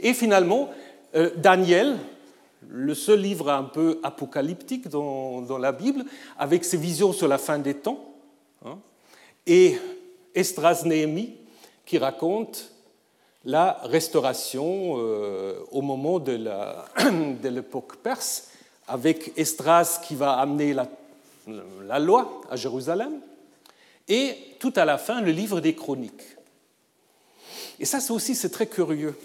Et 0.00 0.12
finalement, 0.12 0.68
euh, 1.14 1.30
Daniel, 1.34 1.96
le 2.68 2.94
seul 2.94 3.20
livre 3.20 3.48
un 3.48 3.62
peu 3.62 4.00
apocalyptique 4.02 4.88
dans, 4.88 5.58
la 5.58 5.72
Bible, 5.72 6.04
avec 6.38 6.62
ses 6.62 6.76
visions 6.76 7.14
sur 7.14 7.26
la 7.26 7.38
fin 7.38 7.58
des 7.58 7.72
temps. 7.72 8.04
Hein, 8.66 8.76
et 9.46 9.78
Estras 10.34 10.82
Néhémie 10.84 11.36
qui 11.86 11.96
raconte 11.96 12.70
la 13.46 13.78
restauration 13.84 14.96
euh, 14.98 15.54
au 15.72 15.80
moment 15.80 16.18
de 16.18 16.38
l'époque 17.48 17.96
perse, 17.96 18.50
avec 18.86 19.32
Estras 19.38 20.02
qui 20.06 20.14
va 20.16 20.34
amener 20.34 20.74
la, 20.74 20.86
la, 21.46 21.98
loi 21.98 22.40
à 22.50 22.56
Jérusalem, 22.56 23.20
et 24.08 24.36
tout 24.58 24.72
à 24.76 24.84
la 24.84 24.98
fin 24.98 25.20
le 25.20 25.30
livre 25.30 25.60
des 25.60 25.74
chroniques. 25.74 26.22
Et 27.78 27.84
ça, 27.84 27.98
aussi, 28.12 28.34
c'est 28.34 28.50
très 28.50 28.66
curieux. 28.66 29.18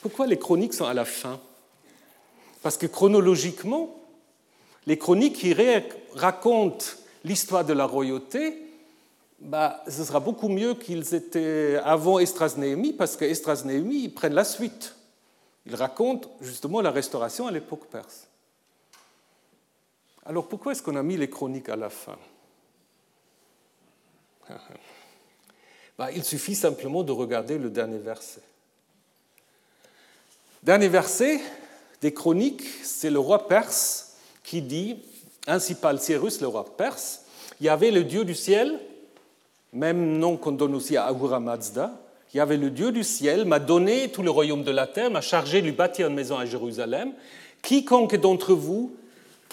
Pourquoi 0.00 0.26
les 0.26 0.38
chroniques 0.38 0.74
sont 0.74 0.86
à 0.86 0.94
la 0.94 1.04
fin? 1.04 1.40
Parce 2.62 2.76
que 2.76 2.86
chronologiquement, 2.86 3.94
les 4.86 4.98
chroniques 4.98 5.36
qui 5.36 5.54
racontent 6.14 6.86
l'histoire 7.24 7.64
de 7.64 7.72
la 7.72 7.84
royauté 7.84 8.64
bah, 9.44 9.82
ce 9.88 10.04
sera 10.04 10.20
beaucoup 10.20 10.48
mieux 10.48 10.74
qu'ils 10.74 11.14
étaient 11.14 11.78
avant 11.84 12.18
Estras 12.18 12.54
Néhémie, 12.56 12.92
parce 12.92 13.16
que 13.16 13.24
Estras 13.24 13.62
Néhémie, 13.64 14.04
ils 14.04 14.14
prennent 14.14 14.34
la 14.34 14.44
suite. 14.44 14.94
Ils 15.66 15.74
racontent 15.74 16.30
justement 16.40 16.80
la 16.80 16.90
restauration 16.90 17.46
à 17.46 17.50
l'époque 17.50 17.86
perse. 17.90 18.26
Alors 20.26 20.48
pourquoi 20.48 20.72
est-ce 20.72 20.82
qu'on 20.82 20.96
a 20.96 21.02
mis 21.02 21.16
les 21.16 21.28
chroniques 21.28 21.68
à 21.68 21.76
la 21.76 21.90
fin 21.90 22.16
bah, 25.98 26.10
Il 26.12 26.24
suffit 26.24 26.54
simplement 26.54 27.02
de 27.02 27.12
regarder 27.12 27.58
le 27.58 27.70
dernier 27.70 27.98
verset. 27.98 28.42
Dernier 30.62 30.88
verset 30.88 31.40
des 32.00 32.14
chroniques, 32.14 32.64
c'est 32.82 33.10
le 33.10 33.18
roi 33.18 33.48
perse 33.48 34.16
qui 34.42 34.62
dit, 34.62 34.96
ainsi 35.46 35.74
parle 35.74 36.00
Cyrus, 36.00 36.40
le 36.40 36.48
roi 36.48 36.64
perse, 36.76 37.22
il 37.60 37.66
y 37.66 37.68
avait 37.68 37.90
le 37.90 38.04
Dieu 38.04 38.24
du 38.24 38.34
ciel 38.34 38.78
même 39.74 40.18
nom 40.18 40.36
qu'on 40.36 40.52
donne 40.52 40.74
aussi 40.74 40.96
à 40.96 41.06
Ahura 41.06 41.40
Mazda, 41.40 41.90
qui 42.30 42.40
avait 42.40 42.56
le 42.56 42.70
Dieu 42.70 42.92
du 42.92 43.04
ciel, 43.04 43.44
m'a 43.44 43.58
donné 43.58 44.08
tout 44.08 44.22
le 44.22 44.30
royaume 44.30 44.62
de 44.62 44.70
la 44.70 44.86
terre, 44.86 45.10
m'a 45.10 45.20
chargé 45.20 45.60
de 45.60 45.66
lui 45.66 45.72
bâtir 45.72 46.06
une 46.06 46.14
maison 46.14 46.38
à 46.38 46.46
Jérusalem. 46.46 47.12
Quiconque 47.60 48.16
d'entre 48.16 48.54
vous 48.54 48.94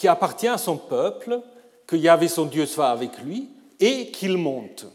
qui 0.01 0.07
appartient 0.07 0.47
à 0.47 0.57
son 0.57 0.77
peuple, 0.77 1.41
que 1.85 1.95
Yahvé 1.95 2.27
son 2.27 2.47
Dieu 2.47 2.65
soit 2.65 2.89
avec 2.89 3.19
lui, 3.19 3.49
et 3.79 4.09
qu'il 4.09 4.35
monte. 4.35 4.87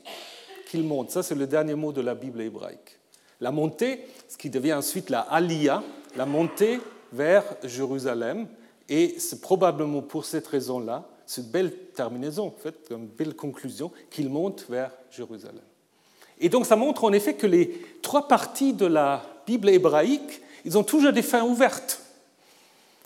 Qu'il 0.68 0.82
monte, 0.82 1.12
ça 1.12 1.22
c'est 1.22 1.36
le 1.36 1.46
dernier 1.46 1.76
mot 1.76 1.92
de 1.92 2.00
la 2.00 2.16
Bible 2.16 2.40
hébraïque. 2.40 2.98
La 3.40 3.52
montée, 3.52 4.04
ce 4.28 4.36
qui 4.36 4.50
devient 4.50 4.72
ensuite 4.72 5.08
la 5.08 5.20
Aliyah, 5.20 5.84
la 6.16 6.26
montée 6.26 6.80
vers 7.12 7.44
Jérusalem, 7.62 8.48
et 8.88 9.14
c'est 9.20 9.40
probablement 9.40 10.02
pour 10.02 10.24
cette 10.24 10.48
raison-là 10.48 11.04
cette 11.24 11.52
belle 11.52 11.72
terminaison, 11.94 12.48
en 12.48 12.60
fait, 12.60 12.74
une 12.90 13.06
belle 13.06 13.36
conclusion, 13.36 13.92
qu'il 14.10 14.28
monte 14.28 14.66
vers 14.68 14.90
Jérusalem. 15.12 15.62
Et 16.40 16.48
donc 16.48 16.66
ça 16.66 16.74
montre 16.74 17.04
en 17.04 17.12
effet 17.12 17.34
que 17.34 17.46
les 17.46 17.80
trois 18.02 18.26
parties 18.26 18.72
de 18.72 18.86
la 18.86 19.22
Bible 19.46 19.68
hébraïque, 19.68 20.42
ils 20.64 20.76
ont 20.76 20.82
toujours 20.82 21.12
des 21.12 21.22
fins 21.22 21.44
ouvertes. 21.44 22.00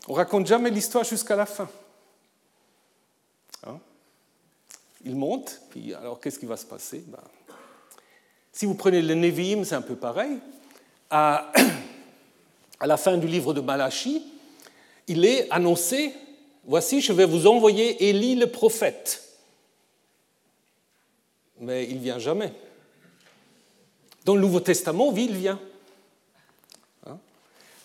On 0.07 0.13
raconte 0.13 0.47
jamais 0.47 0.71
l'histoire 0.71 1.03
jusqu'à 1.03 1.35
la 1.35 1.45
fin. 1.45 1.69
Hein 3.65 3.79
il 5.05 5.15
monte, 5.15 5.61
puis 5.69 5.93
alors 5.93 6.19
qu'est-ce 6.19 6.39
qui 6.39 6.45
va 6.45 6.57
se 6.57 6.65
passer? 6.65 7.03
Ben, 7.07 7.19
Si 8.51 8.65
vous 8.65 8.75
prenez 8.75 9.01
le 9.01 9.13
Nevi'im, 9.15 9.63
c'est 9.63 9.75
un 9.75 9.81
peu 9.81 9.95
pareil. 9.95 10.37
À, 12.83 12.87
la 12.87 12.97
fin 12.97 13.15
du 13.17 13.27
livre 13.27 13.53
de 13.53 13.61
Malachi, 13.61 14.23
il 15.07 15.23
est 15.23 15.47
annoncé 15.51 16.13
Voici, 16.63 17.01
je 17.01 17.13
vais 17.13 17.25
vous 17.25 17.47
envoyer 17.47 18.09
Élie 18.09 18.35
le 18.35 18.47
prophète. 18.47 19.23
Mais 21.59 21.87
il 21.89 21.99
vient 21.99 22.19
jamais. 22.19 22.53
Dans 24.25 24.35
le 24.35 24.41
Nouveau 24.41 24.59
Testament, 24.59 25.09
oui, 25.09 25.27
il 25.29 25.35
vient. 25.35 25.59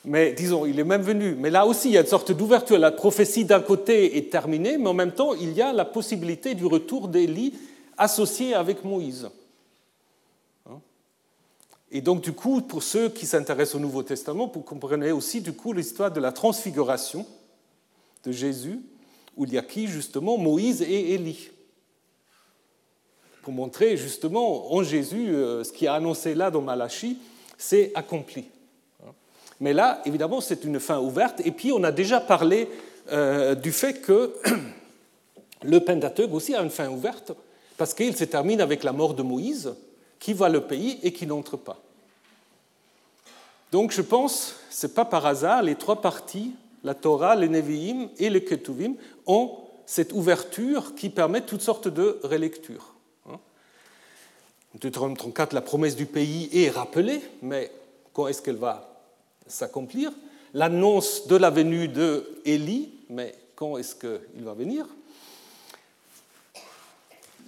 Mais 0.07 0.33
disons, 0.33 0.67
il 0.67 0.79
est 0.79 0.85
même 0.85 1.03
venu. 1.03 1.35
Mais 1.35 1.51
là 1.51 1.67
aussi, 1.67 1.89
il 1.89 1.95
y 1.95 1.99
a 1.99 2.01
une 2.01 2.07
sorte 2.07 2.31
d'ouverture. 2.31 2.79
La 2.79 2.93
prophétie 2.93 3.45
d'un 3.45 3.61
côté 3.61 4.17
est 4.17 4.31
terminée, 4.31 4.79
mais 4.79 4.89
en 4.89 4.95
même 4.95 5.11
temps, 5.11 5.35
il 5.35 5.53
y 5.53 5.61
a 5.61 5.73
la 5.73 5.85
possibilité 5.85 6.55
du 6.55 6.65
retour 6.65 7.09
d'Élie 7.09 7.55
associé 7.99 8.55
avec 8.55 8.85
Moïse. 8.85 9.29
Hein? 10.71 10.79
Et 11.91 12.01
donc, 12.01 12.21
du 12.21 12.33
coup, 12.33 12.63
pour 12.63 12.85
ceux 12.85 13.09
qui 13.09 13.27
s'intéressent 13.27 13.75
au 13.75 13.81
Nouveau 13.81 14.05
Testament, 14.05 14.49
vous 14.55 14.61
comprenez 14.61 15.11
aussi, 15.11 15.41
du 15.41 15.53
coup, 15.53 15.73
l'histoire 15.73 16.13
de 16.13 16.21
la 16.21 16.31
transfiguration 16.31 17.27
de 18.25 18.31
Jésus, 18.31 18.79
où 19.37 19.45
il 19.45 19.55
y 19.55 19.59
a 19.59 19.63
qui 19.63 19.89
justement 19.89 20.39
Moïse 20.39 20.83
et 20.83 21.15
Élie. 21.15 21.51
Pour 23.43 23.53
montrer 23.53 23.97
justement 23.97 24.73
en 24.73 24.85
Jésus 24.85 25.35
euh, 25.35 25.65
ce 25.65 25.73
qui 25.73 25.87
est 25.87 25.89
annoncé 25.89 26.37
là 26.37 26.53
dans 26.53 26.63
Malachie, 26.63 27.19
c'est 27.59 27.91
accompli. 27.97 28.45
Mais 29.61 29.73
là, 29.73 30.03
évidemment, 30.05 30.41
c'est 30.41 30.65
une 30.65 30.81
fin 30.81 30.99
ouverte. 30.99 31.41
Et 31.45 31.51
puis, 31.51 31.73
on 31.73 31.83
a 31.85 31.93
déjà 31.93 32.21
parlé 32.21 32.69
euh, 33.11 33.55
du 33.55 33.73
fait 33.73 34.03
que 34.03 34.35
le 35.63 35.81
Pentateuque 35.81 36.33
aussi 36.33 36.55
a 36.55 36.63
une 36.63 36.71
fin 36.71 36.89
ouverte, 36.89 37.33
parce 37.77 37.95
qu'il 37.95 38.17
se 38.17 38.25
termine 38.25 38.61
avec 38.61 38.85
la 38.85 38.93
mort 38.93 39.15
de 39.15 39.23
Moïse, 39.23 39.75
qui 40.19 40.33
voit 40.33 40.49
le 40.49 40.63
pays 40.63 40.99
et 41.03 41.13
qui 41.13 41.27
n'entre 41.27 41.57
pas. 41.57 41.81
Donc, 43.73 43.93
je 43.93 44.03
pense, 44.03 44.57
ce 44.71 44.87
n'est 44.87 44.93
pas 44.93 45.05
par 45.05 45.27
hasard, 45.27 45.63
les 45.63 45.75
trois 45.75 46.01
parties, 46.01 46.53
la 46.85 46.95
Torah, 46.95 47.35
les 47.35 47.49
Nevi'im 47.49 48.09
et 48.19 48.31
les 48.31 48.45
Ketuvim, 48.45 48.95
ont 49.27 49.59
cette 49.87 50.13
ouverture 50.13 50.95
qui 50.95 51.09
permet 51.11 51.41
toutes 51.41 51.63
sortes 51.63 51.89
de 51.89 52.19
relectures. 52.23 52.95
Hein. 53.29 53.39
Deutéronome 54.81 55.17
34, 55.17 55.53
la 55.53 55.63
promesse 55.63 55.97
du 55.97 56.07
pays 56.07 56.49
est 56.53 56.71
rappelée, 56.71 57.21
mais 57.43 57.71
quand 58.13 58.29
est-ce 58.29 58.43
qu'elle 58.43 58.57
va 58.57 58.96
s'accomplir. 59.47 60.13
L'annonce 60.55 61.27
de 61.27 61.37
la 61.37 61.51
venue 61.51 61.89
de 61.89 62.41
Élie, 62.45 62.91
mais 63.11 63.35
quand 63.55 63.77
est-ce 63.79 63.95
qu'il 63.95 64.45
va 64.45 64.55
venir? 64.55 64.87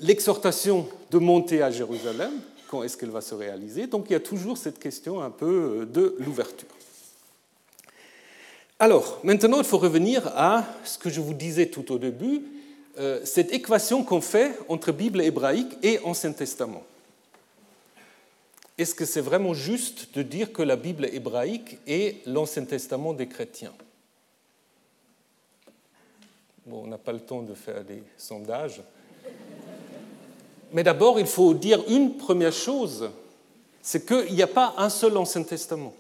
L'exhortation 0.01 0.89
de 1.11 1.19
monter 1.19 1.63
à 1.63 1.71
Jérusalem, 1.71 2.33
quand 2.69 2.83
est-ce 2.83 2.97
qu'elle 2.97 3.11
va 3.11 3.21
se 3.21 3.35
réaliser? 3.35 3.87
Donc 3.87 4.07
il 4.09 4.13
y 4.13 4.17
a 4.17 4.21
toujours 4.21 4.57
cette 4.57 4.79
question 4.79 5.21
un 5.21 5.31
peu 5.31 5.89
de 5.91 6.17
l'ouverture. 6.19 6.69
Alors, 8.81 9.19
maintenant, 9.25 9.59
il 9.59 9.65
faut 9.65 9.79
revenir 9.79 10.27
à 10.37 10.65
ce 10.85 10.99
que 10.99 11.11
je 11.11 11.21
vous 11.21 11.35
disais 11.35 11.67
tout 11.67 11.91
au 11.93 11.99
début, 11.99 12.43
euh, 12.99 13.21
cette 13.25 13.53
équation 13.53 14.05
qu'on 14.05 14.21
fait 14.21 14.57
entre 14.69 14.93
Bible 14.93 15.21
hébraïque 15.21 15.77
et 15.83 15.99
Ancien 16.05 16.33
Testament 16.33 16.85
est-ce 18.79 18.95
que 18.95 19.05
c'est 19.05 19.21
vraiment 19.21 19.55
juste 19.55 20.15
de 20.15 20.23
dire 20.23 20.53
que 20.53 20.63
la 20.63 20.77
Bible 20.77 21.07
hébraïque 21.07 21.79
est 21.89 22.25
l'Ancien 22.27 22.65
Testament 22.65 23.13
des 23.13 23.27
chrétiens? 23.27 23.75
Bon, 26.65 26.85
on 26.85 26.87
n'a 26.87 26.99
pas 26.99 27.13
le 27.13 27.21
temps 27.21 27.43
de 27.43 27.55
faire 27.55 27.83
des 27.83 28.03
sondages. 28.17 28.81
Mais 30.73 30.85
d'abord, 30.85 31.19
il 31.19 31.27
faut 31.27 31.55
dire 31.55 31.83
une 31.89 32.17
première 32.17 32.53
chose, 32.53 33.11
c'est 33.83 34.07
qu'il 34.07 34.35
n'y 34.35 34.43
a 34.43 34.47
pas 34.47 34.75
un 34.77 34.91
seul 34.91 35.17
Ancien 35.17 35.43
Testament. 35.43 35.95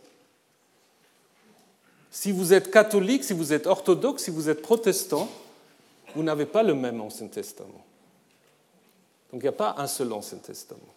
Si 2.10 2.30
vous 2.30 2.52
êtes 2.52 2.70
catholique, 2.70 3.24
si 3.24 3.32
vous 3.32 3.52
êtes 3.52 3.66
orthodoxe, 3.66 4.24
si 4.24 4.30
vous 4.30 4.48
êtes 4.48 4.62
protestant, 4.62 5.28
vous 6.14 6.22
n'avez 6.22 6.46
pas 6.46 6.62
le 6.62 6.74
même 6.74 7.00
Ancien 7.00 7.26
Testament. 7.26 7.84
Donc 9.32 9.40
il 9.40 9.44
n'y 9.44 9.48
a 9.48 9.52
pas 9.52 9.74
un 9.78 9.86
seul 9.86 10.12
Ancien 10.12 10.38
Testament. 10.38 10.94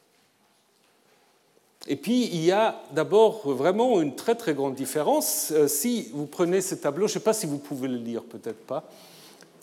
Et 1.88 1.96
puis, 1.96 2.26
il 2.26 2.44
y 2.44 2.52
a 2.52 2.82
d'abord 2.92 3.50
vraiment 3.50 4.02
une 4.02 4.16
très 4.16 4.36
très 4.36 4.54
grande 4.54 4.76
différence. 4.76 5.52
Euh, 5.52 5.68
si 5.68 6.10
vous 6.14 6.28
prenez 6.28 6.62
ce 6.62 6.76
tableau, 6.76 7.08
je 7.08 7.14
ne 7.14 7.20
sais 7.20 7.24
pas 7.24 7.34
si 7.34 7.48
vous 7.48 7.58
pouvez 7.58 7.88
le 7.88 7.98
lire, 7.98 8.24
peut-être 8.24 8.66
pas. 8.66 8.84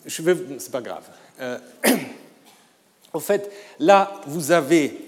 Je 0.05 0.21
vais, 0.21 0.35
c'est 0.59 0.71
pas 0.71 0.81
grave. 0.81 1.07
Euh, 1.39 1.57
en 3.13 3.19
fait, 3.19 3.51
là, 3.79 4.19
vous 4.27 4.51
avez, 4.51 4.99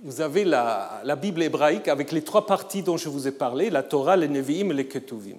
vous 0.00 0.20
avez 0.20 0.44
la, 0.44 1.02
la, 1.04 1.14
Bible 1.14 1.42
hébraïque 1.42 1.86
avec 1.86 2.10
les 2.10 2.22
trois 2.22 2.46
parties 2.46 2.82
dont 2.82 2.96
je 2.96 3.08
vous 3.08 3.28
ai 3.28 3.32
parlé, 3.32 3.70
la 3.70 3.84
Torah, 3.84 4.16
les 4.16 4.28
Nevi'im 4.28 4.70
et 4.70 4.74
les 4.74 4.88
Ketuvim. 4.88 5.38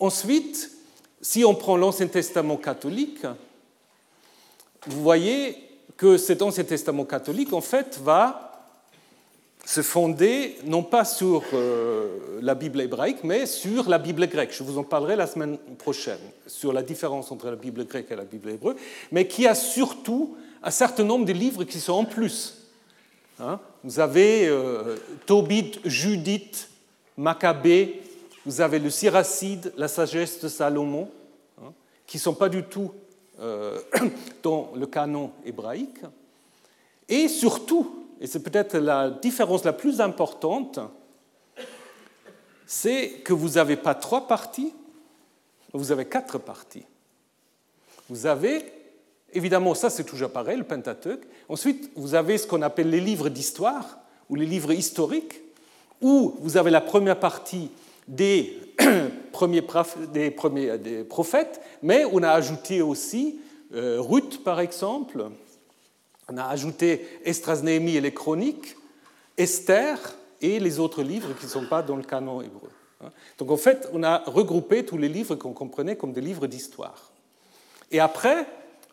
Ensuite, 0.00 0.72
si 1.20 1.44
on 1.44 1.54
prend 1.54 1.76
l'Ancien 1.76 2.08
Testament 2.08 2.56
catholique, 2.56 3.24
vous 4.86 5.02
voyez 5.02 5.56
que 5.96 6.16
cet 6.16 6.42
Ancien 6.42 6.64
Testament 6.64 7.04
catholique, 7.04 7.52
en 7.52 7.60
fait, 7.60 7.98
va 8.02 8.54
se 9.64 9.82
fonder 9.82 10.56
non 10.64 10.82
pas 10.82 11.04
sur 11.04 11.42
euh, 11.54 12.38
la 12.42 12.54
Bible 12.54 12.80
hébraïque, 12.82 13.24
mais 13.24 13.46
sur 13.46 13.88
la 13.88 13.98
Bible 13.98 14.26
grecque. 14.26 14.52
Je 14.52 14.62
vous 14.62 14.76
en 14.78 14.84
parlerai 14.84 15.16
la 15.16 15.26
semaine 15.26 15.56
prochaine, 15.78 16.18
sur 16.46 16.72
la 16.72 16.82
différence 16.82 17.32
entre 17.32 17.48
la 17.48 17.56
Bible 17.56 17.86
grecque 17.86 18.10
et 18.10 18.16
la 18.16 18.24
Bible 18.24 18.50
hébreu, 18.50 18.76
mais 19.10 19.26
qui 19.26 19.46
a 19.46 19.54
surtout 19.54 20.36
un 20.62 20.70
certain 20.70 21.04
nombre 21.04 21.24
de 21.24 21.32
livres 21.32 21.64
qui 21.64 21.80
sont 21.80 21.94
en 21.94 22.04
plus. 22.04 22.60
Hein. 23.40 23.58
vous 23.82 23.98
avez 23.98 24.46
euh, 24.46 24.96
Tobit, 25.26 25.80
Judith, 25.84 26.68
Maccabée, 27.16 28.00
vous 28.46 28.60
avez 28.60 28.78
le 28.78 28.90
Siracide, 28.90 29.72
la 29.76 29.88
sagesse 29.88 30.40
de 30.40 30.48
Salomon, 30.48 31.10
hein, 31.60 31.72
qui 32.06 32.18
ne 32.18 32.22
sont 32.22 32.34
pas 32.34 32.48
du 32.48 32.62
tout 32.62 32.92
dans 34.42 34.72
le 34.74 34.86
canon 34.86 35.32
hébraïque. 35.44 36.00
Et 37.08 37.28
surtout, 37.28 38.06
et 38.20 38.26
c'est 38.26 38.42
peut-être 38.42 38.78
la 38.78 39.10
différence 39.10 39.64
la 39.64 39.72
plus 39.72 40.00
importante, 40.00 40.78
c'est 42.66 43.20
que 43.24 43.32
vous 43.32 43.50
n'avez 43.50 43.76
pas 43.76 43.94
trois 43.94 44.26
parties, 44.26 44.72
vous 45.72 45.92
avez 45.92 46.06
quatre 46.06 46.38
parties. 46.38 46.86
Vous 48.08 48.26
avez, 48.26 48.64
évidemment, 49.32 49.74
ça 49.74 49.90
c'est 49.90 50.04
toujours 50.04 50.30
pareil, 50.30 50.56
le 50.56 50.64
Pentateuque. 50.64 51.26
Ensuite, 51.48 51.90
vous 51.96 52.14
avez 52.14 52.38
ce 52.38 52.46
qu'on 52.46 52.62
appelle 52.62 52.90
les 52.90 53.00
livres 53.00 53.28
d'histoire 53.28 53.98
ou 54.30 54.36
les 54.36 54.46
livres 54.46 54.72
historiques, 54.72 55.40
où 56.00 56.34
vous 56.40 56.56
avez 56.56 56.70
la 56.70 56.80
première 56.80 57.18
partie 57.18 57.70
des 58.08 58.58
des 60.12 60.30
premiers 60.30 60.78
prophètes, 61.08 61.60
mais 61.82 62.04
on 62.04 62.22
a 62.22 62.30
ajouté 62.30 62.82
aussi 62.82 63.40
euh, 63.74 64.00
Ruth, 64.00 64.42
par 64.44 64.60
exemple, 64.60 65.30
on 66.30 66.36
a 66.36 66.44
ajouté 66.44 67.06
Estras, 67.24 67.62
Néhémie 67.62 67.96
et 67.96 68.00
les 68.00 68.14
Chroniques, 68.14 68.76
Esther 69.36 69.98
et 70.40 70.60
les 70.60 70.78
autres 70.78 71.02
livres 71.02 71.34
qui 71.38 71.46
ne 71.46 71.50
sont 71.50 71.66
pas 71.66 71.82
dans 71.82 71.96
le 71.96 72.04
canon 72.04 72.40
hébreu. 72.40 72.70
Hein. 73.02 73.10
Donc 73.38 73.50
en 73.50 73.56
fait, 73.56 73.88
on 73.92 74.02
a 74.02 74.18
regroupé 74.26 74.84
tous 74.84 74.96
les 74.96 75.08
livres 75.08 75.34
qu'on 75.34 75.52
comprenait 75.52 75.96
comme 75.96 76.12
des 76.12 76.20
livres 76.20 76.46
d'histoire. 76.46 77.10
Et 77.90 78.00
après, 78.00 78.46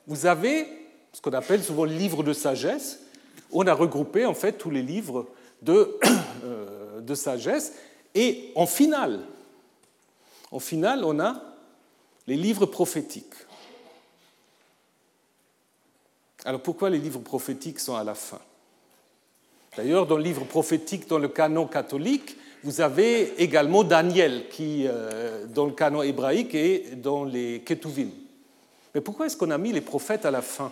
vous 0.08 0.26
avez 0.26 0.68
ce 1.14 1.22
qu'on 1.22 1.34
appelle 1.34 1.64
souvent 1.64 1.86
le 1.86 1.94
livre 1.94 2.24
de 2.24 2.34
sagesse. 2.34 3.02
On 3.52 3.68
a 3.68 3.74
regroupé 3.74 4.26
en 4.26 4.34
fait 4.34 4.54
tous 4.54 4.70
les 4.70 4.82
livres 4.82 5.28
de, 5.62 5.98
euh, 6.44 7.02
de 7.02 7.16
sagesse. 7.16 7.74
Et 8.16 8.52
en 8.56 8.66
finale, 8.66 9.20
en 10.52 10.60
finale, 10.60 11.04
on 11.04 11.20
a 11.20 11.42
les 12.28 12.36
livres 12.36 12.66
prophétiques. 12.66 13.34
Alors 16.44 16.62
pourquoi 16.62 16.90
les 16.90 16.98
livres 16.98 17.20
prophétiques 17.20 17.80
sont 17.80 17.96
à 17.96 18.04
la 18.04 18.16
fin? 18.16 18.40
D'ailleurs, 19.78 20.06
dans 20.06 20.18
le 20.18 20.24
livre 20.24 20.44
prophétique, 20.44 21.08
dans 21.08 21.20
le 21.20 21.30
canon 21.30 21.66
catholique, 21.66 22.36
vous 22.64 22.82
avez 22.82 23.42
également 23.42 23.84
Daniel, 23.84 24.50
qui, 24.50 24.86
euh, 24.86 25.46
dans 25.48 25.66
le 25.66 25.72
canon 25.72 26.02
hébraïque 26.02 26.54
et 26.54 26.96
dans 26.96 27.24
les 27.24 27.62
Ketuvim. 27.62 28.10
Mais 28.94 29.02
pourquoi 29.02 29.26
est-ce 29.26 29.38
qu'on 29.38 29.52
a 29.52 29.58
mis 29.58 29.72
les 29.72 29.82
prophètes 29.82 30.26
à 30.26 30.32
la 30.32 30.42
fin? 30.42 30.72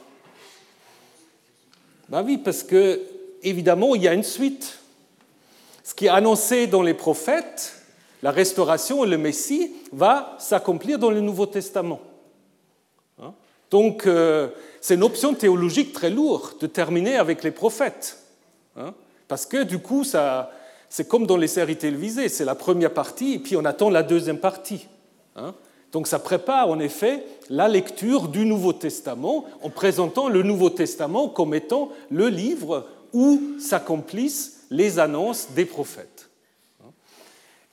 Ben 2.09 2.23
oui, 2.23 2.37
parce 2.37 2.63
que, 2.63 3.01
évidemment, 3.41 3.95
il 3.95 4.03
y 4.03 4.07
a 4.07 4.13
une 4.13 4.23
suite. 4.23 4.79
Ce 5.83 5.93
qui 5.93 6.05
est 6.05 6.09
annoncé 6.09 6.67
dans 6.67 6.81
les 6.81 6.93
prophètes, 6.93 7.78
la 8.21 8.31
restauration 8.31 9.03
et 9.03 9.07
le 9.07 9.17
Messie 9.17 9.71
va 9.91 10.35
s'accomplir 10.39 10.99
dans 10.99 11.11
le 11.11 11.21
Nouveau 11.21 11.45
Testament. 11.45 11.99
Hein? 13.21 13.33
Donc, 13.71 14.05
euh, 14.05 14.49
c'est 14.81 14.95
une 14.95 15.03
option 15.03 15.33
théologique 15.33 15.93
très 15.93 16.09
lourde 16.09 16.59
de 16.59 16.67
terminer 16.67 17.15
avec 17.15 17.43
les 17.43 17.51
prophètes. 17.51 18.17
Hein? 18.75 18.93
Parce 19.27 19.45
que, 19.45 19.63
du 19.63 19.79
coup, 19.79 20.03
c'est 20.03 21.07
comme 21.07 21.27
dans 21.27 21.37
les 21.37 21.47
séries 21.47 21.77
télévisées, 21.77 22.29
c'est 22.29 22.45
la 22.45 22.55
première 22.55 22.93
partie 22.93 23.33
et 23.33 23.39
puis 23.39 23.55
on 23.55 23.65
attend 23.65 23.89
la 23.89 24.03
deuxième 24.03 24.39
partie. 24.39 24.87
Hein? 25.35 25.53
Donc, 25.91 26.07
ça 26.07 26.19
prépare 26.19 26.69
en 26.69 26.79
effet 26.79 27.25
la 27.49 27.67
lecture 27.67 28.27
du 28.27 28.45
Nouveau 28.45 28.73
Testament 28.73 29.45
en 29.63 29.69
présentant 29.69 30.29
le 30.29 30.43
Nouveau 30.43 30.69
Testament 30.69 31.29
comme 31.29 31.53
étant 31.53 31.89
le 32.11 32.27
livre 32.27 32.85
où 33.13 33.41
s'accomplissent 33.59 34.65
les 34.69 34.99
annonces 34.99 35.49
des 35.55 35.65
prophètes. 35.65 36.08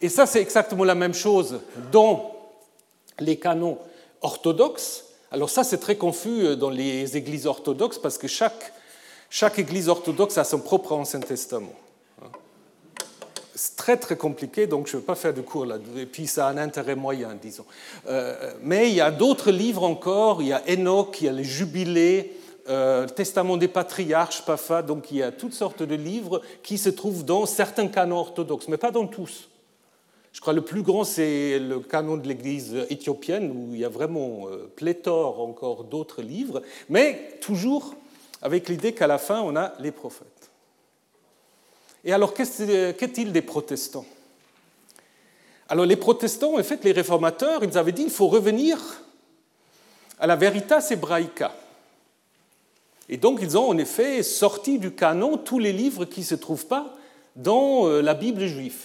Et 0.01 0.09
ça, 0.09 0.27
c'est 0.27 0.41
exactement 0.41 0.85
la 0.85 0.95
même 0.95 1.15
chose 1.15 1.61
dans 1.91 2.35
les 3.19 3.39
canons 3.39 3.79
orthodoxes. 4.21 5.05
Alors 5.31 5.51
ça, 5.51 5.65
c'est 5.65 5.79
très 5.79 5.97
confus 5.97 6.45
euh, 6.45 6.57
dans 6.57 6.71
les 6.71 7.17
églises 7.17 7.47
orthodoxes 7.47 7.99
parce 7.99 8.19
que 8.19 8.29
chaque, 8.29 8.73
chaque 9.31 9.59
église 9.59 9.89
orthodoxe 9.89 10.39
a 10.39 10.45
son 10.45 10.61
propre 10.61 10.93
Ancien 10.93 11.21
Testament. 11.21 11.73
C'est 13.55 13.77
très 13.77 13.97
très 13.97 14.17
compliqué, 14.17 14.67
donc 14.67 14.87
je 14.87 14.97
ne 14.97 15.01
vais 15.01 15.07
pas 15.07 15.15
faire 15.15 15.33
de 15.33 15.41
cours 15.41 15.65
là. 15.65 15.79
Et 15.97 16.05
puis 16.05 16.27
ça 16.27 16.47
a 16.47 16.51
un 16.51 16.59
intérêt 16.59 16.95
moyen, 16.95 17.35
disons. 17.41 17.65
Euh, 18.07 18.53
mais 18.61 18.91
il 18.91 18.95
y 18.95 19.01
a 19.01 19.11
d'autres 19.11 19.51
livres 19.51 19.85
encore. 19.85 20.43
Il 20.43 20.49
y 20.49 20.53
a 20.53 20.63
Enoch, 20.69 21.23
il 21.23 21.25
y 21.25 21.29
a 21.31 21.33
les 21.33 21.43
Jubilés, 21.43 22.37
euh, 22.69 23.05
le 23.05 23.11
Testament 23.11 23.57
des 23.57 23.69
patriarches, 23.69 24.45
Pafa. 24.45 24.83
Donc 24.83 25.11
il 25.11 25.17
y 25.19 25.23
a 25.23 25.33
toutes 25.33 25.55
sortes 25.55 25.83
de 25.83 25.95
livres 25.95 26.43
qui 26.63 26.77
se 26.77 26.91
trouvent 26.91 27.25
dans 27.25 27.47
certains 27.47 27.89
canons 27.89 28.19
orthodoxes, 28.19 28.69
mais 28.69 28.77
pas 28.77 28.91
dans 28.91 29.07
tous. 29.07 29.49
Je 30.37 30.43
crois 30.43 30.53
que 30.53 30.59
le 30.59 30.65
plus 30.65 30.83
grand, 30.83 31.05
c'est 31.05 31.59
le 31.59 31.81
canon 31.81 32.19
de 32.19 32.29
l'Église 32.29 32.77
éthiopienne, 32.91 33.51
où 33.51 33.73
il 33.73 33.81
y 33.81 33.87
a 33.87 33.89
vraiment 33.89 34.49
euh, 34.49 34.71
pléthore 34.77 35.41
encore 35.41 35.85
d'autres 35.85 36.21
livres, 36.21 36.61
mais 36.91 37.39
toujours 37.41 37.95
avec 38.43 38.69
l'idée 38.69 38.93
qu'à 38.93 39.07
la 39.07 39.17
fin, 39.17 39.41
on 39.41 39.57
a 39.57 39.73
les 39.81 39.93
prophètes. 39.93 40.51
Et 42.05 42.13
alors, 42.13 42.35
qu'est-il 42.35 43.33
des 43.33 43.41
protestants? 43.41 44.05
Alors, 45.71 45.87
les 45.87 45.97
protestants, 45.97 46.59
en 46.59 46.63
fait, 46.63 46.85
les 46.85 46.93
réformateurs, 46.93 47.65
ils 47.65 47.79
avaient 47.79 47.93
dit 47.93 48.03
qu'il 48.03 48.13
faut 48.13 48.29
revenir 48.29 48.79
à 50.19 50.27
la 50.27 50.37
veritas 50.37 50.87
hebraica. 50.91 51.57
Et 53.09 53.17
donc, 53.17 53.39
ils 53.41 53.57
ont 53.57 53.71
en 53.71 53.79
effet 53.79 54.23
sorti 54.23 54.79
du 54.79 54.91
canon 54.91 55.39
tous 55.39 55.59
les 55.59 55.73
livres 55.73 56.05
qui 56.05 56.21
ne 56.21 56.27
se 56.27 56.35
trouvent 56.35 56.67
pas 56.67 56.95
dans 57.37 57.89
euh, 57.89 58.03
la 58.03 58.13
Bible 58.13 58.45
juive. 58.45 58.85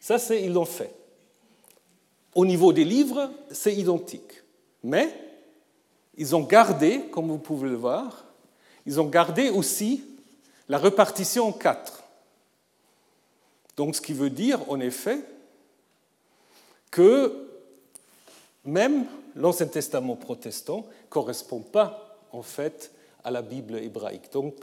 Ça, 0.00 0.18
c'est, 0.18 0.42
ils 0.42 0.52
l'ont 0.52 0.64
fait. 0.64 0.94
Au 2.34 2.46
niveau 2.46 2.72
des 2.72 2.84
livres, 2.84 3.30
c'est 3.50 3.74
identique. 3.74 4.42
Mais 4.82 5.14
ils 6.16 6.34
ont 6.34 6.42
gardé, 6.42 7.02
comme 7.12 7.28
vous 7.28 7.38
pouvez 7.38 7.68
le 7.68 7.76
voir, 7.76 8.24
ils 8.86 9.00
ont 9.00 9.06
gardé 9.06 9.50
aussi 9.50 10.04
la 10.68 10.78
répartition 10.78 11.48
en 11.48 11.52
quatre. 11.52 12.02
Donc, 13.76 13.94
ce 13.94 14.00
qui 14.00 14.12
veut 14.12 14.30
dire, 14.30 14.60
en 14.70 14.80
effet, 14.80 15.20
que 16.90 17.48
même 18.64 19.06
l'Ancien 19.34 19.66
Testament 19.66 20.16
protestant 20.16 20.78
ne 20.78 21.08
correspond 21.08 21.60
pas, 21.60 22.18
en 22.32 22.42
fait, 22.42 22.92
à 23.24 23.30
la 23.30 23.42
Bible 23.42 23.76
hébraïque. 23.76 24.32
Donc, 24.32 24.54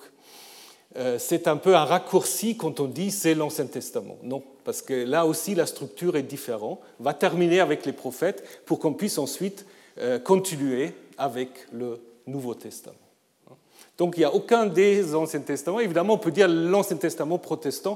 euh, 0.96 1.20
c'est 1.20 1.48
un 1.48 1.58
peu 1.58 1.76
un 1.76 1.86
raccourci 1.86 2.58
quand 2.58 2.80
on 2.80 2.86
dit 2.86 3.12
c'est 3.12 3.36
l'Ancien 3.36 3.66
Testament. 3.66 4.18
Non, 4.24 4.44
parce 4.68 4.82
que 4.82 4.94
là 4.94 5.26
aussi 5.26 5.56
la 5.56 5.66
structure 5.66 6.18
est 6.18 6.24
différente. 6.24 6.82
Va 7.00 7.14
terminer 7.14 7.62
avec 7.62 7.86
les 7.86 7.94
prophètes 7.94 8.44
pour 8.66 8.80
qu'on 8.80 8.94
puisse 8.94 9.18
ensuite 9.18 9.66
euh, 9.98 10.20
continuer 10.20 10.94
avec 11.18 11.68
le 11.72 12.02
Nouveau 12.26 12.54
Testament. 12.54 12.98
Donc 13.98 14.18
il 14.18 14.20
n'y 14.20 14.26
a 14.26 14.34
aucun 14.34 14.66
des 14.66 15.16
Anciens 15.16 15.40
Testaments. 15.40 15.80
Évidemment, 15.80 16.16
on 16.16 16.18
peut 16.18 16.32
dire 16.32 16.50
l'Ancien 16.50 16.98
Testament 16.98 17.38
protestant 17.38 17.94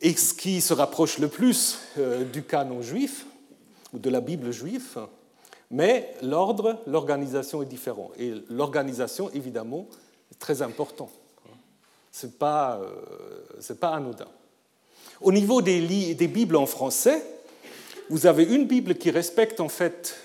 est 0.00 0.18
ce 0.18 0.34
qui 0.34 0.60
se 0.60 0.74
rapproche 0.74 1.18
le 1.18 1.28
plus 1.28 1.78
euh, 1.96 2.24
du 2.24 2.42
canon 2.42 2.82
juif 2.82 3.24
ou 3.92 4.00
de 4.00 4.10
la 4.10 4.20
Bible 4.20 4.50
juive, 4.50 4.98
mais 5.70 6.12
l'ordre, 6.22 6.80
l'organisation 6.88 7.62
est 7.62 7.66
différent. 7.66 8.10
Et 8.18 8.34
l'organisation, 8.50 9.30
évidemment, 9.30 9.86
est 10.32 10.40
très 10.40 10.60
important. 10.60 11.08
Ce 12.10 12.26
n'est 12.26 12.32
pas, 12.32 12.80
euh, 12.82 13.74
pas 13.76 13.90
anodin. 13.90 14.26
Au 15.22 15.30
niveau 15.30 15.62
des, 15.62 16.14
des, 16.14 16.26
Bibles 16.26 16.56
en 16.56 16.66
français, 16.66 17.22
vous 18.10 18.26
avez 18.26 18.42
une 18.42 18.66
Bible 18.66 18.96
qui 18.96 19.10
respecte 19.10 19.60
en 19.60 19.68
fait 19.68 20.16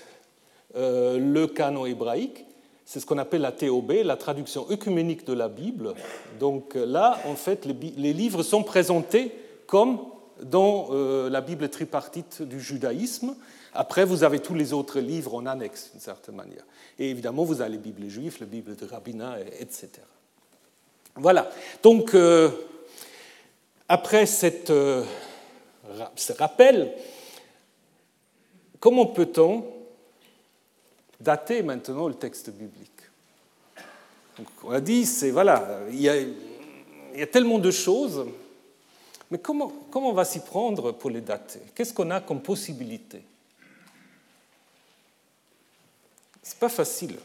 euh, 0.74 1.18
le 1.18 1.46
canon 1.46 1.86
hébraïque. 1.86 2.44
C'est 2.84 2.98
ce 2.98 3.06
qu'on 3.06 3.18
appelle 3.18 3.42
la 3.42 3.52
TOB, 3.52 3.92
la 4.02 4.16
traduction 4.16 4.66
œcuménique 4.70 5.24
de 5.24 5.34
la 5.34 5.48
Bible. 5.48 5.94
Donc 6.40 6.74
là, 6.74 7.20
en 7.26 7.36
fait, 7.36 7.64
les, 7.64 8.12
livres 8.12 8.42
sont 8.42 8.64
présentés 8.64 9.30
comme 9.66 10.00
dans 10.42 10.88
euh, 10.90 11.30
la 11.30 11.42
Bible 11.42 11.68
tripartite 11.68 12.42
du 12.42 12.60
judaïsme. 12.60 13.36
Après, 13.74 14.04
vous 14.04 14.24
avez 14.24 14.40
tous 14.40 14.54
les 14.54 14.72
autres 14.72 14.98
livres 14.98 15.34
en 15.34 15.46
annexe, 15.46 15.90
d'une 15.92 16.00
certaine 16.00 16.34
manière. 16.34 16.64
Et 16.98 17.10
évidemment, 17.10 17.44
vous 17.44 17.60
avez 17.60 17.72
les 17.72 17.78
Bibles 17.78 18.08
juives, 18.08 18.38
les 18.40 18.46
Bibles 18.46 18.74
de 18.74 18.86
rabbinat, 18.86 19.36
etc. 19.60 19.90
Voilà. 21.14 21.50
Donc, 21.82 22.14
euh, 22.14 22.50
après 23.88 24.26
cette, 24.26 24.70
euh, 24.70 25.04
ce 26.14 26.32
rappel, 26.34 26.94
comment 28.78 29.06
peut-on 29.06 29.64
dater 31.18 31.62
maintenant 31.62 32.08
le 32.08 32.14
texte 32.14 32.50
biblique? 32.50 32.90
On 34.62 34.70
a 34.70 34.80
dit, 34.80 35.06
c'est 35.06 35.30
voilà, 35.30 35.80
il 35.90 36.00
y, 36.00 36.08
a, 36.08 37.26
tellement 37.26 37.58
de 37.58 37.70
choses, 37.72 38.26
mais 39.30 39.38
comment, 39.38 39.72
comment 39.90 40.10
on 40.10 40.14
va 40.14 40.24
s'y 40.24 40.40
prendre 40.40 40.92
pour 40.92 41.10
les 41.10 41.22
dater? 41.22 41.60
Qu'est-ce 41.74 41.92
qu'on 41.92 42.10
a 42.10 42.20
comme 42.20 42.40
possibilité? 42.40 43.22
C'est 46.42 46.58
pas 46.58 46.68
facile. 46.68 47.16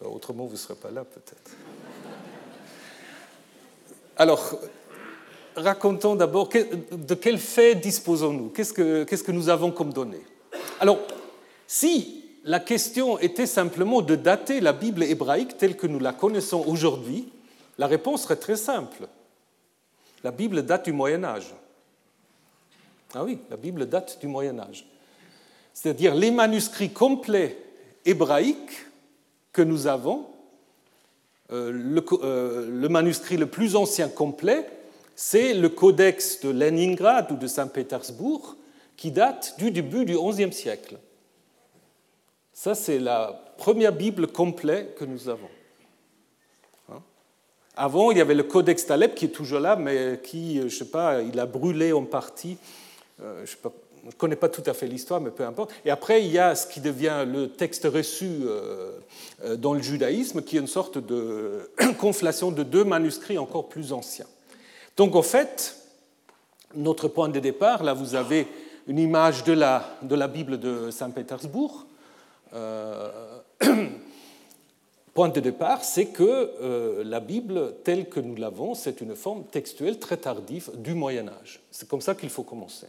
Autrement, 0.00 0.44
vous 0.44 0.52
ne 0.52 0.58
serez 0.58 0.74
pas 0.74 0.90
là 0.90 1.04
peut-être. 1.04 1.52
Alors, 4.16 4.58
racontons 5.56 6.14
d'abord 6.14 6.48
de 6.48 7.14
quels 7.14 7.38
faits 7.38 7.80
disposons-nous? 7.80 8.48
Qu'est-ce 8.48 8.72
que, 8.72 9.04
que 9.04 9.32
nous 9.32 9.48
avons 9.48 9.70
comme 9.70 9.92
données? 9.92 10.24
Alors, 10.80 10.98
si 11.66 12.24
la 12.44 12.60
question 12.60 13.18
était 13.18 13.46
simplement 13.46 14.00
de 14.00 14.14
dater 14.14 14.60
la 14.60 14.72
Bible 14.72 15.02
hébraïque 15.02 15.58
telle 15.58 15.76
que 15.76 15.86
nous 15.86 15.98
la 15.98 16.12
connaissons 16.12 16.64
aujourd'hui, 16.66 17.30
la 17.76 17.86
réponse 17.86 18.22
serait 18.22 18.36
très 18.36 18.56
simple. 18.56 19.06
La 20.24 20.30
Bible 20.30 20.62
date 20.62 20.86
du 20.86 20.92
Moyen 20.92 21.22
Âge. 21.24 21.54
Ah 23.14 23.22
oui, 23.22 23.38
la 23.50 23.56
Bible 23.56 23.86
date 23.86 24.18
du 24.20 24.28
Moyen 24.28 24.58
Âge. 24.58 24.86
C'est-à-dire 25.74 26.14
les 26.14 26.30
manuscrits 26.30 26.90
complets 26.90 27.58
hébraïques 28.04 28.86
que 29.52 29.62
nous 29.62 29.86
avons 29.86 30.26
euh, 31.52 32.00
euh, 32.22 32.68
le, 32.68 32.88
manuscrit 32.88 33.36
le 33.36 33.46
plus 33.46 33.76
ancien 33.76 34.08
complet, 34.08 34.68
c'est 35.14 35.54
le 35.54 35.68
codex 35.68 36.40
de 36.40 36.50
Leningrad 36.50 37.30
ou 37.30 37.36
de 37.36 37.46
Saint-Pétersbourg, 37.46 38.56
qui 38.96 39.10
date 39.10 39.54
du 39.58 39.70
début 39.70 40.04
du 40.04 40.16
XIe 40.18 40.52
siècle. 40.52 40.98
Ça, 42.52 42.74
c'est 42.74 42.98
la 42.98 43.54
première 43.58 43.92
Bible 43.92 44.26
complète 44.26 44.96
que 44.96 45.04
nous 45.04 45.28
avons. 45.28 45.48
Hein? 46.88 47.02
Avant, 47.76 48.10
il 48.10 48.18
y 48.18 48.20
avait 48.20 48.34
le 48.34 48.42
Codex 48.42 48.86
d'Alep 48.86 49.14
qui 49.14 49.26
est 49.26 49.30
toujours 49.30 49.60
là, 49.60 49.76
mais 49.76 50.20
qui, 50.22 50.58
euh, 50.58 50.62
je 50.62 50.64
ne 50.64 50.70
sais 50.70 50.90
pas, 50.90 51.22
il 51.22 51.38
a 51.38 51.46
brûlé 51.46 51.92
en 51.92 52.04
partie. 52.04 52.56
je 53.20 53.46
sais 53.46 53.56
pas, 53.56 53.72
ne 54.06 54.12
connais 54.12 54.36
pas 54.36 54.48
tout 54.48 54.62
à 54.66 54.74
fait 54.74 54.86
l'histoire, 54.86 55.20
mais 55.20 55.30
peu 55.30 55.44
importe. 55.44 55.72
Et 55.84 55.90
après, 55.90 56.24
il 56.24 56.30
y 56.30 56.38
a 56.38 56.54
ce 56.54 56.66
qui 56.66 56.80
devient 56.80 57.24
le 57.26 57.48
texte 57.48 57.84
reçu 57.84 58.26
euh, 58.42 58.92
euh, 59.44 59.56
dans 59.56 59.74
le 59.74 59.82
judaïsme, 59.82 60.42
qui 60.42 60.56
est 60.56 60.60
une 60.60 60.66
sorte 60.66 60.98
de 60.98 61.70
conflation 61.98 62.50
de 62.50 62.62
deux 62.62 62.84
manuscrits 62.84 63.38
encore 63.38 63.68
plus 63.68 63.92
anciens. 63.92 64.26
Donc, 64.96 65.14
en 65.14 65.22
fait, 65.22 65.76
notre 66.74 67.08
point 67.08 67.28
de 67.28 67.40
départ, 67.40 67.82
là, 67.82 67.94
vous 67.94 68.14
avez 68.14 68.46
une 68.86 68.98
image 68.98 69.44
de 69.44 69.52
la, 69.52 69.98
de 70.02 70.14
la 70.14 70.28
Bible 70.28 70.58
de 70.58 70.90
Saint-Pétersbourg. 70.90 71.86
Euh, 72.54 73.40
point 75.14 75.28
de 75.30 75.40
départ, 75.40 75.82
c'est 75.82 76.06
que 76.06 77.02
la 77.02 77.20
Bible, 77.20 77.74
telle 77.82 78.08
que 78.08 78.20
nous 78.20 78.36
l'avons, 78.36 78.74
c'est 78.74 79.00
une 79.00 79.16
forme 79.16 79.44
textuelle 79.44 79.98
très 79.98 80.18
tardive 80.18 80.70
du 80.76 80.94
Moyen 80.94 81.28
Âge. 81.28 81.60
C'est 81.70 81.88
comme 81.88 82.02
ça 82.02 82.14
qu'il 82.14 82.30
faut 82.30 82.42
commencer. 82.42 82.86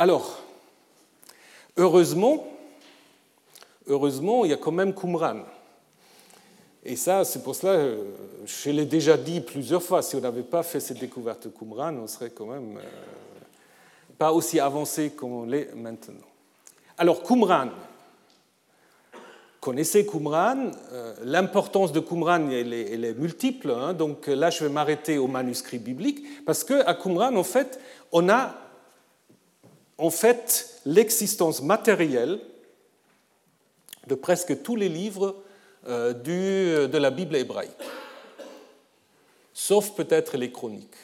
Alors, 0.00 0.38
heureusement, 1.76 2.46
il 3.86 4.50
y 4.50 4.54
a 4.54 4.56
quand 4.56 4.72
même 4.72 4.94
Qumran. 4.94 5.42
Et 6.82 6.96
ça, 6.96 7.22
c'est 7.26 7.42
pour 7.42 7.54
cela, 7.54 7.72
euh, 7.74 8.04
je 8.46 8.70
l'ai 8.70 8.86
déjà 8.86 9.18
dit 9.18 9.42
plusieurs 9.42 9.82
fois, 9.82 10.00
si 10.00 10.16
on 10.16 10.20
n'avait 10.22 10.42
pas 10.42 10.62
fait 10.62 10.80
cette 10.80 11.00
découverte 11.00 11.48
de 11.48 11.52
Qumran, 11.52 11.94
on 11.96 12.06
serait 12.06 12.30
quand 12.30 12.46
même 12.46 12.78
euh, 12.78 12.80
pas 14.16 14.32
aussi 14.32 14.58
avancé 14.58 15.10
qu'on 15.10 15.44
l'est 15.44 15.74
maintenant. 15.74 16.14
Alors, 16.96 17.22
Qumran. 17.22 17.68
Connaissez 19.60 20.06
Qumran. 20.06 20.70
Euh, 20.92 21.14
l'importance 21.24 21.92
de 21.92 22.00
Qumran, 22.00 22.48
elle 22.48 22.72
est, 22.72 23.18
multiple. 23.18 23.70
Hein. 23.70 23.92
donc 23.92 24.28
là, 24.28 24.48
je 24.48 24.64
vais 24.64 24.70
m'arrêter 24.70 25.18
au 25.18 25.26
manuscrit 25.26 25.78
biblique, 25.78 26.42
parce 26.46 26.64
qu'à 26.64 26.94
Qumran, 26.94 27.36
en 27.36 27.44
fait, 27.44 27.78
on 28.12 28.30
a 28.30 28.69
en 30.00 30.10
fait 30.10 30.80
l'existence 30.86 31.62
matérielle 31.62 32.40
de 34.06 34.14
presque 34.14 34.62
tous 34.62 34.74
les 34.74 34.88
livres 34.88 35.36
euh, 35.86 36.14
de 36.88 36.98
la 36.98 37.10
Bible 37.10 37.36
hébraïque, 37.36 37.70
sauf 39.52 39.90
peut-être 39.90 40.36
les 40.36 40.50
chroniques. 40.50 40.96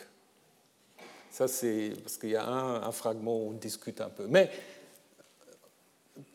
Ça, 1.31 1.47
c'est 1.47 1.93
parce 2.03 2.17
qu'il 2.17 2.31
y 2.31 2.37
a 2.37 2.49
un, 2.49 2.91
fragment 2.93 3.37
où 3.37 3.51
on 3.51 3.53
discute 3.53 4.01
un 4.01 4.09
peu. 4.09 4.27
Mais 4.27 4.51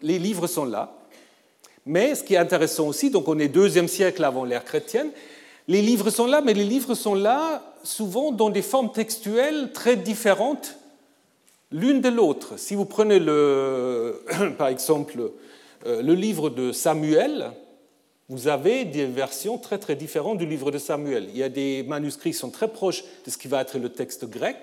les 0.03 0.19
livres 0.19 0.45
sont 0.45 0.65
là. 0.65 0.95
Mais 1.87 2.13
ce 2.13 2.23
qui 2.23 2.35
est 2.35 2.37
intéressant 2.37 2.87
aussi, 2.87 3.09
donc 3.09 3.27
on 3.27 3.39
est 3.39 3.47
deuxième 3.47 3.87
siècle 3.87 4.23
avant 4.23 4.45
l'ère 4.45 4.63
chrétienne, 4.63 5.09
les 5.67 5.81
livres 5.81 6.11
sont 6.11 6.27
là, 6.27 6.41
mais 6.41 6.53
les 6.53 6.65
livres 6.65 6.93
sont 6.93 7.15
là 7.15 7.63
souvent 7.83 8.31
dans 8.31 8.51
des 8.51 8.61
formes 8.61 8.91
textuelles 8.91 9.71
très 9.73 9.95
différentes 9.95 10.75
l'une 11.71 12.01
de 12.01 12.09
l'autre. 12.09 12.57
Si 12.57 12.75
vous 12.75 12.85
prenez 12.85 13.19
le, 13.19 14.23
par 14.57 14.67
exemple 14.67 15.31
euh, 15.85 16.01
le 16.01 16.13
livre 16.13 16.49
de 16.49 16.71
Samuel, 16.71 17.51
vous 18.29 18.47
avez 18.47 18.85
des 18.85 19.05
versions 19.05 19.57
très 19.57 19.77
très 19.77 19.95
différentes 19.95 20.37
du 20.37 20.45
livre 20.45 20.71
de 20.71 20.77
Samuel. 20.77 21.27
Il 21.29 21.37
y 21.37 21.43
a 21.43 21.49
des 21.49 21.83
manuscrits 21.83 22.31
qui 22.31 22.37
sont 22.37 22.49
très 22.49 22.67
proches 22.69 23.03
de 23.25 23.31
ce 23.31 23.37
qui 23.37 23.47
va 23.47 23.61
être 23.61 23.77
le 23.77 23.89
texte 23.89 24.25
grec 24.25 24.57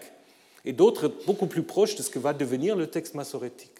et 0.64 0.72
d'autres 0.72 1.12
beaucoup 1.26 1.46
plus 1.46 1.62
proches 1.62 1.96
de 1.96 2.02
ce 2.02 2.10
que 2.10 2.18
va 2.18 2.32
devenir 2.32 2.76
le 2.76 2.86
texte 2.86 3.14
massorétique. 3.14 3.72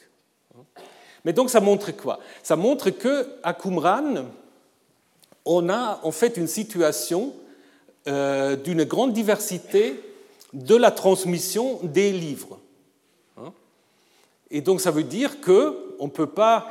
Mais 1.25 1.33
donc 1.33 1.51
ça 1.51 1.61
montre 1.61 1.91
quoi? 1.93 2.21
Ça 2.43 2.57
montre 2.57 2.91
qu'à 2.91 3.53
Qumran, 3.55 4.27
on 5.45 5.69
a 5.69 6.01
en 6.03 6.13
fait 6.13 6.37
une 6.37 6.47
situation 6.47 7.33
euh, 8.07 8.57
d'une 8.57 8.85
grande 8.85 9.13
diversité 9.13 10.01
de 10.53 10.77
la 10.77 10.91
transmission 10.91 11.81
des 11.83 12.13
livres. 12.13 12.59
Et 14.51 14.61
donc 14.61 14.81
ça 14.81 14.91
veut 14.91 15.03
dire 15.03 15.41
qu'on 15.41 16.07
ne 16.07 16.11
peut 16.11 16.27
pas 16.27 16.69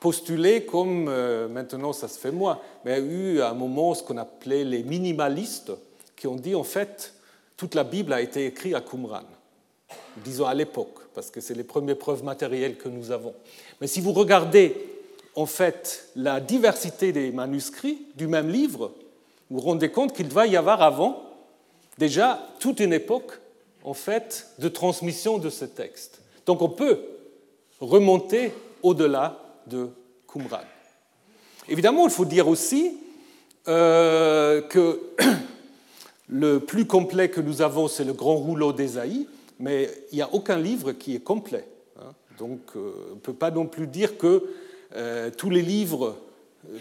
postuler 0.00 0.64
comme 0.64 1.06
euh, 1.08 1.48
maintenant 1.48 1.92
ça 1.92 2.08
se 2.08 2.18
fait 2.18 2.30
moins, 2.30 2.58
mais 2.84 2.92
il 2.92 2.94
y 2.94 3.08
a 3.08 3.12
eu 3.12 3.40
à 3.40 3.50
un 3.50 3.54
moment 3.54 3.94
ce 3.94 4.02
qu'on 4.02 4.16
appelait 4.16 4.64
les 4.64 4.82
minimalistes 4.82 5.72
qui 6.16 6.26
ont 6.26 6.36
dit 6.36 6.54
en 6.54 6.64
fait 6.64 7.14
toute 7.56 7.74
la 7.74 7.84
Bible 7.84 8.12
a 8.12 8.22
été 8.22 8.46
écrite 8.46 8.74
à 8.74 8.80
Qumran, 8.80 9.22
disons 10.24 10.46
à 10.46 10.54
l'époque, 10.54 10.98
parce 11.14 11.30
que 11.30 11.40
c'est 11.40 11.54
les 11.54 11.64
premières 11.64 11.98
preuves 11.98 12.24
matérielles 12.24 12.78
que 12.78 12.88
nous 12.88 13.10
avons. 13.10 13.34
Mais 13.80 13.86
si 13.86 14.00
vous 14.00 14.12
regardez 14.12 14.74
en 15.34 15.46
fait 15.46 16.08
la 16.16 16.40
diversité 16.40 17.12
des 17.12 17.30
manuscrits 17.30 18.06
du 18.16 18.26
même 18.26 18.50
livre, 18.50 18.92
vous 19.50 19.58
vous 19.58 19.66
rendez 19.66 19.90
compte 19.90 20.14
qu'il 20.14 20.28
va 20.28 20.46
y 20.46 20.56
avoir 20.56 20.80
avant 20.80 21.22
déjà 21.98 22.40
toute 22.60 22.80
une 22.80 22.92
époque 22.92 23.40
en 23.84 23.94
fait 23.94 24.48
de 24.58 24.68
transmission 24.68 25.38
de 25.38 25.50
ce 25.50 25.64
texte. 25.66 26.19
Donc 26.50 26.62
on 26.62 26.68
peut 26.68 26.98
remonter 27.78 28.52
au-delà 28.82 29.40
de 29.68 29.86
Qumran. 30.26 30.62
Évidemment, 31.68 32.08
il 32.08 32.10
faut 32.10 32.24
dire 32.24 32.48
aussi 32.48 32.98
euh, 33.68 34.60
que 34.62 35.00
le 36.28 36.58
plus 36.58 36.88
complet 36.88 37.30
que 37.30 37.40
nous 37.40 37.62
avons, 37.62 37.86
c'est 37.86 38.02
le 38.02 38.14
grand 38.14 38.34
rouleau 38.34 38.72
d'Ésaïe, 38.72 39.28
mais 39.60 39.88
il 40.10 40.16
n'y 40.16 40.22
a 40.22 40.34
aucun 40.34 40.58
livre 40.58 40.90
qui 40.90 41.14
est 41.14 41.20
complet. 41.20 41.68
Hein. 42.00 42.14
Donc 42.36 42.58
euh, 42.74 43.10
on 43.12 43.14
ne 43.14 43.20
peut 43.20 43.32
pas 43.32 43.52
non 43.52 43.66
plus 43.66 43.86
dire 43.86 44.18
que 44.18 44.42
euh, 44.96 45.30
tous 45.30 45.50
les 45.50 45.62
livres 45.62 46.16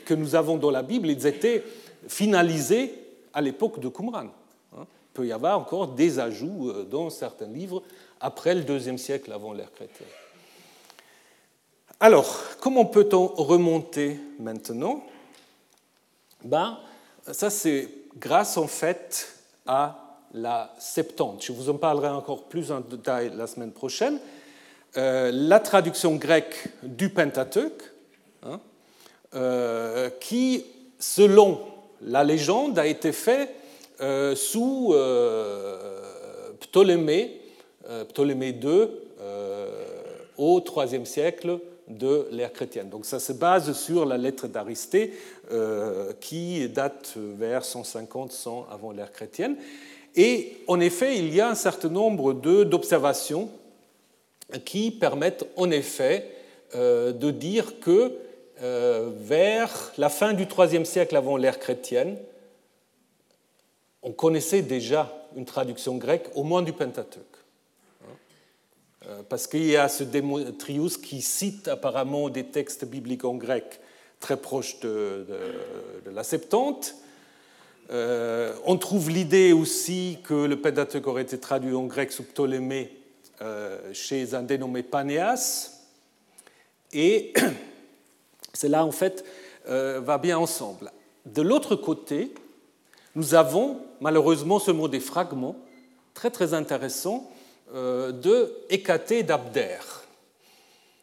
que 0.05 0.15
nous 0.15 0.33
avons 0.33 0.57
dans 0.57 0.71
la 0.71 0.81
Bible, 0.81 1.09
ils 1.09 1.27
étaient 1.27 1.63
finalisés 2.07 2.91
à 3.35 3.41
l'époque 3.41 3.79
de 3.79 3.87
Qumran. 3.87 4.29
Hein. 4.75 4.79
Il 4.79 5.13
peut 5.13 5.27
y 5.27 5.31
avoir 5.31 5.59
encore 5.59 5.89
des 5.89 6.17
ajouts 6.17 6.73
dans 6.89 7.11
certains 7.11 7.49
livres 7.49 7.83
après 8.19 8.55
le 8.55 8.61
deuxième 8.61 8.97
siècle 8.97 9.31
avant 9.31 9.53
l'ère 9.53 9.71
chrétienne. 9.71 10.07
Alors, 11.99 12.41
comment 12.61 12.85
peut-on 12.85 13.27
remonter 13.27 14.19
maintenant? 14.39 15.03
Ben, 16.43 16.79
Ça, 17.31 17.49
c'est 17.49 17.89
grâce 18.17 18.57
en 18.57 18.67
fait 18.67 19.35
à 19.67 20.17
la 20.33 20.73
Septante. 20.79 21.43
Je 21.43 21.51
vous 21.51 21.69
en 21.69 21.75
parlerai 21.75 22.09
encore 22.09 22.43
plus 22.43 22.71
en 22.71 22.79
détail 22.79 23.31
la 23.35 23.47
semaine 23.47 23.71
prochaine. 23.71 24.19
Euh, 24.97 25.31
la 25.33 25.59
traduction 25.59 26.15
grecque 26.15 26.69
du 26.81 27.09
Pentateuque, 27.09 27.83
hein, 28.43 28.59
euh, 29.35 30.09
qui, 30.19 30.65
selon 30.97 31.61
la 32.01 32.23
légende, 32.23 32.79
a 32.79 32.87
été 32.87 33.11
faite 33.11 33.53
euh, 34.01 34.35
sous 34.35 34.95
Ptolémée, 36.59 37.38
Ptolémée 38.09 38.49
II, 38.61 38.87
au 40.37 40.63
IIIe 40.63 41.05
siècle 41.05 41.59
de 41.89 42.27
l'ère 42.31 42.53
chrétienne. 42.53 42.89
Donc 42.89 43.05
ça 43.05 43.19
se 43.19 43.33
base 43.33 43.73
sur 43.73 44.05
la 44.05 44.17
lettre 44.17 44.47
d'Aristée 44.47 45.13
euh, 45.51 46.13
qui 46.21 46.67
date 46.69 47.15
vers 47.17 47.63
150-100 47.63 48.65
avant 48.71 48.91
l'ère 48.91 49.11
chrétienne. 49.11 49.57
Et 50.15 50.57
en 50.67 50.79
effet, 50.79 51.17
il 51.17 51.33
y 51.33 51.41
a 51.41 51.49
un 51.49 51.55
certain 51.55 51.89
nombre 51.89 52.33
d'observations 52.33 53.49
qui 54.65 54.91
permettent 54.91 55.45
en 55.55 55.69
effet 55.71 56.29
euh, 56.75 57.11
de 57.11 57.31
dire 57.31 57.79
que 57.79 58.13
euh, 58.61 59.09
vers 59.15 59.91
la 59.97 60.09
fin 60.09 60.33
du 60.33 60.43
IIIe 60.45 60.85
siècle 60.85 61.15
avant 61.15 61.37
l'ère 61.37 61.59
chrétienne, 61.59 62.17
on 64.03 64.11
connaissait 64.11 64.61
déjà 64.61 65.11
une 65.35 65.45
traduction 65.45 65.95
grecque, 65.97 66.27
au 66.35 66.43
moins 66.43 66.61
du 66.61 66.73
Pentateuque. 66.73 67.28
Euh, 69.09 69.21
parce 69.27 69.47
qu'il 69.47 69.65
y 69.65 69.75
a 69.75 69.89
ce 69.89 70.03
Démotrius 70.03 70.97
qui 70.97 71.21
cite 71.21 71.67
apparemment 71.67 72.29
des 72.29 72.45
textes 72.45 72.85
bibliques 72.85 73.25
en 73.25 73.35
grec 73.35 73.79
très 74.19 74.37
proches 74.37 74.79
de, 74.81 75.25
la 76.13 76.23
Septante. 76.23 76.95
Euh, 77.91 78.53
on 78.65 78.77
trouve 78.77 79.09
l'idée 79.09 79.53
aussi 79.53 80.19
que 80.23 80.33
le 80.33 80.59
Pentateuque 80.59 81.07
aurait 81.07 81.23
été 81.23 81.39
traduit 81.39 81.73
en 81.73 81.85
grec 81.85 82.11
sous 82.11 82.23
Ptolémée 82.23 82.91
euh, 83.41 83.79
chez 83.93 84.35
un 84.35 84.43
dénommé 84.43 84.83
Panéas. 84.83 85.71
Et 86.91 87.33
cela, 88.53 88.85
en 88.85 88.91
fait, 88.91 89.25
va 89.65 90.17
bien 90.17 90.39
ensemble. 90.39 90.91
De 91.27 91.43
l'autre 91.43 91.75
côté, 91.75 92.33
nous 93.13 93.35
avons 93.35 93.81
malheureusement 94.01 94.59
mot 94.73 94.87
des 94.87 94.99
fragments, 94.99 95.55
très 96.15 96.31
très 96.31 96.55
intéressants, 96.55 97.29
de 97.73 98.53
Hécaté 98.69 99.23
d'Abder. 99.23 99.77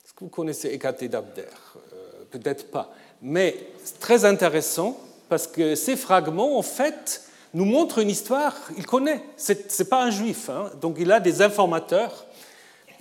Est-ce 0.05 0.13
que 0.15 0.21
vous 0.21 0.29
connaissez 0.29 0.69
Hécaté 0.69 1.09
d'Abder? 1.09 1.43
Euh, 1.43 2.25
Peut-être 2.31 2.71
pas. 2.71 2.93
Mais 3.23 3.57
c'est 3.85 3.99
très 4.01 4.25
intéressant 4.25 4.99
parce 5.29 5.47
que 5.47 5.75
ces 5.75 5.97
fragments, 5.97 6.59
en 6.59 6.63
fait, 6.63 7.23
nous 7.55 7.65
montrent 7.65 7.99
une 7.99 8.11
histoire. 8.11 8.55
Il 8.77 8.87
connaît. 8.87 9.23
Ce 9.37 9.53
n'est 9.53 9.89
pas 9.89 10.03
un 10.03 10.11
juif. 10.11 10.51
Hein. 10.51 10.71
donc 10.81 10.97
il 10.99 11.11
a 11.13 11.21
des 11.21 11.43
informateurs 11.43 12.27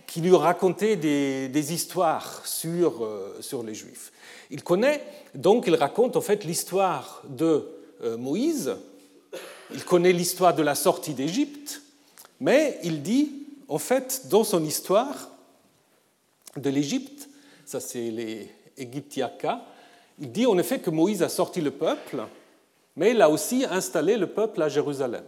qui 0.07 0.21
lui 0.21 0.35
racontaient 0.35 0.95
des, 0.95 1.49
des 1.49 1.73
histoires 1.73 2.45
sur, 2.45 3.03
euh, 3.03 3.37
sur 3.41 3.63
les 3.63 3.73
juifs. 3.73 4.11
Il 4.51 4.63
connaît, 4.63 5.01
donc 5.33 5.65
il 5.67 5.75
raconte 5.75 6.15
en 6.15 6.21
fait 6.21 6.43
l'histoire 6.43 7.23
de 7.27 7.67
Moïse. 8.17 8.75
Il 9.73 9.83
connaît 9.83 10.13
l'histoire 10.13 10.53
de 10.53 10.61
la 10.61 10.75
sortie 10.75 11.13
d'Égypte. 11.13 11.81
Mais 12.39 12.79
il 12.83 13.01
dit 13.01 13.44
en 13.67 13.77
fait, 13.77 14.27
dans 14.29 14.43
son 14.43 14.63
histoire 14.63 15.29
de 16.55 16.69
l'Égypte, 16.69 17.29
ça 17.65 17.79
c'est 17.79 18.11
les 18.11 18.49
Égyptiaca, 18.77 19.61
il 20.19 20.31
dit 20.31 20.45
en 20.45 20.57
effet 20.57 20.79
que 20.79 20.89
Moïse 20.89 21.23
a 21.23 21.29
sorti 21.29 21.61
le 21.61 21.71
peuple, 21.71 22.23
mais 22.95 23.11
il 23.11 23.21
a 23.21 23.29
aussi 23.29 23.65
installé 23.69 24.17
le 24.17 24.27
peuple 24.27 24.61
à 24.61 24.69
Jérusalem. 24.69 25.23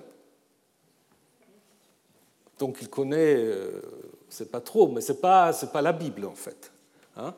Donc 2.60 2.78
il 2.82 2.90
connaît, 2.90 3.36
euh, 3.36 3.82
c'est 4.30 4.52
pas 4.52 4.62
trop, 4.62 4.88
mais 4.88 5.02
c'est 5.02 5.22
pas 5.22 5.52
pas 5.54 5.82
la 5.82 5.94
Bible 5.94 6.26
en 6.26 6.36
fait. 6.36 6.72
Hein. 7.18 7.34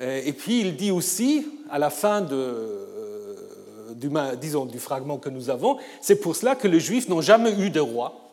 Et 0.00 0.32
puis 0.32 0.60
il 0.60 0.76
dit 0.76 0.90
aussi 0.90 1.46
à 1.70 1.78
la 1.78 1.90
fin 1.90 2.26
euh, 2.32 3.94
du, 3.94 4.10
disons, 4.40 4.64
du 4.64 4.78
fragment 4.78 5.18
que 5.18 5.28
nous 5.28 5.50
avons, 5.50 5.78
c'est 6.00 6.16
pour 6.16 6.34
cela 6.34 6.54
que 6.54 6.66
les 6.66 6.80
Juifs 6.80 7.08
n'ont 7.08 7.20
jamais 7.20 7.52
eu 7.52 7.70
de 7.70 7.80
roi 7.80 8.31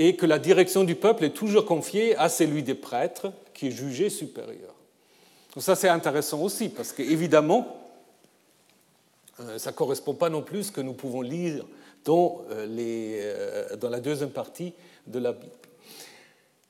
et 0.00 0.14
que 0.14 0.26
la 0.26 0.38
direction 0.38 0.84
du 0.84 0.94
peuple 0.94 1.24
est 1.24 1.34
toujours 1.34 1.66
confiée 1.66 2.16
à 2.16 2.28
celui 2.28 2.62
des 2.62 2.76
prêtres 2.76 3.32
qui 3.52 3.66
est 3.66 3.72
jugé 3.72 4.10
supérieur. 4.10 4.72
Donc 5.52 5.64
ça 5.64 5.74
c'est 5.74 5.88
intéressant 5.88 6.40
aussi 6.40 6.68
parce 6.68 6.92
qu'évidemment, 6.92 7.66
euh, 9.40 9.58
ça 9.58 9.72
ne 9.72 9.76
correspond 9.76 10.14
pas 10.14 10.30
non 10.30 10.42
plus 10.42 10.60
à 10.60 10.62
ce 10.62 10.72
que 10.72 10.80
nous 10.80 10.92
pouvons 10.92 11.20
lire 11.20 11.66
dans, 12.04 12.42
euh, 12.50 12.64
les, 12.66 13.18
euh, 13.22 13.76
dans 13.76 13.90
la 13.90 13.98
deuxième 13.98 14.30
partie 14.30 14.72
de 15.08 15.18
la 15.18 15.32
Bible. 15.32 15.50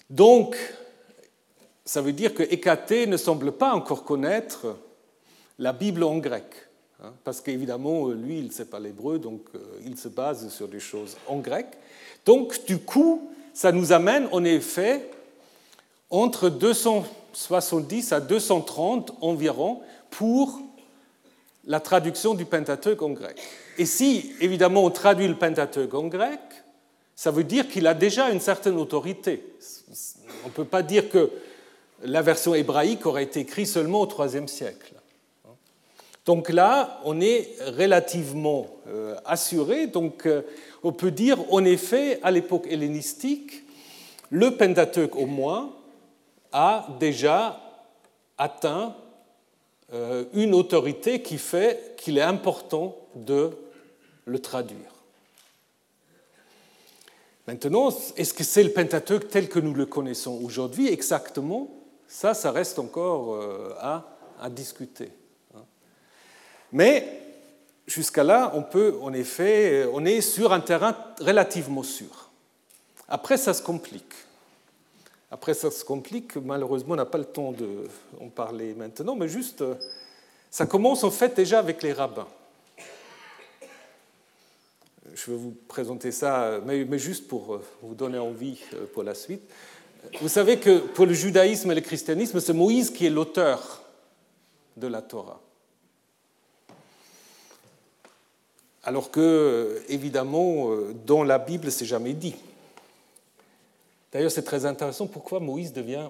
Donc, 0.09 0.57
ça 1.85 2.01
veut 2.01 2.15
dire 2.15 2.33
que 2.33 2.43
Hécaté 2.43 3.07
ne 3.07 3.19
semble 3.19 3.53
pas 3.53 3.75
encore 3.75 4.05
connaître 4.05 4.75
la 5.59 5.75
Bible 5.75 6.03
en 6.03 6.17
grec. 6.17 6.47
Hein, 7.03 7.13
parce 7.25 7.43
qu'évidemment, 7.43 8.09
lui, 8.09 8.39
il 8.39 8.47
ne 8.47 8.51
sait 8.51 8.65
pas 8.65 8.81
l'hébreu, 8.81 9.19
donc 9.19 9.49
il 9.85 9.99
se 9.99 10.09
base 10.09 10.49
sur 10.49 10.67
des 10.67 10.81
choses 10.81 11.19
en 11.27 11.41
grec. 11.41 11.67
Donc, 12.29 12.67
du 12.67 12.77
coup, 12.77 13.31
ça 13.55 13.73
nous 13.73 13.91
amène 13.91 14.29
en 14.33 14.45
effet 14.45 15.09
entre 16.11 16.51
270 16.51 18.13
à 18.13 18.21
230 18.21 19.13
environ 19.23 19.81
pour 20.11 20.61
la 21.65 21.81
traduction 21.81 22.35
du 22.35 22.45
Pentateuque 22.45 23.01
en 23.01 23.13
grec. 23.13 23.41
Et 23.79 23.87
si, 23.87 24.35
évidemment, 24.43 24.85
on 24.85 24.91
traduit 24.91 25.27
le 25.27 25.37
Pentateuque 25.37 25.95
en 25.95 26.09
grec, 26.09 26.39
ça 27.17 27.31
veut 27.31 27.45
dire 27.45 27.67
qu'il 27.67 27.87
a 27.87 27.95
déjà 27.95 28.29
une 28.29 28.41
certaine 28.41 28.77
autorité. 28.77 29.43
On 30.45 30.49
ne 30.49 30.53
peut 30.53 30.67
pas 30.67 30.83
dire 30.83 31.09
que 31.09 31.31
la 32.03 32.21
version 32.21 32.55
hébraïque 32.55 33.07
aurait 33.07 33.25
été 33.25 33.41
écrite 33.41 33.69
seulement 33.69 34.03
au 34.03 34.07
IIIe 34.07 34.47
siècle. 34.49 34.93
Donc 36.29 36.51
là, 36.51 37.01
on 37.07 37.23
est 37.23 37.57
relativement 37.79 38.67
euh, 38.87 39.17
assuré. 39.25 39.87
Donc, 39.87 40.27
euh, 40.27 40.43
on 40.83 40.93
peut 40.93 41.11
dire, 41.11 41.39
en 41.51 41.65
effet, 41.65 42.21
à 42.23 42.31
l'époque 42.31 42.67
hellénistique, 42.69 43.65
le 44.29 44.55
Pentateuque 44.55 45.17
au 45.17 45.25
moins 45.25 45.73
a 46.53 46.87
déjà 47.01 47.59
atteint 48.37 48.95
euh, 49.95 50.27
une 50.35 50.53
autorité 50.53 51.23
qui 51.23 51.39
fait 51.39 51.95
qu'il 51.97 52.19
est 52.19 52.23
important 52.23 52.95
de 53.15 53.53
le 54.27 54.39
traduire. 54.39 54.93
Maintenant, 57.47 57.89
est-ce 58.19 58.35
que 58.35 58.45
c'est 58.45 58.65
le 58.65 58.73
Pentateuque 58.73 59.31
tel 59.31 59.49
que 59.49 59.61
nous 59.61 59.73
le 59.73 59.87
connaissons 59.87 60.39
aujourd'hui 60.45 60.89
exactement? 60.89 61.71
Ça, 62.07 62.35
ça 62.35 62.51
reste 62.51 62.79
encore 62.79 63.39
à 63.81 64.51
discuter. 64.51 65.11
Mais 66.73 67.21
jusqu'à 67.87 68.25
là, 68.25 68.53
on 68.55 68.63
peut, 68.63 68.97
en 69.01 69.13
effet, 69.13 69.87
on 69.93 70.05
est 70.05 70.21
sur 70.21 70.53
un 70.53 70.61
terrain 70.61 70.97
relativement 71.21 71.83
sûr. 71.83 72.31
Après, 73.09 73.37
ça 73.37 73.55
se 73.55 73.63
complique. 73.63 74.15
Après, 75.31 75.55
ça 75.55 75.71
se 75.71 75.85
complique. 75.85 76.37
Malheureusement, 76.37 76.95
on 76.95 76.97
n'a 76.97 77.07
pas 77.07 77.19
le 77.19 77.25
temps 77.25 77.53
d'en 77.53 78.29
parler 78.29 78.75
maintenant, 78.75 79.15
mais 79.15 79.29
juste, 79.29 79.65
ça 80.51 80.67
commence 80.67 81.05
en 81.05 81.11
fait 81.11 81.35
déjà 81.35 81.59
avec 81.59 81.83
les 81.83 81.93
rabbins. 81.93 82.29
Je 85.15 85.31
vais 85.31 85.37
vous 85.37 85.57
présenter 85.69 86.13
ça, 86.13 86.61
mais 86.65 86.99
juste 86.99 87.27
pour 87.29 87.61
vous 87.83 87.95
donner 87.95 88.19
envie 88.19 88.61
euh, 88.75 88.87
pour 88.93 89.03
la 89.03 89.15
suite. 89.15 89.43
Vous 90.21 90.29
savez 90.29 90.59
que 90.59 90.79
pour 90.79 91.07
le 91.07 91.13
judaïsme 91.13 91.71
et 91.73 91.75
le 91.75 91.81
christianisme, 91.81 92.41
c'est 92.41 92.53
Moïse 92.53 92.91
qui 92.91 93.07
est 93.07 93.11
l'auteur 93.11 93.83
de 94.77 94.87
la 94.87 95.03
Torah. 95.03 95.41
Alors 98.83 99.11
que, 99.11 99.83
évidemment, 99.89 100.71
euh, 100.71 100.95
dans 101.05 101.23
la 101.25 101.39
Bible, 101.39 101.71
c'est 101.71 101.85
jamais 101.85 102.15
dit. 102.15 102.37
D'ailleurs, 104.13 104.31
c'est 104.31 104.43
très 104.43 104.65
intéressant 104.65 105.07
pourquoi 105.07 105.41
Moïse 105.41 105.73
devient 105.73 106.09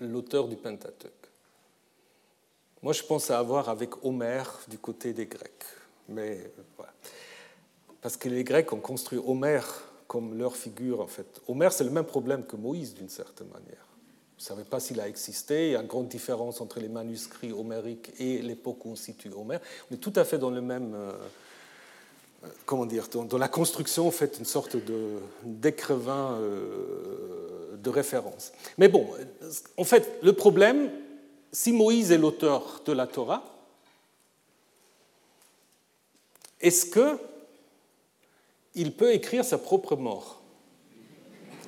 l'auteur 0.00 0.48
du 0.48 0.56
Pentateuque. 0.56 1.12
Moi, 2.82 2.92
je 2.92 3.02
pense 3.02 3.30
à 3.30 3.38
avoir 3.38 3.68
avec 3.68 4.04
Homère 4.04 4.60
du 4.68 4.78
côté 4.78 5.12
des 5.12 5.26
Grecs. 5.26 5.64
Mais 6.08 6.50
voilà. 6.76 6.92
Parce 8.00 8.16
que 8.16 8.28
les 8.28 8.44
Grecs 8.44 8.72
ont 8.72 8.80
construit 8.80 9.18
Homère 9.18 9.82
comme 10.06 10.38
leur 10.38 10.56
figure, 10.56 11.00
en 11.00 11.06
fait. 11.06 11.40
Homère, 11.48 11.72
c'est 11.72 11.84
le 11.84 11.90
même 11.90 12.04
problème 12.04 12.44
que 12.44 12.56
Moïse, 12.56 12.94
d'une 12.94 13.08
certaine 13.08 13.48
manière. 13.48 13.85
Ne 14.38 14.42
savez 14.42 14.64
pas 14.64 14.80
s'il 14.80 15.00
a 15.00 15.08
existé. 15.08 15.68
Il 15.68 15.72
y 15.72 15.76
a 15.76 15.80
une 15.80 15.86
grande 15.86 16.08
différence 16.08 16.60
entre 16.60 16.78
les 16.78 16.88
manuscrits 16.88 17.52
homériques 17.52 18.12
et 18.18 18.42
l'époque 18.42 18.84
où 18.84 18.90
on 18.90 18.96
situe 18.96 19.30
Homère. 19.34 19.60
On 19.90 19.94
est 19.94 19.98
tout 19.98 20.12
à 20.14 20.24
fait 20.24 20.38
dans 20.38 20.50
le 20.50 20.60
même. 20.60 20.94
Euh, 20.94 21.12
euh, 22.44 22.48
comment 22.66 22.84
dire 22.84 23.08
Dans 23.08 23.38
la 23.38 23.48
construction, 23.48 24.06
en 24.06 24.10
fait, 24.10 24.38
une 24.38 24.44
sorte 24.44 24.76
d'écrivain 25.42 26.38
euh, 26.40 27.76
de 27.78 27.90
référence. 27.90 28.52
Mais 28.76 28.88
bon, 28.88 29.08
en 29.78 29.84
fait, 29.84 30.18
le 30.22 30.34
problème, 30.34 30.90
si 31.50 31.72
Moïse 31.72 32.12
est 32.12 32.18
l'auteur 32.18 32.82
de 32.84 32.92
la 32.92 33.06
Torah, 33.06 33.42
est-ce 36.60 36.86
que 36.86 37.18
il 38.74 38.92
peut 38.92 39.12
écrire 39.12 39.44
sa 39.44 39.56
propre 39.56 39.96
mort? 39.96 40.35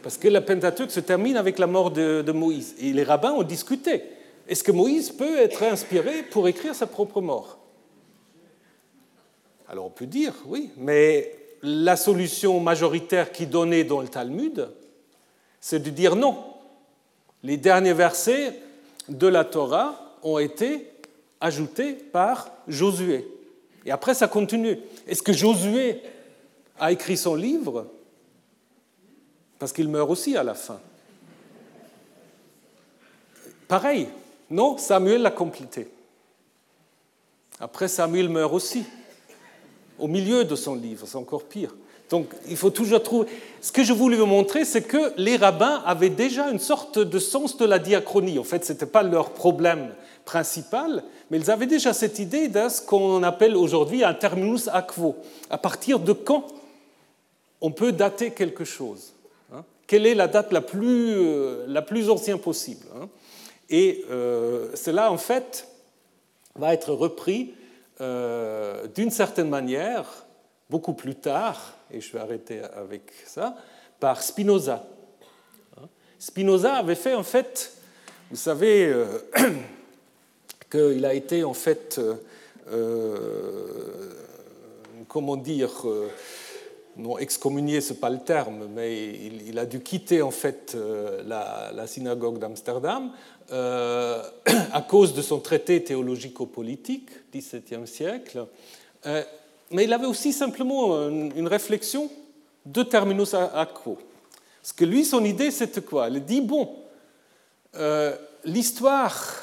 Parce 0.03 0.19
que 0.19 0.29
la 0.29 0.41
Pentateuque 0.41 0.91
se 0.91 1.01
termine 1.01 1.37
avec 1.37 1.59
la 1.59 1.67
mort 1.67 1.91
de, 1.91 2.33
Moïse. 2.33 2.75
Et 2.81 2.93
les 2.93 3.05
rabbins 3.05 3.33
ont 3.33 3.43
discuté. 3.43 4.03
Est-ce 4.49 4.65
que 4.65 4.73
Moïse 4.73 5.11
peut 5.11 5.39
être 5.39 5.63
inspiré 5.63 6.23
pour 6.23 6.49
écrire 6.49 6.75
sa 6.75 6.87
propre 6.87 7.21
mort? 7.21 7.59
Alors 9.69 9.87
on 9.87 9.91
peut 9.91 10.07
dire 10.07 10.33
oui, 10.47 10.71
mais 10.77 11.35
la 11.63 11.97
solution 11.97 12.59
majoritaire 12.61 13.33
qui 13.33 13.47
donnait 13.47 13.85
dans 13.85 14.01
le 14.01 14.09
Talmud, 14.09 14.69
c'est 15.61 15.83
de 15.83 15.91
dire 15.91 16.17
non. 16.17 16.39
Les 17.43 17.57
derniers 17.57 17.93
versets 17.93 18.55
de 19.09 19.27
la 19.27 19.45
Torah 19.45 20.17
ont 20.23 20.39
été 20.39 20.89
ajoutés 21.41 21.93
par 21.93 22.51
Josué. 22.67 23.27
Et 23.85 23.91
après, 23.91 24.15
ça 24.15 24.29
continue. 24.29 24.79
Est-ce 25.07 25.23
que 25.23 25.33
Josué 25.33 26.01
a 26.79 26.93
écrit 26.93 27.17
son 27.17 27.35
livre? 27.35 27.87
Parce 29.59 29.73
qu'il 29.73 29.89
meurt 29.89 30.09
aussi 30.11 30.37
à 30.37 30.43
la 30.43 30.55
fin. 30.55 30.79
Pareil, 33.67 34.09
non, 34.51 34.79
Samuel 34.79 35.23
l'a 35.23 35.31
complété. 35.31 35.89
Après, 37.61 37.89
Samuel 37.89 38.29
meurt 38.29 38.53
aussi, 38.53 38.85
au 39.99 40.09
milieu 40.09 40.45
de 40.45 40.57
son 40.57 40.75
livre, 40.75 41.07
c'est 41.07 41.19
encore 41.19 41.45
pire. 41.45 41.75
Donc, 42.09 42.33
il 42.49 42.57
faut 42.57 42.71
toujours 42.71 43.03
trouver. 43.03 43.29
Ce 43.61 43.71
que 43.71 43.85
je 43.85 43.93
voulais 43.93 44.17
vous 44.17 44.27
montrer, 44.27 44.65
c'est 44.65 44.83
que 44.83 45.13
les 45.19 45.37
rabbins 45.37 45.83
avaient 45.85 46.09
déjà 46.09 46.49
une 46.49 46.59
sorte 46.59 46.99
de 46.99 47.19
sens 47.19 47.57
de 47.59 47.67
la 47.67 47.79
diachronie. 47.79 48.39
En 48.39 48.45
fait, 48.45 48.65
ce 48.65 48.73
n'était 48.73 48.87
pas 48.87 49.03
leur 49.03 49.31
problème 49.31 49.91
principal, 50.25 51.05
mais 51.31 51.39
ils 51.39 51.51
avaient 51.51 51.67
déjà 51.67 51.93
cette 51.93 52.19
idée 52.19 52.49
de 52.49 52.69
ce 52.69 52.81
qu'on 52.81 53.23
appelle 53.23 53.57
aujourd'hui 53.57 54.05
un 54.05 54.15
terminus 54.15 54.69
aquo. 54.69 55.17
À 55.51 55.59
partir 55.59 55.99
de 55.99 56.13
quand 56.13 56.47
on 57.61 57.73
peut 57.73 57.93
dater 57.93 58.31
quelque 58.31 58.65
chose? 58.65 59.13
Quelle 59.89 60.07
est 60.07 60.15
la 60.15 60.29
date 60.29 60.53
la 60.53 60.61
plus, 60.61 61.17
euh, 61.17 61.65
la 61.67 61.83
plus 61.83 62.11
ancienne 62.11 62.39
possible. 62.39 62.87
Hein. 62.95 63.09
Et 63.71 64.05
euh, 64.11 64.71
cela, 64.77 65.11
en 65.11 65.17
fait, 65.17 65.67
va 66.55 66.75
être 66.75 66.93
repris 66.93 67.55
euh, 68.01 68.87
d'une 68.89 69.11
certaine 69.11 69.49
manière, 69.49 70.27
beaucoup 70.71 70.93
plus 70.93 71.15
tard, 71.15 71.75
et 71.91 72.01
je 72.03 72.13
vais 72.13 72.21
arrêter 72.21 72.61
avec 72.77 73.11
ça, 73.25 73.57
par 73.99 74.23
Spinoza. 74.23 74.87
Hein. 75.79 75.89
Spinoza 76.19 76.75
avait 76.75 76.95
fait, 76.95 77.15
en 77.15 77.23
fait, 77.23 77.73
vous 78.31 78.37
savez, 78.37 78.95
qu'il 80.71 81.05
a 81.07 81.15
été, 81.15 81.45
en 81.45 81.55
fait, 81.55 81.99
comment 85.09 85.37
dire, 85.37 85.83
non 86.99 87.17
excommunié, 87.19 87.81
ce 87.81 87.93
n'est 87.93 87.99
pas 87.99 88.11
le 88.11 88.19
terme, 88.19 88.69
mais 88.75 89.13
il, 89.47 89.59
a 89.59 89.67
dû 89.67 89.81
quitter 89.81 90.21
en 90.21 90.33
fait 90.33 90.73
euh, 90.75 91.23
la, 91.25 91.87
synagogue 91.87 92.39
d'Amsterdam 92.39 93.13
euh, 93.53 94.23
à 94.73 94.83
cause 94.83 95.15
de 95.15 95.23
son 95.23 95.39
traité 95.39 95.83
théologico-politique, 95.83 97.09
XVIIe 97.33 97.87
siècle. 97.87 98.47
Euh, 99.07 99.23
mais 99.71 99.85
il 99.85 99.93
avait 99.93 100.07
aussi 100.07 100.33
simplement 100.33 101.09
une, 101.09 101.47
réflexion 101.47 102.11
de 102.67 102.83
terminus 102.83 103.35
aquo. 103.35 103.99
Parce 104.61 104.73
que 104.73 104.85
lui, 104.85 105.05
son 105.05 105.25
idée, 105.25 105.51
c'était 105.51 105.83
quoi? 105.83 106.09
Il 106.09 106.25
dit 106.25 106.41
bon, 106.41 106.75
l'histoire 108.45 109.43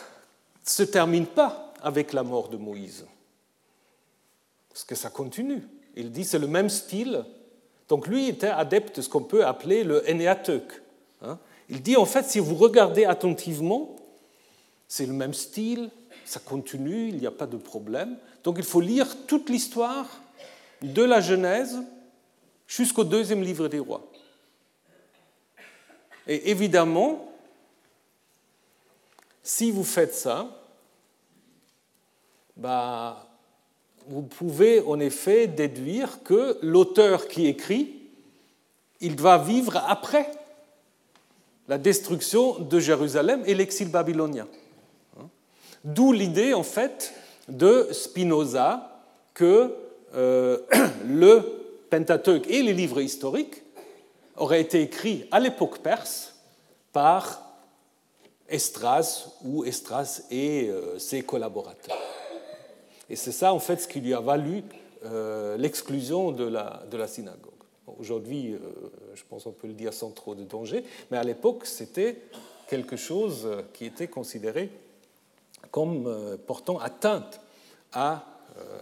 ne 0.65 0.69
se 0.69 0.83
termine 0.83 1.25
pas 1.25 1.73
avec 1.81 2.11
la 2.11 2.23
mort 2.23 2.49
de 2.49 2.57
Moïse, 2.57 3.05
parce 4.69 4.83
que 4.83 4.95
ça 4.95 5.09
continue. 5.09 5.61
Il 5.95 6.11
dit 6.11 6.25
c'est 6.25 6.39
le 6.39 6.47
même 6.47 6.69
style 6.69 7.23
donc 7.89 8.07
lui 8.07 8.27
était 8.27 8.47
adepte 8.47 8.97
de 8.97 9.01
ce 9.01 9.09
qu'on 9.09 9.23
peut 9.23 9.45
appeler 9.45 9.83
le 9.83 10.09
Eneateuk. 10.09 10.81
Hein. 11.21 11.37
Il 11.69 11.81
dit 11.81 11.95
en 11.95 12.05
fait, 12.05 12.25
si 12.25 12.39
vous 12.39 12.55
regardez 12.55 13.05
attentivement, 13.05 13.95
c'est 14.87 15.05
le 15.05 15.13
même 15.13 15.33
style, 15.33 15.89
ça 16.25 16.39
continue, 16.39 17.09
il 17.09 17.17
n'y 17.17 17.27
a 17.27 17.31
pas 17.31 17.47
de 17.47 17.57
problème. 17.57 18.17
Donc 18.43 18.55
il 18.57 18.63
faut 18.63 18.81
lire 18.81 19.25
toute 19.27 19.49
l'histoire 19.49 20.07
de 20.81 21.03
la 21.03 21.21
Genèse 21.21 21.77
jusqu'au 22.67 23.03
deuxième 23.03 23.41
livre 23.41 23.67
des 23.67 23.79
rois. 23.79 24.11
Et 26.27 26.49
évidemment, 26.49 27.31
si 29.43 29.69
vous 29.69 29.83
faites 29.83 30.15
ça, 30.15 30.47
bah, 32.57 33.24
vous 34.07 34.21
pouvez 34.21 34.81
en 34.81 34.99
effet 34.99 35.47
déduire 35.47 36.23
que 36.23 36.57
l'auteur 36.61 37.27
qui 37.27 37.47
écrit, 37.47 37.93
il 39.01 39.19
va 39.19 39.37
vivre 39.37 39.77
après 39.87 40.31
la 41.67 41.77
destruction 41.77 42.59
de 42.59 42.79
Jérusalem 42.79 43.43
et 43.45 43.55
l'exil 43.55 43.89
babylonien. 43.89 44.47
D'où 45.83 46.11
l'idée, 46.11 46.53
en 46.53 46.63
fait, 46.63 47.13
de 47.47 47.87
Spinoza 47.91 49.01
que 49.33 49.75
euh, 50.15 50.59
le 51.07 51.43
Pentateuque 51.89 52.49
et 52.49 52.63
les 52.63 52.73
livres 52.73 53.01
historiques 53.01 53.61
auraient 54.37 54.61
été 54.61 54.81
écrits 54.81 55.27
à 55.31 55.39
l'époque 55.39 55.79
perse 55.79 56.35
par 56.91 57.41
Estras 58.49 59.29
ou 59.43 59.65
Estras 59.65 60.23
et 60.31 60.69
euh, 60.69 60.97
ses 60.99 61.21
collaborateurs. 61.21 61.97
Et 63.09 63.15
c'est 63.15 63.31
ça, 63.31 63.53
en 63.53 63.59
fait, 63.59 63.77
ce 63.77 63.87
qui 63.87 64.01
lui 64.01 64.13
a 64.13 64.19
valu 64.19 64.63
euh, 65.05 65.57
l'exclusion 65.57 66.31
de 66.31 66.45
la, 66.45 66.83
de 66.89 66.97
la 66.97 67.07
synagogue. 67.07 67.51
Aujourd'hui, 67.99 68.53
euh, 68.53 68.59
je 69.13 69.21
pense 69.29 69.43
qu'on 69.43 69.51
peut 69.51 69.67
le 69.67 69.73
dire 69.73 69.93
sans 69.93 70.09
trop 70.09 70.33
de 70.33 70.43
danger, 70.43 70.83
mais 71.11 71.17
à 71.17 71.23
l'époque, 71.23 71.65
c'était 71.65 72.17
quelque 72.67 72.95
chose 72.95 73.47
qui 73.73 73.85
était 73.85 74.07
considéré 74.07 74.71
comme 75.69 76.07
euh, 76.07 76.37
portant 76.37 76.79
atteinte 76.79 77.41
à 77.93 78.25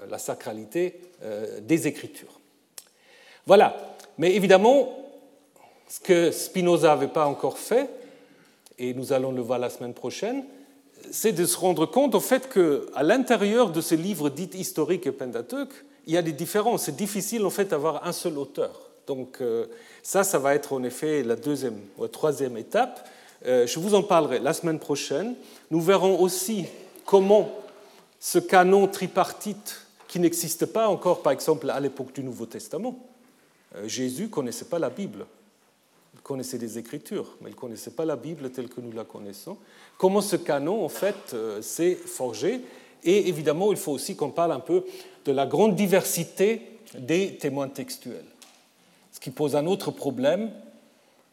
la 0.07 0.19
sacralité 0.19 1.01
des 1.61 1.87
Écritures. 1.87 2.39
Voilà. 3.47 3.75
Mais 4.19 4.35
évidemment, 4.35 4.95
ce 5.89 5.99
que 5.99 6.29
Spinoza 6.29 6.89
n'avait 6.89 7.07
pas 7.07 7.25
encore 7.25 7.57
fait, 7.57 7.89
et 8.77 8.93
nous 8.93 9.13
allons 9.13 9.31
le 9.31 9.41
voir 9.41 9.57
la 9.57 9.71
semaine 9.71 9.95
prochaine, 9.95 10.45
c'est 11.11 11.31
de 11.31 11.45
se 11.45 11.57
rendre 11.57 11.85
compte 11.85 12.15
au 12.15 12.19
fait 12.19 12.49
qu'à 12.49 13.03
l'intérieur 13.03 13.71
de 13.71 13.81
ces 13.81 13.97
livres 13.97 14.29
dits 14.29 14.49
historiques 14.53 15.07
et 15.07 15.11
Pentateuque, 15.11 15.73
il 16.05 16.13
y 16.13 16.17
a 16.17 16.21
des 16.21 16.31
différences. 16.31 16.83
C'est 16.83 16.95
difficile 16.95 17.45
en 17.45 17.49
fait 17.49 17.65
d'avoir 17.65 18.05
un 18.05 18.11
seul 18.11 18.37
auteur. 18.37 18.89
Donc 19.07 19.37
euh, 19.41 19.67
ça, 20.01 20.23
ça 20.23 20.39
va 20.39 20.55
être 20.55 20.73
en 20.73 20.83
effet 20.83 21.23
la 21.23 21.35
deuxième 21.35 21.79
ou 21.97 22.03
la 22.03 22.09
troisième 22.09 22.57
étape. 22.57 23.07
Euh, 23.45 23.67
je 23.67 23.79
vous 23.79 23.93
en 23.93 24.03
parlerai 24.03 24.39
la 24.39 24.53
semaine 24.53 24.79
prochaine. 24.79 25.35
Nous 25.71 25.81
verrons 25.81 26.19
aussi 26.19 26.65
comment 27.05 27.51
ce 28.19 28.39
canon 28.39 28.87
tripartite, 28.87 29.81
qui 30.07 30.19
n'existe 30.19 30.67
pas 30.67 30.87
encore, 30.87 31.21
par 31.21 31.33
exemple, 31.33 31.69
à 31.69 31.79
l'époque 31.79 32.13
du 32.13 32.23
Nouveau 32.23 32.45
Testament, 32.45 32.97
euh, 33.75 33.87
Jésus 33.87 34.23
ne 34.23 34.27
connaissait 34.27 34.65
pas 34.65 34.79
la 34.79 34.89
Bible. 34.89 35.25
Connaissait 36.23 36.57
des 36.57 36.77
Écritures, 36.77 37.35
mais 37.41 37.49
il 37.49 37.53
ne 37.53 37.59
connaissait 37.59 37.91
pas 37.91 38.05
la 38.05 38.15
Bible 38.15 38.49
telle 38.49 38.69
que 38.69 38.81
nous 38.81 38.93
la 38.93 39.03
connaissons. 39.03 39.57
Comment 39.97 40.21
ce 40.21 40.37
canon, 40.37 40.83
en 40.83 40.89
fait, 40.89 41.35
s'est 41.61 41.95
forgé 41.95 42.61
Et 43.03 43.27
évidemment, 43.27 43.71
il 43.71 43.77
faut 43.77 43.91
aussi 43.91 44.15
qu'on 44.15 44.31
parle 44.31 44.53
un 44.53 44.61
peu 44.61 44.85
de 45.25 45.31
la 45.31 45.45
grande 45.45 45.75
diversité 45.75 46.61
des 46.97 47.35
témoins 47.37 47.67
textuels 47.67 48.25
ce 49.13 49.19
qui 49.19 49.29
pose 49.29 49.55
un 49.55 49.65
autre 49.67 49.91
problème 49.91 50.51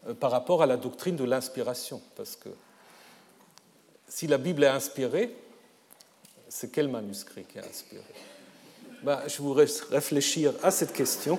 euh, 0.06 0.14
par 0.14 0.30
rapport 0.30 0.62
à 0.62 0.66
la 0.66 0.76
doctrine 0.76 1.16
de 1.16 1.24
l'inspiration. 1.24 2.00
Parce 2.14 2.36
que 2.36 2.50
si 4.06 4.26
la 4.26 4.38
Bible 4.38 4.62
est 4.62 4.68
inspirée, 4.68 5.34
c'est 6.48 6.70
quel 6.70 6.88
manuscrit 6.88 7.44
qui 7.44 7.58
est 7.58 7.66
inspiré? 7.66 8.04
Ben, 9.02 9.20
Je 9.26 9.40
vous 9.40 9.54
laisse 9.54 9.80
réfléchir 9.82 10.52
à 10.62 10.70
cette 10.70 10.92
question 10.92 11.38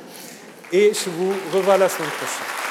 et 0.71 0.93
je 0.93 1.09
vous 1.09 1.33
revois 1.53 1.77
la 1.77 1.87
semaine 1.87 2.09
prochaine. 2.09 2.70